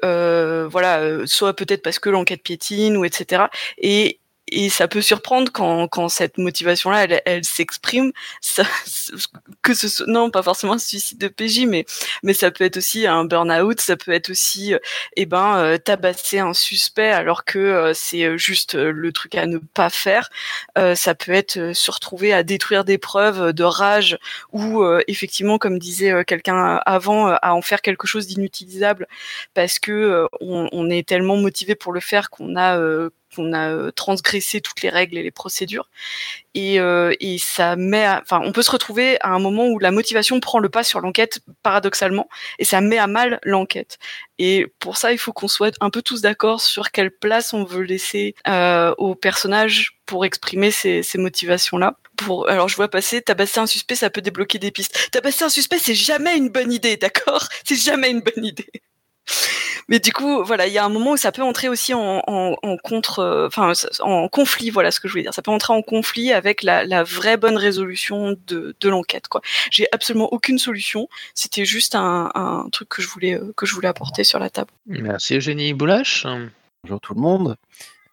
[0.71, 3.45] voilà, soit peut-être parce que l'enquête piétine ou etc.
[3.77, 8.11] Et et ça peut surprendre quand, quand cette motivation-là, elle, elle s'exprime,
[9.61, 11.85] que ce soit, non, pas forcément un suicide de PJ, mais,
[12.23, 14.73] mais ça peut être aussi un burn-out, ça peut être aussi,
[15.15, 19.45] eh ben, euh, tabasser un suspect alors que euh, c'est euh, juste le truc à
[19.45, 20.29] ne pas faire.
[20.95, 24.17] Ça peut être se retrouver à détruire des preuves de rage
[24.51, 29.07] ou effectivement, comme disait quelqu'un avant, à en faire quelque chose d'inutilisable
[29.53, 33.69] parce que on, on est tellement motivé pour le faire qu'on a euh, qu'on a
[33.69, 35.89] euh, transgressé toutes les règles et les procédures.
[36.53, 39.91] Et, euh, et ça met enfin on peut se retrouver à un moment où la
[39.91, 43.99] motivation prend le pas sur l'enquête paradoxalement et ça met à mal l'enquête.
[44.39, 47.63] Et pour ça il faut qu'on soit un peu tous d'accord sur quelle place on
[47.63, 52.87] veut laisser euh, aux personnages pour exprimer ces, ces motivations là pour alors je vois
[52.89, 55.09] passer tabasser un suspect ça peut débloquer des pistes.
[55.11, 57.47] Tabasser un suspect c'est jamais une bonne idée d'accord?
[57.65, 58.71] C'est jamais une bonne idée
[59.87, 62.21] mais du coup, voilà, il y a un moment où ça peut entrer aussi en,
[62.27, 64.69] en, en contre, euh, enfin, en conflit.
[64.69, 65.33] Voilà ce que je voulais dire.
[65.33, 69.27] Ça peut entrer en conflit avec la, la vraie bonne résolution de, de l'enquête.
[69.27, 69.41] Quoi.
[69.71, 71.07] J'ai absolument aucune solution.
[71.33, 74.49] C'était juste un, un truc que je voulais euh, que je voulais apporter sur la
[74.49, 74.71] table.
[74.85, 76.25] Merci Eugénie Boulache.
[76.83, 77.55] Bonjour tout le monde.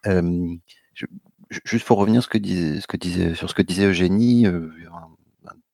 [0.05, 0.55] Euh,
[0.93, 1.05] je-
[1.63, 4.69] juste pour revenir ce que disait, ce que disait, sur ce que disait Eugénie, euh,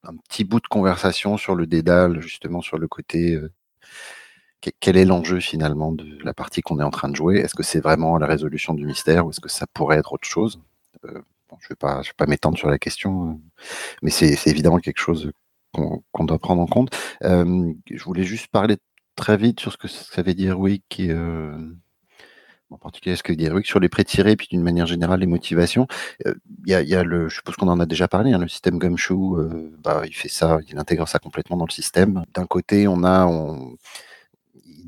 [0.04, 3.52] un, petit bout de conversation sur le dédale, justement sur le côté euh,
[4.80, 7.38] quel est l'enjeu finalement de la partie qu'on est en train de jouer?
[7.40, 10.28] Est-ce que c'est vraiment la résolution du mystère ou est-ce que ça pourrait être autre
[10.28, 10.62] chose?
[11.06, 11.22] Euh,
[11.60, 13.34] Je ne vais pas, m'étendre sur la question, euh,
[14.04, 15.32] mais c'est évidemment quelque chose
[15.74, 16.96] qu'on doit prendre en compte.
[17.24, 18.78] Euh, je voulais juste parler
[19.16, 20.84] très vite sur ce que ça veut dire, oui,
[22.70, 25.26] en particulier ce que dit Eric sur les prêts tirés, puis d'une manière générale les
[25.28, 25.88] motivations.
[26.26, 26.34] Il
[26.68, 30.04] y, a, le, je suppose qu'on en a déjà parlé, hein, le système Gumshoe, bah,
[30.06, 32.24] il fait ça, il intègre ça complètement dans le système.
[32.34, 33.26] D'un côté, on a,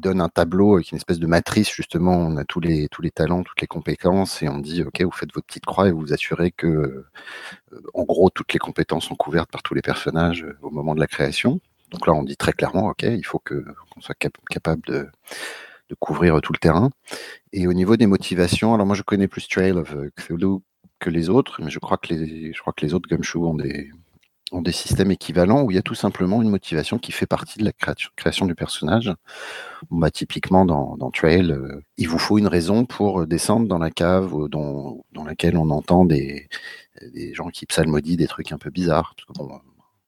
[0.03, 3.11] donne un tableau avec une espèce de matrice justement, on a tous les tous les
[3.11, 6.01] talents, toutes les compétences, et on dit ok, vous faites votre petite croix et vous
[6.01, 7.07] vous assurez que, euh,
[7.93, 10.99] en gros, toutes les compétences sont couvertes par tous les personnages euh, au moment de
[10.99, 11.59] la création.
[11.91, 15.07] Donc là, on dit très clairement ok, il faut qu'on soit cap- capable de
[15.89, 16.89] de couvrir tout le terrain.
[17.53, 20.59] Et au niveau des motivations, alors moi je connais plus Trail of euh, Cthulhu
[20.99, 23.55] que les autres, mais je crois que les, je crois que les autres Gumshoe ont
[23.55, 23.91] des,
[24.61, 27.65] des systèmes équivalents où il y a tout simplement une motivation qui fait partie de
[27.65, 27.71] la
[28.15, 29.13] création, du personnage.
[29.91, 34.33] Bah, typiquement dans, Trail, euh, il vous faut une raison pour descendre dans la cave
[34.33, 36.47] ou dans, laquelle on entend des,
[37.33, 39.15] gens qui psalmodient des trucs un peu bizarres.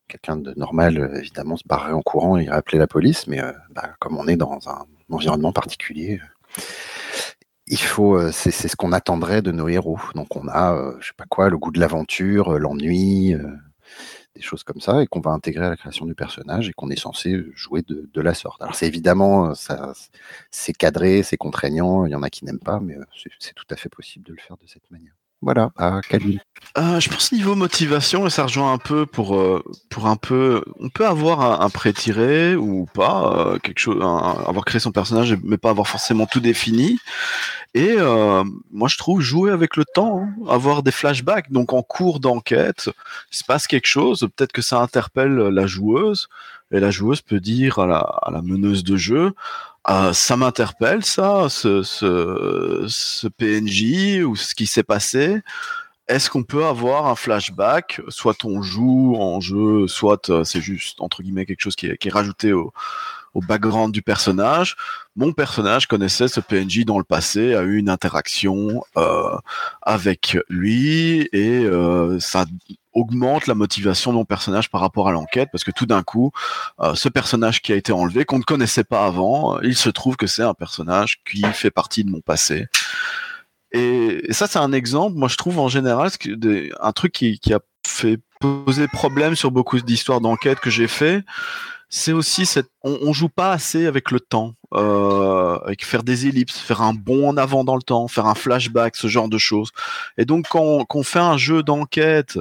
[0.08, 3.42] Quelqu'un de normal, euh, évidemment, se barrerait en courant et irait appeler la police, mais
[3.42, 6.62] euh, bah, comme on est dans un environnement particulier, euh,
[7.68, 10.00] il faut, euh, c'est ce qu'on attendrait de nos héros.
[10.14, 13.48] Donc on a, euh, je sais pas quoi, le goût de l'aventure, euh, l'ennui, euh,
[14.36, 16.90] des choses comme ça, et qu'on va intégrer à la création du personnage et qu'on
[16.90, 18.62] est censé jouer de, la sorte.
[18.62, 19.94] Alors c'est évidemment, euh, ça,
[20.52, 22.06] c'est cadré, c'est contraignant.
[22.06, 23.04] Il y en a qui n'aiment pas, mais euh,
[23.40, 25.14] c'est tout à fait possible de le faire de cette manière.
[25.46, 26.42] Voilà, à Khalil.
[26.76, 30.64] Euh, je pense niveau motivation, et ça rejoint un peu pour euh, pour un peu,
[30.80, 34.92] on peut avoir un, un prêt tiré ou pas, euh, quelque chose, avoir créé son
[34.92, 36.98] personnage, mais pas avoir forcément tout défini.
[37.76, 41.84] Et euh, moi, je trouve jouer avec le temps, hein, avoir des flashbacks, donc en
[41.84, 42.90] cours d'enquête,
[43.32, 46.28] il se passe quelque chose, peut-être que ça interpelle la joueuse,
[46.72, 49.34] et la joueuse peut dire à la, à la meneuse de jeu,
[49.88, 55.42] ah, ça m'interpelle ça, ce, ce, ce PNJ ou ce qui s'est passé.
[56.08, 61.02] Est-ce qu'on peut avoir un flashback Soit on joue en jeu, soit euh, c'est juste
[61.02, 62.74] entre guillemets quelque chose qui est, qui est rajouté au,
[63.36, 64.76] au background du personnage.
[65.16, 69.38] Mon personnage connaissait ce PNJ dans le passé, a eu une interaction euh,
[69.82, 72.46] avec lui et euh, ça
[72.94, 76.32] augmente la motivation de mon personnage par rapport à l'enquête parce que tout d'un coup,
[76.80, 80.16] euh, ce personnage qui a été enlevé, qu'on ne connaissait pas avant, il se trouve
[80.16, 82.68] que c'est un personnage qui fait partie de mon passé.
[83.74, 86.10] Et, ça, c'est un exemple, moi je trouve en général,
[86.80, 91.24] un truc qui, qui a fait poser problème sur beaucoup d'histoires d'enquête que j'ai fait,
[91.96, 96.28] c'est aussi cette, on, on joue pas assez avec le temps, euh, avec faire des
[96.28, 99.38] ellipses, faire un bond en avant dans le temps, faire un flashback, ce genre de
[99.38, 99.72] choses.
[100.18, 102.38] Et donc quand, on fait un jeu d'enquête,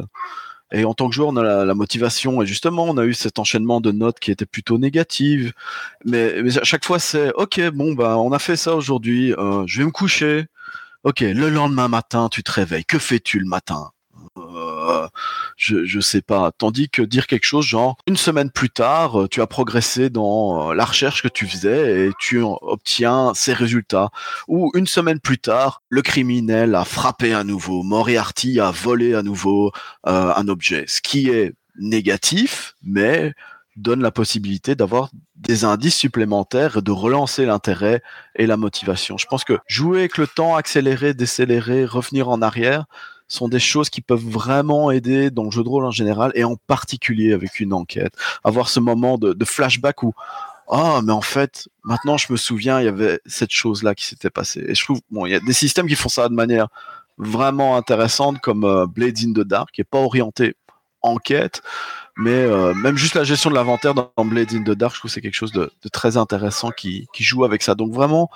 [0.72, 3.38] et en tant que joueur, on a la, motivation, et justement, on a eu cet
[3.38, 5.52] enchaînement de notes qui était plutôt négative.
[6.04, 9.62] Mais, mais à chaque fois, c'est OK, bon, bah, on a fait ça aujourd'hui, euh,
[9.68, 10.46] je vais me coucher.
[11.04, 12.84] Ok, le lendemain matin, tu te réveilles.
[12.84, 13.92] Que fais-tu le matin?
[14.36, 15.06] Euh,
[15.56, 16.52] je, je sais pas.
[16.56, 20.70] Tandis que dire quelque chose genre une semaine plus tard, euh, tu as progressé dans
[20.70, 24.10] euh, la recherche que tu faisais et tu en- obtiens ces résultats.
[24.48, 29.22] Ou une semaine plus tard, le criminel a frappé à nouveau, Moriarty a volé à
[29.22, 29.72] nouveau
[30.06, 33.32] euh, un objet, ce qui est négatif, mais
[33.76, 38.02] donne la possibilité d'avoir des indices supplémentaires et de relancer l'intérêt
[38.36, 39.18] et la motivation.
[39.18, 42.84] Je pense que jouer avec le temps, accélérer, décélérer, revenir en arrière,
[43.28, 46.44] sont des choses qui peuvent vraiment aider dans le jeu de rôle en général et
[46.44, 48.14] en particulier avec une enquête.
[48.44, 50.12] Avoir ce moment de, flashback où
[50.68, 54.06] ah mais en fait maintenant je me souviens il y avait cette chose là qui
[54.06, 56.34] s'était passée et je trouve bon il y a des systèmes qui font ça de
[56.34, 56.68] manière
[57.18, 60.56] vraiment intéressante comme euh, Blades in the Dark qui est pas orienté
[61.02, 61.60] enquête
[62.16, 65.10] mais euh, même juste la gestion de l'inventaire dans Blades in the Dark je trouve
[65.10, 68.30] que c'est quelque chose de, de très intéressant qui, qui joue avec ça donc vraiment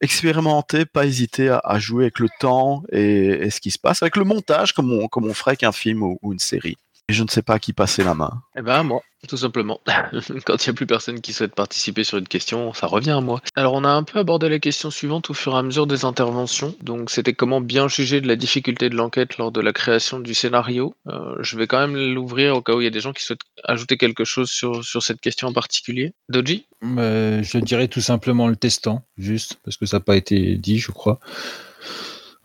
[0.00, 4.24] expérimenter, pas hésiter à, jouer avec le temps et, ce qui se passe, avec le
[4.24, 6.76] montage comme on, comme on ferait avec un film ou une série.
[7.08, 8.42] Et je ne sais pas à qui passer la main.
[8.56, 9.78] Eh ben à moi, tout simplement.
[10.46, 13.20] Quand il n'y a plus personne qui souhaite participer sur une question, ça revient à
[13.20, 13.42] moi.
[13.56, 16.06] Alors on a un peu abordé la question suivante au fur et à mesure des
[16.06, 16.74] interventions.
[16.82, 20.32] Donc c'était comment bien juger de la difficulté de l'enquête lors de la création du
[20.32, 20.94] scénario.
[21.08, 23.22] Euh, je vais quand même l'ouvrir au cas où il y a des gens qui
[23.22, 26.14] souhaitent ajouter quelque chose sur, sur cette question en particulier.
[26.30, 26.66] Doji?
[26.84, 30.78] Euh, je dirais tout simplement le testant, juste, parce que ça n'a pas été dit,
[30.78, 31.18] je crois.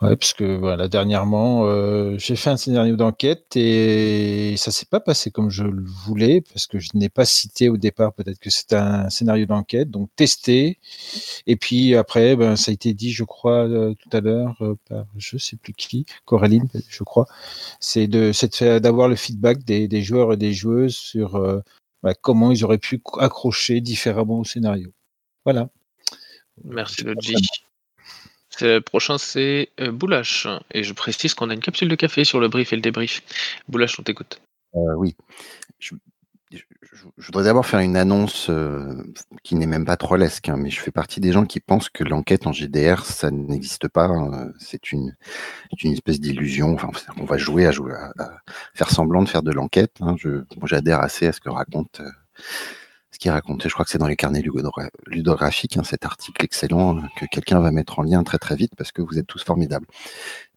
[0.02, 5.02] Ouais, parce que voilà, dernièrement, euh, j'ai fait un scénario d'enquête et ça s'est pas
[5.02, 8.50] passé comme je le voulais, parce que je n'ai pas cité au départ peut-être que
[8.50, 10.80] c'était un scénario d'enquête, donc testé.
[11.48, 14.76] Et puis après, ben, ça a été dit, je crois, euh, tout à l'heure euh,
[14.88, 17.26] par je sais plus qui, Coraline, je crois.
[17.82, 21.60] C'est de, c'est d'avoir le feedback des, des joueurs et des joueuses sur euh,
[22.04, 24.94] bah, comment ils auraient pu accrocher différemment au scénario.
[25.44, 25.70] Voilà.
[26.64, 27.36] Merci Doji.
[28.62, 30.48] Le prochain c'est euh, Boulash.
[30.72, 33.22] Et je précise qu'on a une capsule de café sur le brief et le débrief.
[33.68, 34.42] Boulash, on t'écoute.
[34.76, 35.16] Euh, oui.
[35.80, 35.96] Je,
[37.28, 38.94] voudrais d'abord faire une annonce euh,
[39.44, 42.04] qui n'est même pas trollesque, hein, mais je fais partie des gens qui pensent que
[42.04, 44.06] l'enquête en GDR, ça n'existe pas.
[44.06, 45.16] hein, c'est une,
[45.84, 46.76] espèce d'illusion.
[47.18, 47.94] On va jouer à, jouer
[48.74, 49.96] faire semblant de faire de l'enquête.
[50.02, 50.16] hein.
[50.64, 52.02] J'adhère assez à ce que raconte.
[52.02, 52.10] euh,
[53.12, 56.44] ce qu'il racontait, je crois que c'est dans les carnets ludogra- ludographiques, hein, cet article
[56.44, 59.28] excellent euh, que quelqu'un va mettre en lien très très vite parce que vous êtes
[59.28, 59.88] tous formidables.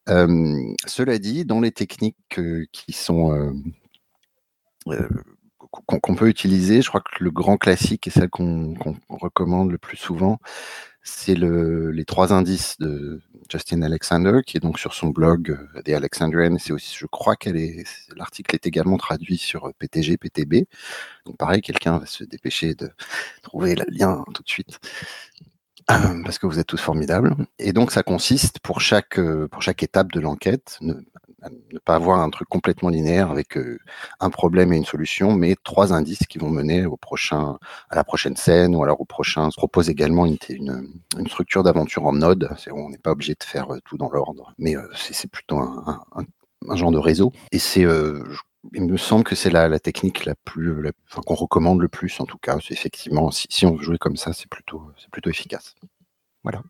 [0.08, 3.54] Euh, cela dit, dans les techniques euh, qui sont
[5.70, 8.74] qu'on peut utiliser, je crois que le grand classique et celle qu'on
[9.08, 10.38] recommande le plus souvent,
[11.02, 13.20] c'est le, les trois indices de
[13.50, 16.56] Justin Alexander, qui est donc sur son blog euh, The Alexandrian.
[16.58, 17.84] C'est aussi, je crois qu'elle
[18.16, 20.66] l'article est également traduit sur euh, PTG, PTB.
[21.26, 22.90] Donc pareil, quelqu'un va se dépêcher de
[23.42, 24.78] trouver le lien tout de suite.
[25.86, 27.34] Parce que vous êtes tous formidables.
[27.58, 30.94] Et donc, ça consiste pour chaque, euh, pour chaque étape de l'enquête, ne,
[31.84, 33.78] pas avoir un truc complètement linéaire avec euh,
[34.20, 37.58] un problème et une solution, mais trois indices qui vont mener au prochain,
[37.90, 39.46] à la prochaine scène ou alors au prochain.
[39.46, 42.48] On se propose également une, une, structure d'aventure en node.
[42.72, 46.76] On n'est pas obligé de faire euh, tout dans l'ordre, mais c'est plutôt un, un-
[46.76, 47.32] genre de réseau.
[47.50, 47.84] Et c'est,
[48.74, 51.88] il me semble que c'est la, la technique la plus, la- enfin, qu'on recommande le
[51.88, 52.58] plus en tout cas.
[52.70, 55.74] Effectivement, si, si on veut jouer comme ça, c'est plutôt, c'est plutôt efficace.
[56.42, 56.62] Voilà.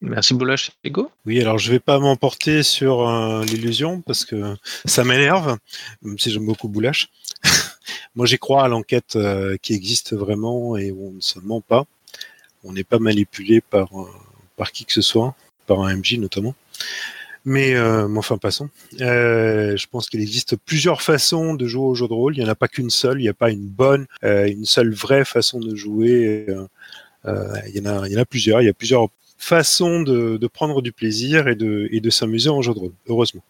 [0.00, 0.72] Merci Boulash.
[0.82, 1.10] Ego?
[1.26, 5.58] Oui, alors je vais pas m'emporter sur euh, l'illusion parce que ça m'énerve,
[6.02, 7.08] même si j'aime beaucoup Boulash.
[8.14, 11.60] Moi, j'y crois à l'enquête euh, qui existe vraiment et où on ne se ment
[11.60, 11.86] pas.
[12.64, 14.08] On n'est pas manipulé par, euh,
[14.56, 15.34] par qui que ce soit,
[15.66, 16.54] par un MJ notamment.
[17.44, 18.68] Mais, euh, enfin, passons.
[19.00, 22.36] Euh, je pense qu'il existe plusieurs façons de jouer au jeu de rôle.
[22.36, 23.18] Il n'y en a pas qu'une seule.
[23.18, 26.46] Il n'y a pas une bonne, euh, une seule vraie façon de jouer.
[26.48, 26.66] Euh,
[27.26, 28.62] euh, il, y en a, il y en a plusieurs.
[28.62, 29.08] Il y a plusieurs
[29.38, 32.92] façons de, de prendre du plaisir et de, et de s'amuser en jeu de rôle,
[33.08, 33.42] heureusement.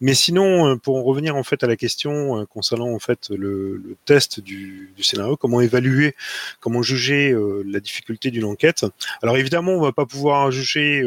[0.00, 3.94] Mais sinon, pour en revenir en fait à la question concernant en fait le, le
[4.06, 6.14] test du, du scénario, comment évaluer,
[6.60, 8.86] comment juger la difficulté d'une enquête.
[9.22, 11.04] Alors évidemment, on va pas pouvoir juger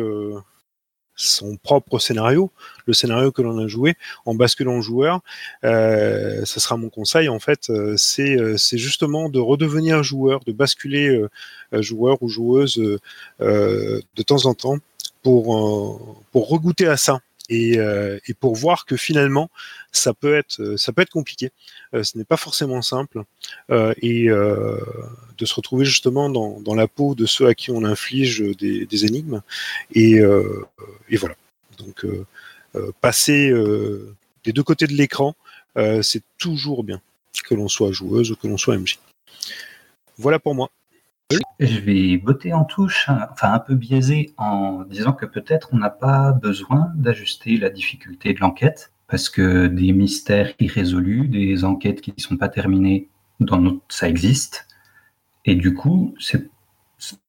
[1.18, 2.52] son propre scénario,
[2.86, 3.96] le scénario que l'on a joué,
[4.26, 5.20] en basculant le joueur.
[5.66, 10.42] Euh, ça sera mon conseil en fait, euh, c'est euh, c'est justement de redevenir joueur,
[10.46, 12.78] de basculer euh, joueur ou joueuse
[13.40, 14.78] de temps en temps
[15.24, 17.20] pour pour regoûter à ça
[17.50, 19.50] et, euh, et pour voir que finalement
[19.92, 21.52] ça peut être euh, ça peut être compliqué.
[21.94, 23.24] Euh, ce n'est pas forcément simple
[23.70, 29.06] et de se retrouver justement dans, la peau de ceux à qui on inflige des,
[29.06, 29.42] énigmes
[29.94, 30.20] et,
[31.10, 31.36] et voilà.
[31.78, 32.06] Donc
[33.02, 33.52] passer
[34.44, 35.36] des deux côtés de l'écran,
[36.02, 37.02] c'est toujours bien
[37.44, 39.00] que l'on soit joueuse ou que l'on soit MJ.
[40.18, 40.72] Voilà pour moi.
[41.60, 45.78] Je vais botter en touche, hein, enfin un peu biaisé, en disant que peut-être on
[45.78, 52.02] n'a pas besoin d'ajuster la difficulté de l'enquête, parce que des mystères irrésolus, des enquêtes
[52.02, 53.10] qui ne sont pas terminées,
[53.90, 54.68] ça existe.
[55.46, 56.16] Et du coup,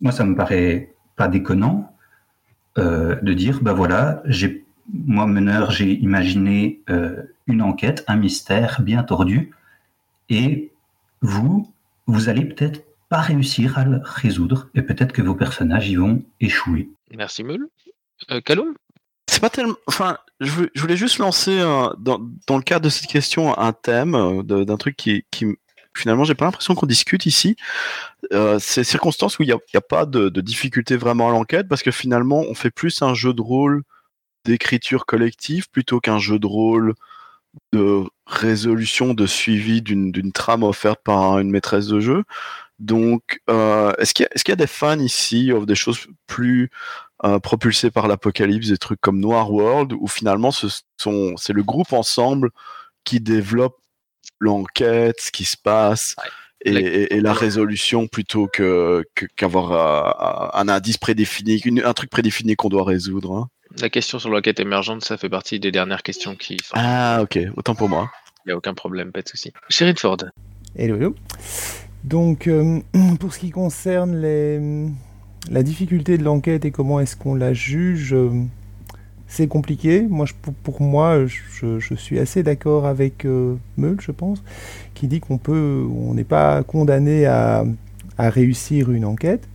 [0.01, 1.93] moi, ça me paraît pas déconnant
[2.77, 8.81] euh, de dire, bah voilà, j'ai, moi, meneur, j'ai imaginé euh, une enquête, un mystère
[8.83, 9.53] bien tordu,
[10.29, 10.71] et
[11.23, 11.73] vous,
[12.07, 16.23] vous allez peut-être pas réussir à le résoudre, et peut-être que vos personnages y vont
[16.41, 16.91] échouer.
[17.17, 17.67] Merci Meul.
[18.31, 18.41] Euh,
[19.27, 19.77] C'est pas tellement.
[19.87, 23.57] Enfin, je voulais, je voulais juste lancer euh, dans, dans le cadre de cette question
[23.59, 25.47] un thème euh, d'un truc qui, qui
[25.97, 27.57] finalement j'ai pas l'impression qu'on discute ici.
[28.33, 31.29] Euh, c'est circonstances où il n'y a, il y a pas de, de difficulté vraiment
[31.29, 33.83] à l'enquête parce que finalement on fait plus un jeu de rôle
[34.45, 36.95] d'écriture collective plutôt qu'un jeu de rôle
[37.73, 42.25] de résolution, de suivi d'une d'une trame offerte par une maîtresse de jeu.
[42.79, 46.71] Donc, euh, est-ce qu'il y, a- y des fans ici of des choses plus
[47.25, 50.69] euh, propulsées par l'apocalypse, des trucs comme Noir World, où finalement ce
[51.37, 52.51] c'est le groupe ensemble
[53.05, 53.77] qui développe
[54.39, 56.15] l'enquête, ce qui se passe,
[56.65, 59.05] et, et- et la résolution plutôt que
[59.37, 63.33] qu'avoir euh, un indice prédéfini, une- un truc prédéfini qu'on doit résoudre.
[63.37, 63.49] hein.
[63.81, 66.75] La question sur l'enquête émergente, ça fait partie des dernières questions qui sont.
[66.75, 68.11] Ah, ok, autant pour moi.
[68.45, 69.53] Il n'y a aucun problème, pas de souci.
[69.69, 70.19] Sherry Ford.
[70.77, 71.15] Hello, hello.
[72.05, 72.81] Donc, euh,
[73.21, 74.15] pour ce qui concerne
[75.51, 78.31] la difficulté de l'enquête et comment est-ce qu'on la juge, euh,
[79.27, 80.03] c'est compliqué.
[80.09, 80.27] Moi,
[80.63, 84.43] pour, moi, je, suis assez d'accord avec euh, Meul, je pense,
[84.95, 87.65] qui dit qu'on peut, on n'est pas condamné à,
[88.19, 89.49] réussir une enquête.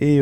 [0.00, 0.20] Et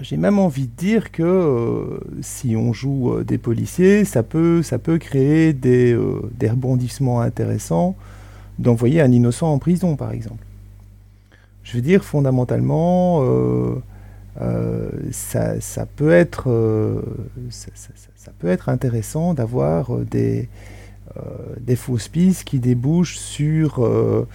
[0.00, 4.98] j'ai même envie de dire que si on joue des policiers, ça peut, ça peut
[4.98, 5.96] créer des
[6.40, 7.96] rebondissements intéressants
[8.58, 10.44] d'envoyer un innocent en prison, par exemple.
[11.62, 13.22] Je veux dire, fondamentalement,
[15.60, 16.48] ça, peut être,
[18.68, 20.48] intéressant d'avoir euh, des,
[21.16, 21.20] euh,
[21.60, 24.26] des fausses pistes qui débouchent sur euh,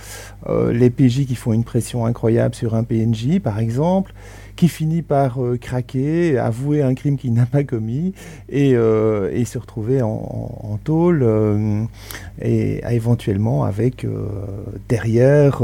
[0.72, 4.14] les PJ qui font une pression incroyable sur un PNJ, par exemple,
[4.56, 8.14] qui finit par euh, craquer, avouer un crime qu'il n'a pas commis
[8.50, 11.84] et, euh, se retrouver en, tôle euh,
[12.42, 14.08] et éventuellement avec
[14.88, 15.62] derrière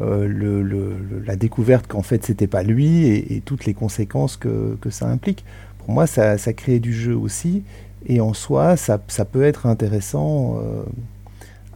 [0.00, 5.44] la découverte qu'en fait c'était pas lui et, toutes les conséquences que, ça implique.
[5.78, 7.62] Pour moi, ça, crée du jeu aussi
[8.06, 10.58] et en soi, ça, peut être intéressant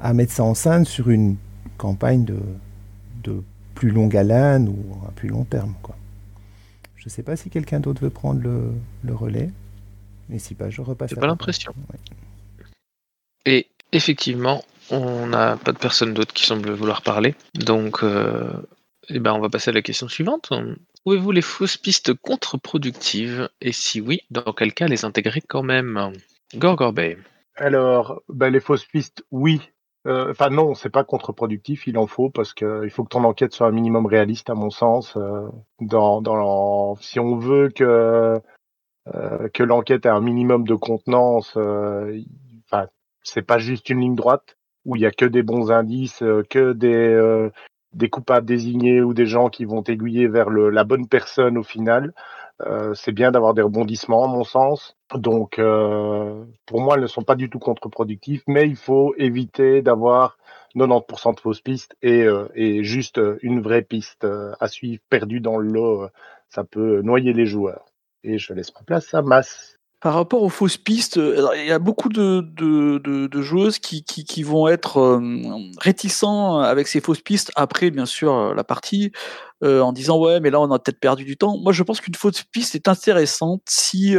[0.01, 1.37] à mettre ça en scène sur une
[1.77, 2.37] campagne de,
[3.75, 5.75] plus longue haleine ou à plus long terme.
[7.07, 8.73] Je sais pas si quelqu'un d'autre veut prendre le,
[9.05, 9.51] le relais.
[10.29, 11.11] Mais si pas, je repasse.
[11.11, 11.73] J'ai la pas l'impression.
[13.45, 17.37] Et effectivement, on n'a pas de personne d'autre qui semble vouloir parler.
[17.55, 18.51] Donc, euh,
[19.09, 20.53] eh ben, on va passer à la question suivante.
[21.03, 23.49] Trouvez-vous les fausses pistes contre-productives?
[23.61, 26.13] Et si oui, dans quel cas les intégrer quand même?
[26.57, 27.19] Gorgorbey.
[27.55, 29.61] Alors, ben, les fausses pistes, oui.
[30.07, 33.25] Euh, Enfin non, c'est pas contre-productif, il en faut parce que il faut que ton
[33.25, 35.17] enquête soit un minimum réaliste à mon sens.
[35.17, 35.49] euh,
[35.81, 38.41] dans, si on veut que
[39.15, 42.87] euh, que l'enquête ait un minimum de contenance, enfin
[43.23, 46.73] c'est pas juste une ligne droite où il y a que des bons indices, que
[46.73, 47.51] des
[47.93, 52.13] des coupables désignés ou des gens qui vont aiguiller vers la bonne personne au final.
[52.63, 54.97] Euh, c'est bien d'avoir des rebondissements, à mon sens.
[55.15, 59.83] Donc, euh, pour moi, elles ne sont pas du tout contre-productifs, mais il faut éviter
[59.83, 60.39] d'avoir
[60.75, 64.27] 90% de fausses pistes et, euh, et juste euh, une vraie piste
[64.61, 66.09] à suivre perdue dans le lot.
[66.49, 67.85] Ça peut noyer les joueurs.
[68.23, 69.76] Et je laisse ma place à Mass.
[70.01, 74.99] Par rapport aux fausses pistes, euh, il y a beaucoup de, joueuses qui, vont être
[74.99, 75.43] euh,
[75.79, 79.11] réticents avec ces fausses pistes après, bien sûr, euh, la partie,
[79.65, 81.57] en disant ouais, mais là on a peut-être perdu du temps.
[81.57, 84.15] Moi, je pense qu'une fausse piste est intéressante si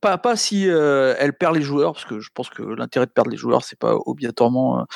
[0.00, 3.30] pas, si euh, elle perd les joueurs, parce que je pense que l'intérêt de perdre
[3.30, 4.86] les joueurs, c'est pas obligatoirement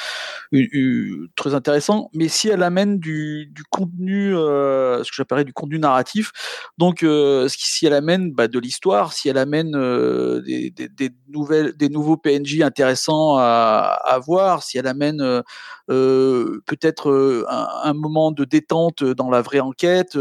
[0.54, 5.78] euh, très intéressant, mais si elle amène du, contenu, euh, ce que j'appellerais du contenu
[5.78, 6.30] narratif,
[6.78, 7.04] donc
[7.48, 13.36] si elle amène bah, de l'histoire, si elle amène des, nouvelles, des nouveaux PNJ intéressants
[13.38, 15.42] à, voir, si elle amène
[15.88, 20.16] peut-être un, moment de détente dans la vraie enquête,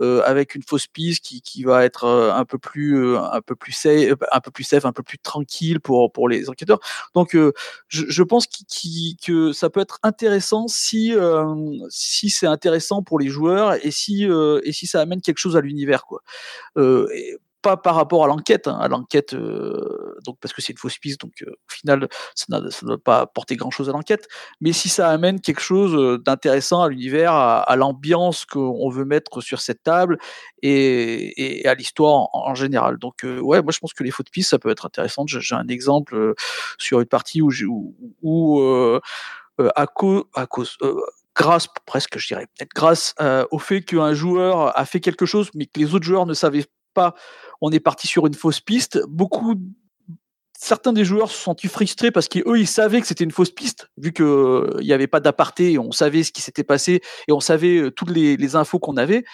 [0.00, 4.18] avec une fausse piste qui, qui va être un peu plus un peu plus safe,
[4.32, 6.80] un peu plus safe, un peu plus tranquille pour pour les enquêteurs.
[7.14, 7.52] Donc euh,
[7.88, 11.54] je, pense que ça peut être intéressant si euh,
[11.88, 15.56] si c'est intéressant pour les joueurs et si euh, et si ça amène quelque chose
[15.56, 16.22] à l'univers quoi.
[16.76, 17.08] Euh,
[17.62, 20.98] pas par rapport à l'enquête, hein, à l'enquête, euh, donc parce que c'est une fausse
[20.98, 24.28] piste, donc euh, au final ça ne va pas apporter grand chose à l'enquête,
[24.60, 29.40] mais si ça amène quelque chose euh, d'intéressant à l'univers, à, l'ambiance qu'on veut mettre
[29.40, 30.18] sur cette table
[30.62, 32.98] et, à l'histoire en, général.
[32.98, 35.24] Donc euh, ouais, moi je pense que les fausses pistes ça peut être intéressant.
[35.26, 36.34] J'ai un exemple
[36.78, 37.50] sur une partie où,
[39.74, 40.46] à, cause, à
[41.34, 43.14] grâce presque, je dirais, peut-être grâce
[43.50, 46.66] au fait qu'un joueur a fait quelque chose, mais que les autres joueurs ne savaient
[47.60, 49.00] on est parti sur une fausse piste.
[49.08, 49.54] Beaucoup,
[50.58, 53.50] certains des joueurs se sont sentis frustrés parce qu'eux, ils savaient que c'était une fausse
[53.50, 57.40] piste, vu qu'il n'y avait pas d'aparté, on savait ce qui s'était passé et on
[57.40, 59.24] savait euh, toutes les infos qu'on avait.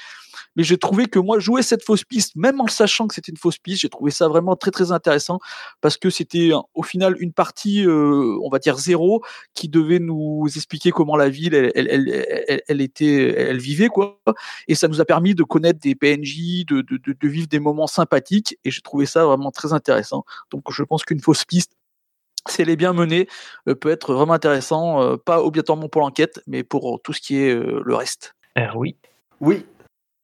[0.57, 3.33] Mais j'ai trouvé que moi, jouer cette fausse piste, même en le sachant que c'était
[3.33, 5.39] une fausse piste, j'ai trouvé ça vraiment très très intéressant
[5.81, 9.23] parce que c'était au final une partie, euh, on va dire zéro,
[9.55, 13.89] qui devait nous expliquer comment la ville, elle, elle, elle, elle- elle était, elle vivait
[13.89, 14.21] quoi.
[14.69, 17.59] Et ça nous a permis de connaître des PNJ, de, de, de, de vivre des
[17.61, 18.57] moments sympathiques.
[18.65, 20.25] Et j'ai trouvé ça vraiment très intéressant.
[20.51, 21.73] Donc je pense qu'une fausse piste,
[22.49, 23.27] si elle est bien menée,
[23.69, 27.37] euh, peut être vraiment intéressant, euh, pas obligatoirement pour l'enquête, mais pour tout ce qui
[27.39, 28.35] est euh, le reste.
[28.77, 28.97] oui.
[29.41, 29.65] Oui.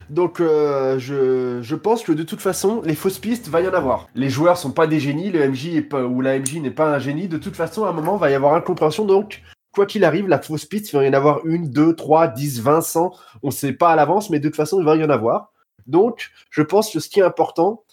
[0.09, 4.09] Donc euh, je, pense que de toute façon, les fausses pistes, va y en avoir.
[4.15, 7.29] Les joueurs sont pas des génies, le MJ ou la MJ n'est pas un génie.
[7.29, 9.05] De toute façon, à un moment, va y avoir incompréhension.
[9.05, 12.27] Donc, quoi qu'il arrive, la fausse piste, il va y en avoir une, deux, trois,
[12.27, 13.13] dix, vingt, cent.
[13.43, 15.53] On sait pas à l'avance, mais de toute façon, il va y en avoir.
[15.87, 17.85] Donc, je pense que ce qui est important,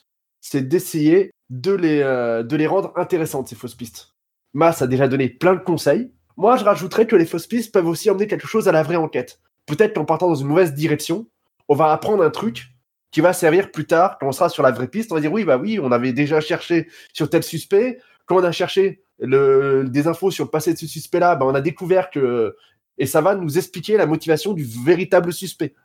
[0.41, 4.15] c'est d'essayer de les, euh, de les rendre intéressantes, ces fausses pistes.
[4.53, 6.11] Mas a déjà donné plein de conseils.
[6.35, 8.95] Moi, je rajouterais que les fausses pistes peuvent aussi emmener quelque chose à la vraie
[8.95, 9.39] enquête.
[9.65, 11.27] Peut-être qu'en partant dans une mauvaise direction,
[11.67, 12.67] on va apprendre un truc
[13.11, 15.11] qui va servir plus tard quand on sera sur la vraie piste.
[15.11, 17.99] On va dire oui, bah oui, on avait déjà cherché sur tel suspect.
[18.25, 21.55] Quand on a cherché le, des infos sur le passé de ce suspect-là, bah, on
[21.55, 22.55] a découvert que
[22.97, 25.75] et ça va nous expliquer la motivation du véritable suspect.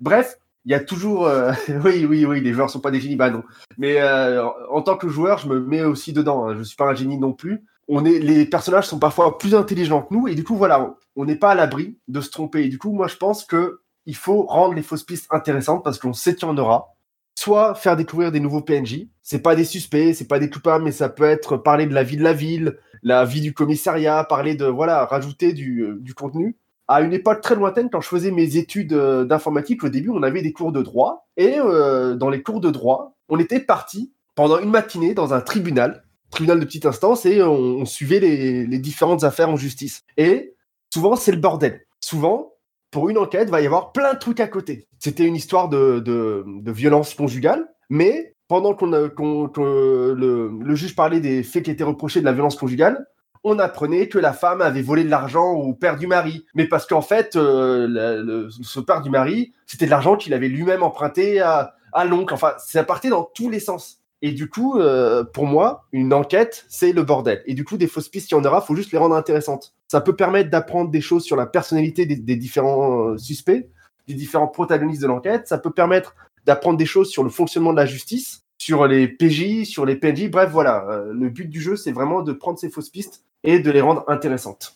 [0.00, 1.52] Bref, il y a toujours euh,
[1.84, 3.42] oui, oui, oui, les joueurs sont pas des génies, bah non.
[3.78, 6.48] Mais euh, en tant que joueur, je me mets aussi dedans.
[6.48, 6.56] Hein.
[6.58, 7.64] Je suis pas un génie non plus.
[7.88, 11.24] On est, les personnages sont parfois plus intelligents que nous et du coup voilà, on
[11.24, 12.64] n'est pas à l'abri de se tromper.
[12.64, 15.98] Et du coup, moi je pense que il faut rendre les fausses pistes intéressantes parce
[15.98, 16.94] qu'on sait qu'il y en aura.
[17.38, 19.08] Soit faire découvrir des nouveaux PNJ.
[19.22, 22.02] C'est pas des suspects, c'est pas des coupables, mais ça peut être parler de la
[22.02, 26.56] vie de la ville, la vie du commissariat, parler de voilà, rajouter du, euh, contenu.
[26.88, 30.22] À une époque très lointaine, quand je faisais mes études euh, d'informatique, au début, on
[30.22, 34.12] avait des cours de droit et euh, dans les cours de droit, on était parti
[34.36, 39.24] pendant une matinée dans un tribunal, tribunal de petite instance, et on, suivait les différentes
[39.24, 40.04] affaires en justice.
[40.16, 40.54] Et
[40.92, 41.86] souvent, c'est le bordel.
[42.00, 42.55] Souvent,
[42.96, 44.88] pour une enquête, va y avoir plein de trucs à côté.
[44.98, 51.42] C'était une histoire de, de, de violence conjugale, mais pendant qu'on le, juge parlait des
[51.42, 53.04] faits qui étaient reprochés de la violence conjugale,
[53.44, 56.46] on apprenait que la femme avait volé de l'argent au père du mari.
[56.54, 60.48] Mais parce qu'en fait, euh, le- ce père du mari, c'était de l'argent qu'il avait
[60.48, 62.32] lui-même emprunté à, à l'oncle.
[62.32, 64.00] Enfin, ça partait dans tous les sens.
[64.22, 67.42] Et du coup, euh, pour moi, une enquête, c'est le bordel.
[67.46, 69.74] Et du coup, des fausses pistes, il y en aura, faut juste les rendre intéressantes.
[69.88, 73.68] Ça peut permettre d'apprendre des choses sur la personnalité des, différents euh, suspects.
[74.08, 75.46] des différents protagonistes de l'enquête.
[75.48, 76.14] Ça peut permettre
[76.46, 80.30] d'apprendre des choses sur le fonctionnement de la justice, sur les PJ, sur les PNJ.
[80.30, 80.86] Bref, voilà.
[80.88, 83.80] euh, le but du jeu, c'est vraiment de prendre ces fausses pistes et de les
[83.80, 84.74] rendre intéressantes.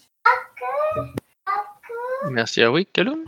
[2.29, 3.25] Merci à Wick, Callum.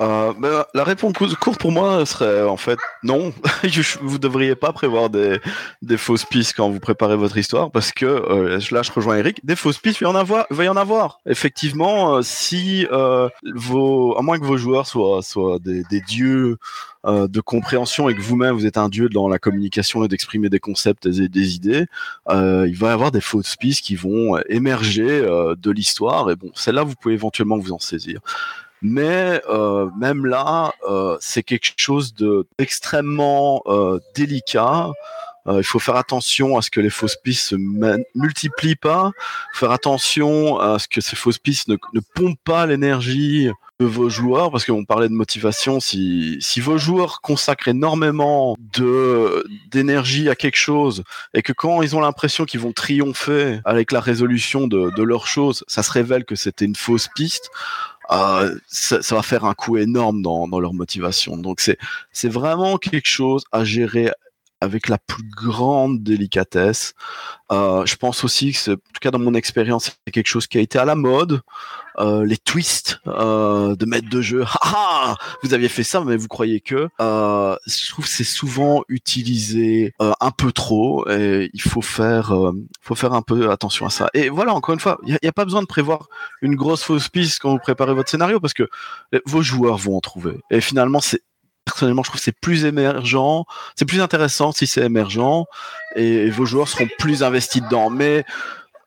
[0.00, 3.34] Euh, ben, la réponse cou- courte pour moi serait en fait non.
[4.00, 5.40] Vous devriez pas prévoir des,
[5.98, 9.44] fausses pistes quand vous préparez votre histoire parce que euh, là je rejoins Eric.
[9.44, 10.46] Des fausses pistes, il va y en avoir.
[10.50, 11.20] Va y en avoir.
[11.26, 15.20] Effectivement, euh, si euh, vos, à moins que vos joueurs soient,
[15.60, 16.56] des, dieux
[17.04, 20.48] euh, de compréhension et que vous-même vous êtes un dieu dans la communication et d'exprimer
[20.48, 21.86] des concepts et des idées,
[22.30, 26.84] il va y avoir des fausses pistes qui vont émerger de l'histoire et bon, celle-là
[26.84, 28.20] vous pouvez éventuellement vous en saisir.
[28.82, 34.90] Mais euh, même là, euh, c'est quelque chose de d'extrêmement euh, délicat.
[35.46, 37.56] Euh, il faut faire attention à ce que les fausses pistes se
[38.14, 39.12] multiplient pas.
[39.54, 41.76] Faire attention à ce que ces fausses pistes ne,
[42.14, 43.50] pompent pas l'énergie
[43.80, 45.80] de vos joueurs, parce qu'on parlait de motivation.
[45.80, 51.02] Si, si vos joueurs consacrent énormément de d'énergie à quelque chose
[51.32, 55.26] et que quand ils ont l'impression qu'ils vont triompher avec la résolution de, de leur
[55.26, 57.50] chose, ça se révèle que c'était une fausse piste
[58.12, 61.36] euh, ça, va faire un coup énorme dans, leur motivation.
[61.36, 61.60] Donc
[62.12, 64.10] c'est vraiment quelque chose à gérer
[64.60, 66.94] avec la plus grande délicatesse.
[67.52, 70.58] Euh, je pense aussi que, en tout cas dans mon expérience, c'est quelque chose qui
[70.58, 71.40] a été à la mode.
[71.98, 74.44] Euh, les twists euh, de maître de jeu.
[74.62, 78.24] Ah, ah, vous aviez fait ça, mais vous croyez que euh, Je trouve que c'est
[78.24, 83.50] souvent utilisé euh, un peu trop et il faut faire, euh, faut faire un peu
[83.50, 84.08] attention à ça.
[84.14, 86.08] Et voilà, encore une fois, il n'y a, pas besoin de prévoir
[86.42, 88.68] une grosse fausse piste quand vous préparez votre scénario parce que
[89.26, 90.38] vos joueurs vont en trouver.
[90.50, 91.22] Et finalement, c'est
[91.72, 93.44] personnellement, je trouve que c'est plus émergent,
[93.76, 95.46] c'est plus intéressant si c'est émergent
[95.96, 97.90] et vos joueurs seront plus investis dedans.
[97.90, 98.24] Mais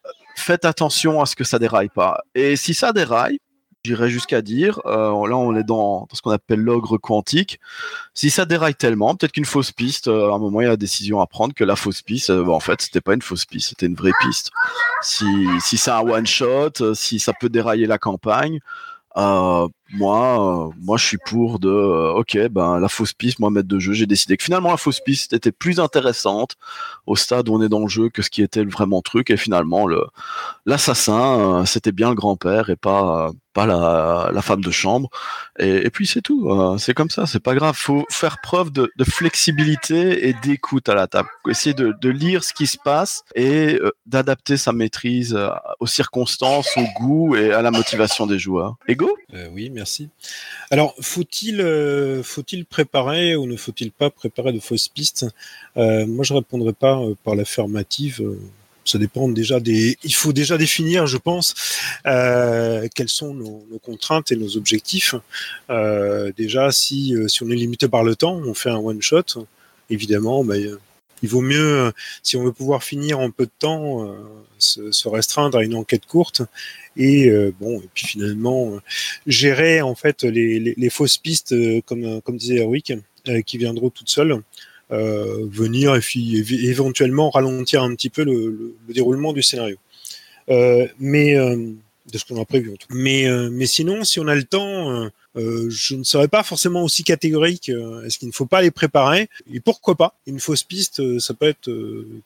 [0.06, 2.22] euh, faites attention à ce que ça déraille pas.
[2.36, 3.40] Et si ça déraille,
[3.84, 7.60] j'irais jusqu'à dire, euh, là on est dans, ce qu'on appelle l'ogre quantique,
[8.14, 10.72] si ça déraille tellement, peut-être qu'une fausse piste, euh, à un moment il y a
[10.72, 13.46] la décision à prendre que la fausse piste, bah, en fait c'était pas une fausse
[13.46, 14.52] piste, c'était une vraie piste.
[15.02, 15.26] Si,
[15.60, 18.60] si c'est un one shot, si ça peut dérailler la campagne,
[19.94, 23.68] moi, euh, moi, je suis pour de, euh, ok, ben la fausse piste, moi, maître
[23.68, 26.56] de jeu, j'ai décidé que finalement la fausse piste était plus intéressante
[27.06, 29.30] au stade où on est dans le jeu que ce qui était le vraiment truc,
[29.30, 30.04] et finalement le
[30.66, 35.10] l'assassin, euh, c'était bien le grand-père et pas pas la, la femme de chambre.
[35.60, 36.50] Et, puis c'est tout,
[36.80, 37.76] c'est comme ça, c'est pas grave.
[37.78, 41.30] Faut faire preuve de, flexibilité et d'écoute à la table.
[41.48, 45.38] Essayer de, de lire ce qui se passe et d'adapter sa maîtrise
[45.80, 48.76] aux circonstances, au goût et à la motivation des joueurs.
[48.88, 49.16] Ego?
[49.52, 49.83] Oui, merci.
[50.72, 55.26] Alors, faut-il euh, faut-il préparer ou ne faut-il pas préparer de fausses pistes?
[55.78, 58.22] Euh, Moi, je répondrai pas euh, par l'affirmative.
[58.86, 59.98] ça dépend déjà des.
[60.04, 61.54] Il faut déjà définir, je pense,
[62.04, 65.16] quelles sont nos, contraintes et nos objectifs.
[66.38, 69.46] Déjà, si si on est limité par le temps, on fait un one shot.
[69.90, 70.80] Évidemment, euh,
[71.24, 71.92] il vaut mieux, euh,
[72.22, 74.14] si on veut pouvoir finir en peu de temps, euh,
[74.60, 76.44] se, restreindre à une enquête courte
[76.96, 78.80] et euh, bon et puis finalement
[79.26, 81.56] gérer en fait les, les, fausses pistes
[81.86, 82.94] comme comme disait Erwick
[83.46, 84.42] qui viendront toutes seules
[84.90, 86.38] venir et puis
[86.70, 89.78] éventuellement ralentir un petit peu le, le- le déroulement du scénario.
[91.00, 91.36] Mais
[92.12, 92.96] de ce qu'on a prévu en tout cas.
[92.96, 96.44] mais euh, mais sinon si on a le temps euh, euh, je ne serais pas
[96.44, 97.70] forcément aussi catégorique.
[97.70, 99.30] euh, Est-ce qu'il ne faut pas les préparer?
[99.52, 100.16] Et pourquoi pas?
[100.28, 101.72] Une fausse piste, euh, ça peut être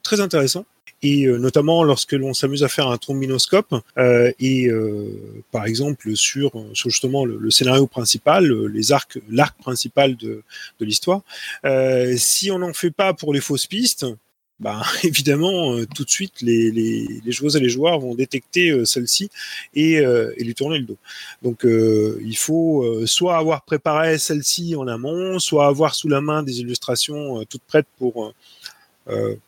[0.04, 0.66] très intéressant.
[1.04, 3.76] Et notamment lorsque l'on s'amuse à faire un trombinoscope
[4.40, 4.68] et
[5.52, 10.42] par exemple sur, sur justement le, le scénario principal, les arcs, l'arc principal de,
[10.80, 11.22] de l'histoire.
[12.18, 14.08] Si on n'en fait pas pour les fausses pistes,
[14.60, 18.86] bah, évidemment, euh, tout de suite, les, les, joueuses et les joueurs vont détecter euh,
[18.86, 19.30] celle-ci
[19.76, 20.98] et, euh, et lui tourner le dos.
[21.44, 26.44] Donc, euh, il faut soit avoir préparé celle-ci en amont, soit avoir sous la main
[26.44, 28.34] des illustrations toutes prêtes pour,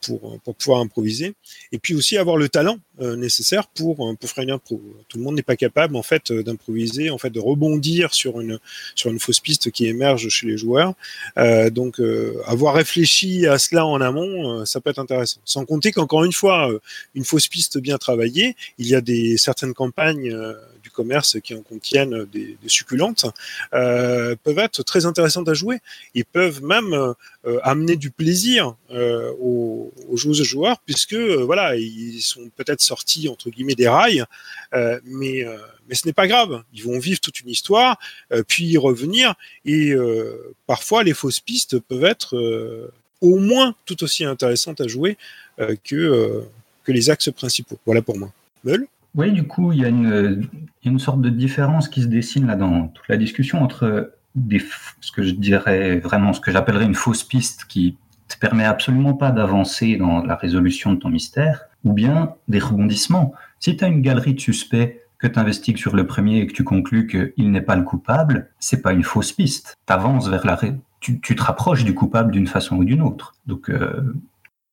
[0.02, 1.34] pour, pour pouvoir improviser.
[1.72, 4.82] Et puis aussi avoir le talent euh, nécessaire pour, euh, pour faire une impro.
[5.08, 8.42] Tout le monde n'est pas capable en fait euh, d'improviser, en fait de rebondir sur
[8.42, 8.60] une,
[8.96, 10.94] sur une fausse piste qui émerge chez les joueurs.
[11.38, 15.40] Euh, donc euh, avoir réfléchi à cela en amont, euh, ça peut être intéressant.
[15.46, 16.80] Sans compter qu'encore une fois, euh,
[17.16, 20.36] une fausse piste bien travaillée, il y a des certaines campagnes
[21.00, 23.26] euh, du commerce qui en contiennent des, succulentes,
[23.74, 25.80] euh, peuvent être très intéressantes à jouer.
[26.16, 32.50] Et peuvent même euh, amener du plaisir euh, aux, joueuses joueurs puisque voilà ils sont
[32.58, 34.26] peut-être sortis entre guillemets des rails
[35.06, 35.46] mais
[35.88, 36.64] mais ce n'est pas grave.
[36.74, 37.98] Ils vont vivre toute une histoire
[38.48, 39.36] puis y revenir.
[39.66, 39.94] Et
[40.68, 45.18] parfois les fausses pistes peuvent être au moins tout aussi intéressantes à jouer
[45.84, 46.44] que
[46.84, 47.78] que les axes principaux.
[47.86, 48.32] Voilà pour moi
[49.16, 50.48] Oui, du coup, il y, a une,
[50.84, 54.14] une sorte de différence qui se dessine là dans toute la discussion entre
[55.02, 59.14] ce que je dirais vraiment, ce que j'appellerais une fausse piste qui te permet absolument
[59.14, 63.34] pas d'avancer dans la résolution de ton mystère, ou bien des rebondissements.
[63.60, 66.54] Si tu as une galerie de suspects que tu investigues sur le premier et que
[66.54, 69.78] tu conclus qu'il n'est pas le coupable, c'est pas une fausse piste.
[69.86, 70.58] T'avances vers la
[71.00, 73.36] tu, tu te rapproches du coupable d'une façon ou d'une autre.
[73.46, 74.14] Donc, euh,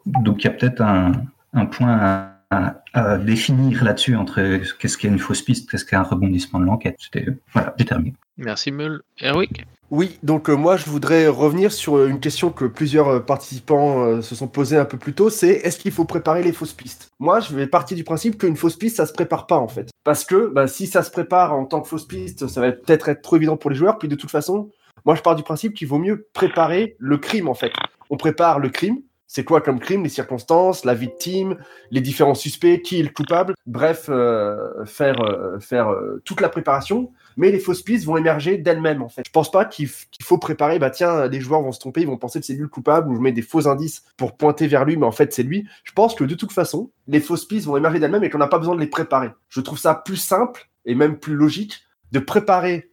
[0.04, 1.12] donc il y a peut-être un,
[1.52, 6.02] un point à, à définir là-dessus entre qu'est-ce qu'est une fausse piste, qu'est-ce qu'est un
[6.02, 6.96] rebondissement de l'enquête.
[6.98, 8.14] C'était voilà, j'ai terminé.
[8.36, 9.02] Merci Meul.
[9.20, 9.64] Eric?
[9.90, 14.02] Oui, donc euh, moi je voudrais revenir sur euh, une question que plusieurs euh, participants
[14.02, 16.72] euh, se sont posées un peu plus tôt, c'est est-ce qu'il faut préparer les fausses
[16.72, 17.10] pistes?
[17.20, 19.90] Moi je vais partir du principe qu'une fausse piste ça se prépare pas en fait.
[20.02, 23.08] Parce que bah, si ça se prépare en tant que fausse piste, ça va peut-être
[23.08, 24.70] être trop évident pour les joueurs, puis de toute façon,
[25.04, 27.70] moi je pars du principe qu'il vaut mieux préparer le crime en fait.
[28.10, 31.56] On prépare le crime, c'est quoi comme crime, les circonstances, la victime,
[31.90, 33.54] les différents suspects, qui est le coupable?
[33.66, 37.12] Bref, euh, faire euh, faire euh, toute la préparation.
[37.36, 39.22] Mais les fausses pistes vont émerger d'elles-mêmes en fait.
[39.26, 40.78] Je pense pas qu'il qu'il faut préparer.
[40.78, 43.10] Bah tiens, les joueurs vont se tromper, ils vont penser que c'est lui le coupable
[43.10, 45.68] ou je mets des faux indices pour pointer vers lui, mais en fait c'est lui.
[45.84, 48.46] Je pense que de toute façon, les fausses pistes vont émerger d'elles-mêmes et qu'on n'a
[48.46, 49.30] pas besoin de les préparer.
[49.48, 51.82] Je trouve ça plus simple et même plus logique
[52.12, 52.90] de préparer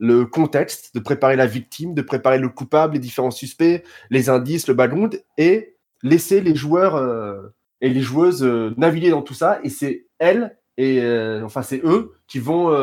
[0.00, 4.66] le contexte, de préparer la victime, de préparer le coupable, les différents suspects, les indices,
[4.66, 9.60] le background, et laisser les joueurs euh, et les joueuses euh, naviguer dans tout ça.
[9.62, 12.74] Et c'est elles, et euh, enfin c'est eux, qui vont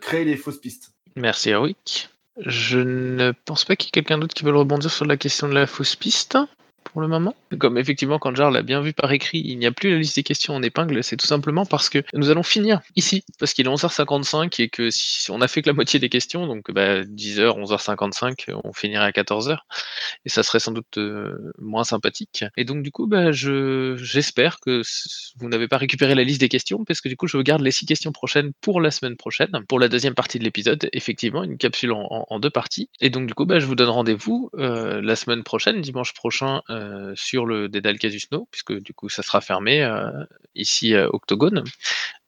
[0.00, 0.90] créer les fausses pistes.
[1.16, 2.10] Merci Eric.
[2.38, 5.48] Je ne pense pas qu'il y ait quelqu'un d'autre qui veut rebondir sur la question
[5.48, 6.36] de la fausse piste
[6.94, 7.34] pour le moment.
[7.58, 10.16] Comme effectivement, quand Jarl l'a bien vu par écrit, il n'y a plus la liste
[10.16, 13.66] des questions en épingle, c'est tout simplement parce que nous allons finir ici, parce qu'il
[13.66, 17.02] est 11h55 et que si on a fait que la moitié des questions, donc bah,
[17.02, 19.58] 10h, 11h55, on finirait à 14h,
[20.24, 22.44] et ça serait sans doute euh, moins sympathique.
[22.56, 24.82] Et donc du coup, bah, je j'espère que
[25.38, 27.72] vous n'avez pas récupéré la liste des questions, parce que du coup, je garde les
[27.72, 31.58] six questions prochaines pour la semaine prochaine, pour la deuxième partie de l'épisode, effectivement, une
[31.58, 32.88] capsule en deux parties.
[33.00, 36.62] Et donc du coup, bah, je vous donne rendez-vous euh, la semaine prochaine, dimanche prochain,
[36.70, 36.83] euh,
[37.14, 40.10] sur le Dédale Casus No, puisque du coup, ça sera fermé euh,
[40.54, 41.64] ici à Octogone.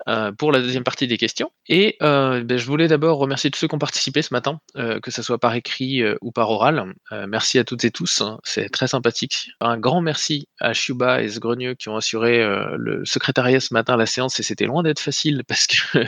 [0.09, 1.51] euh, pour la deuxième partie des questions.
[1.69, 5.01] Et euh, ben, je voulais d'abord remercier tous ceux qui ont participé ce matin, euh,
[5.01, 6.95] que ce soit par écrit euh, ou par oral.
[7.13, 9.51] Euh, merci à toutes et tous, hein, c'est très sympathique.
[9.61, 13.95] Un grand merci à Shuba et Sgrenieux qui ont assuré euh, le secrétariat ce matin
[13.95, 16.05] à la séance et c'était loin d'être facile parce que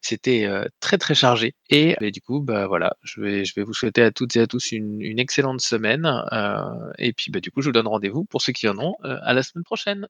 [0.00, 1.54] c'était euh, très très chargé.
[1.70, 4.40] Et, ben, du coup, bah voilà, je vais, je vais vous souhaiter à toutes et
[4.40, 6.06] à tous une, une excellente semaine.
[6.32, 6.58] euh,
[6.98, 9.32] et puis du coup, je vous donne rendez-vous pour ceux qui en ont euh, à
[9.32, 10.08] la semaine prochaine.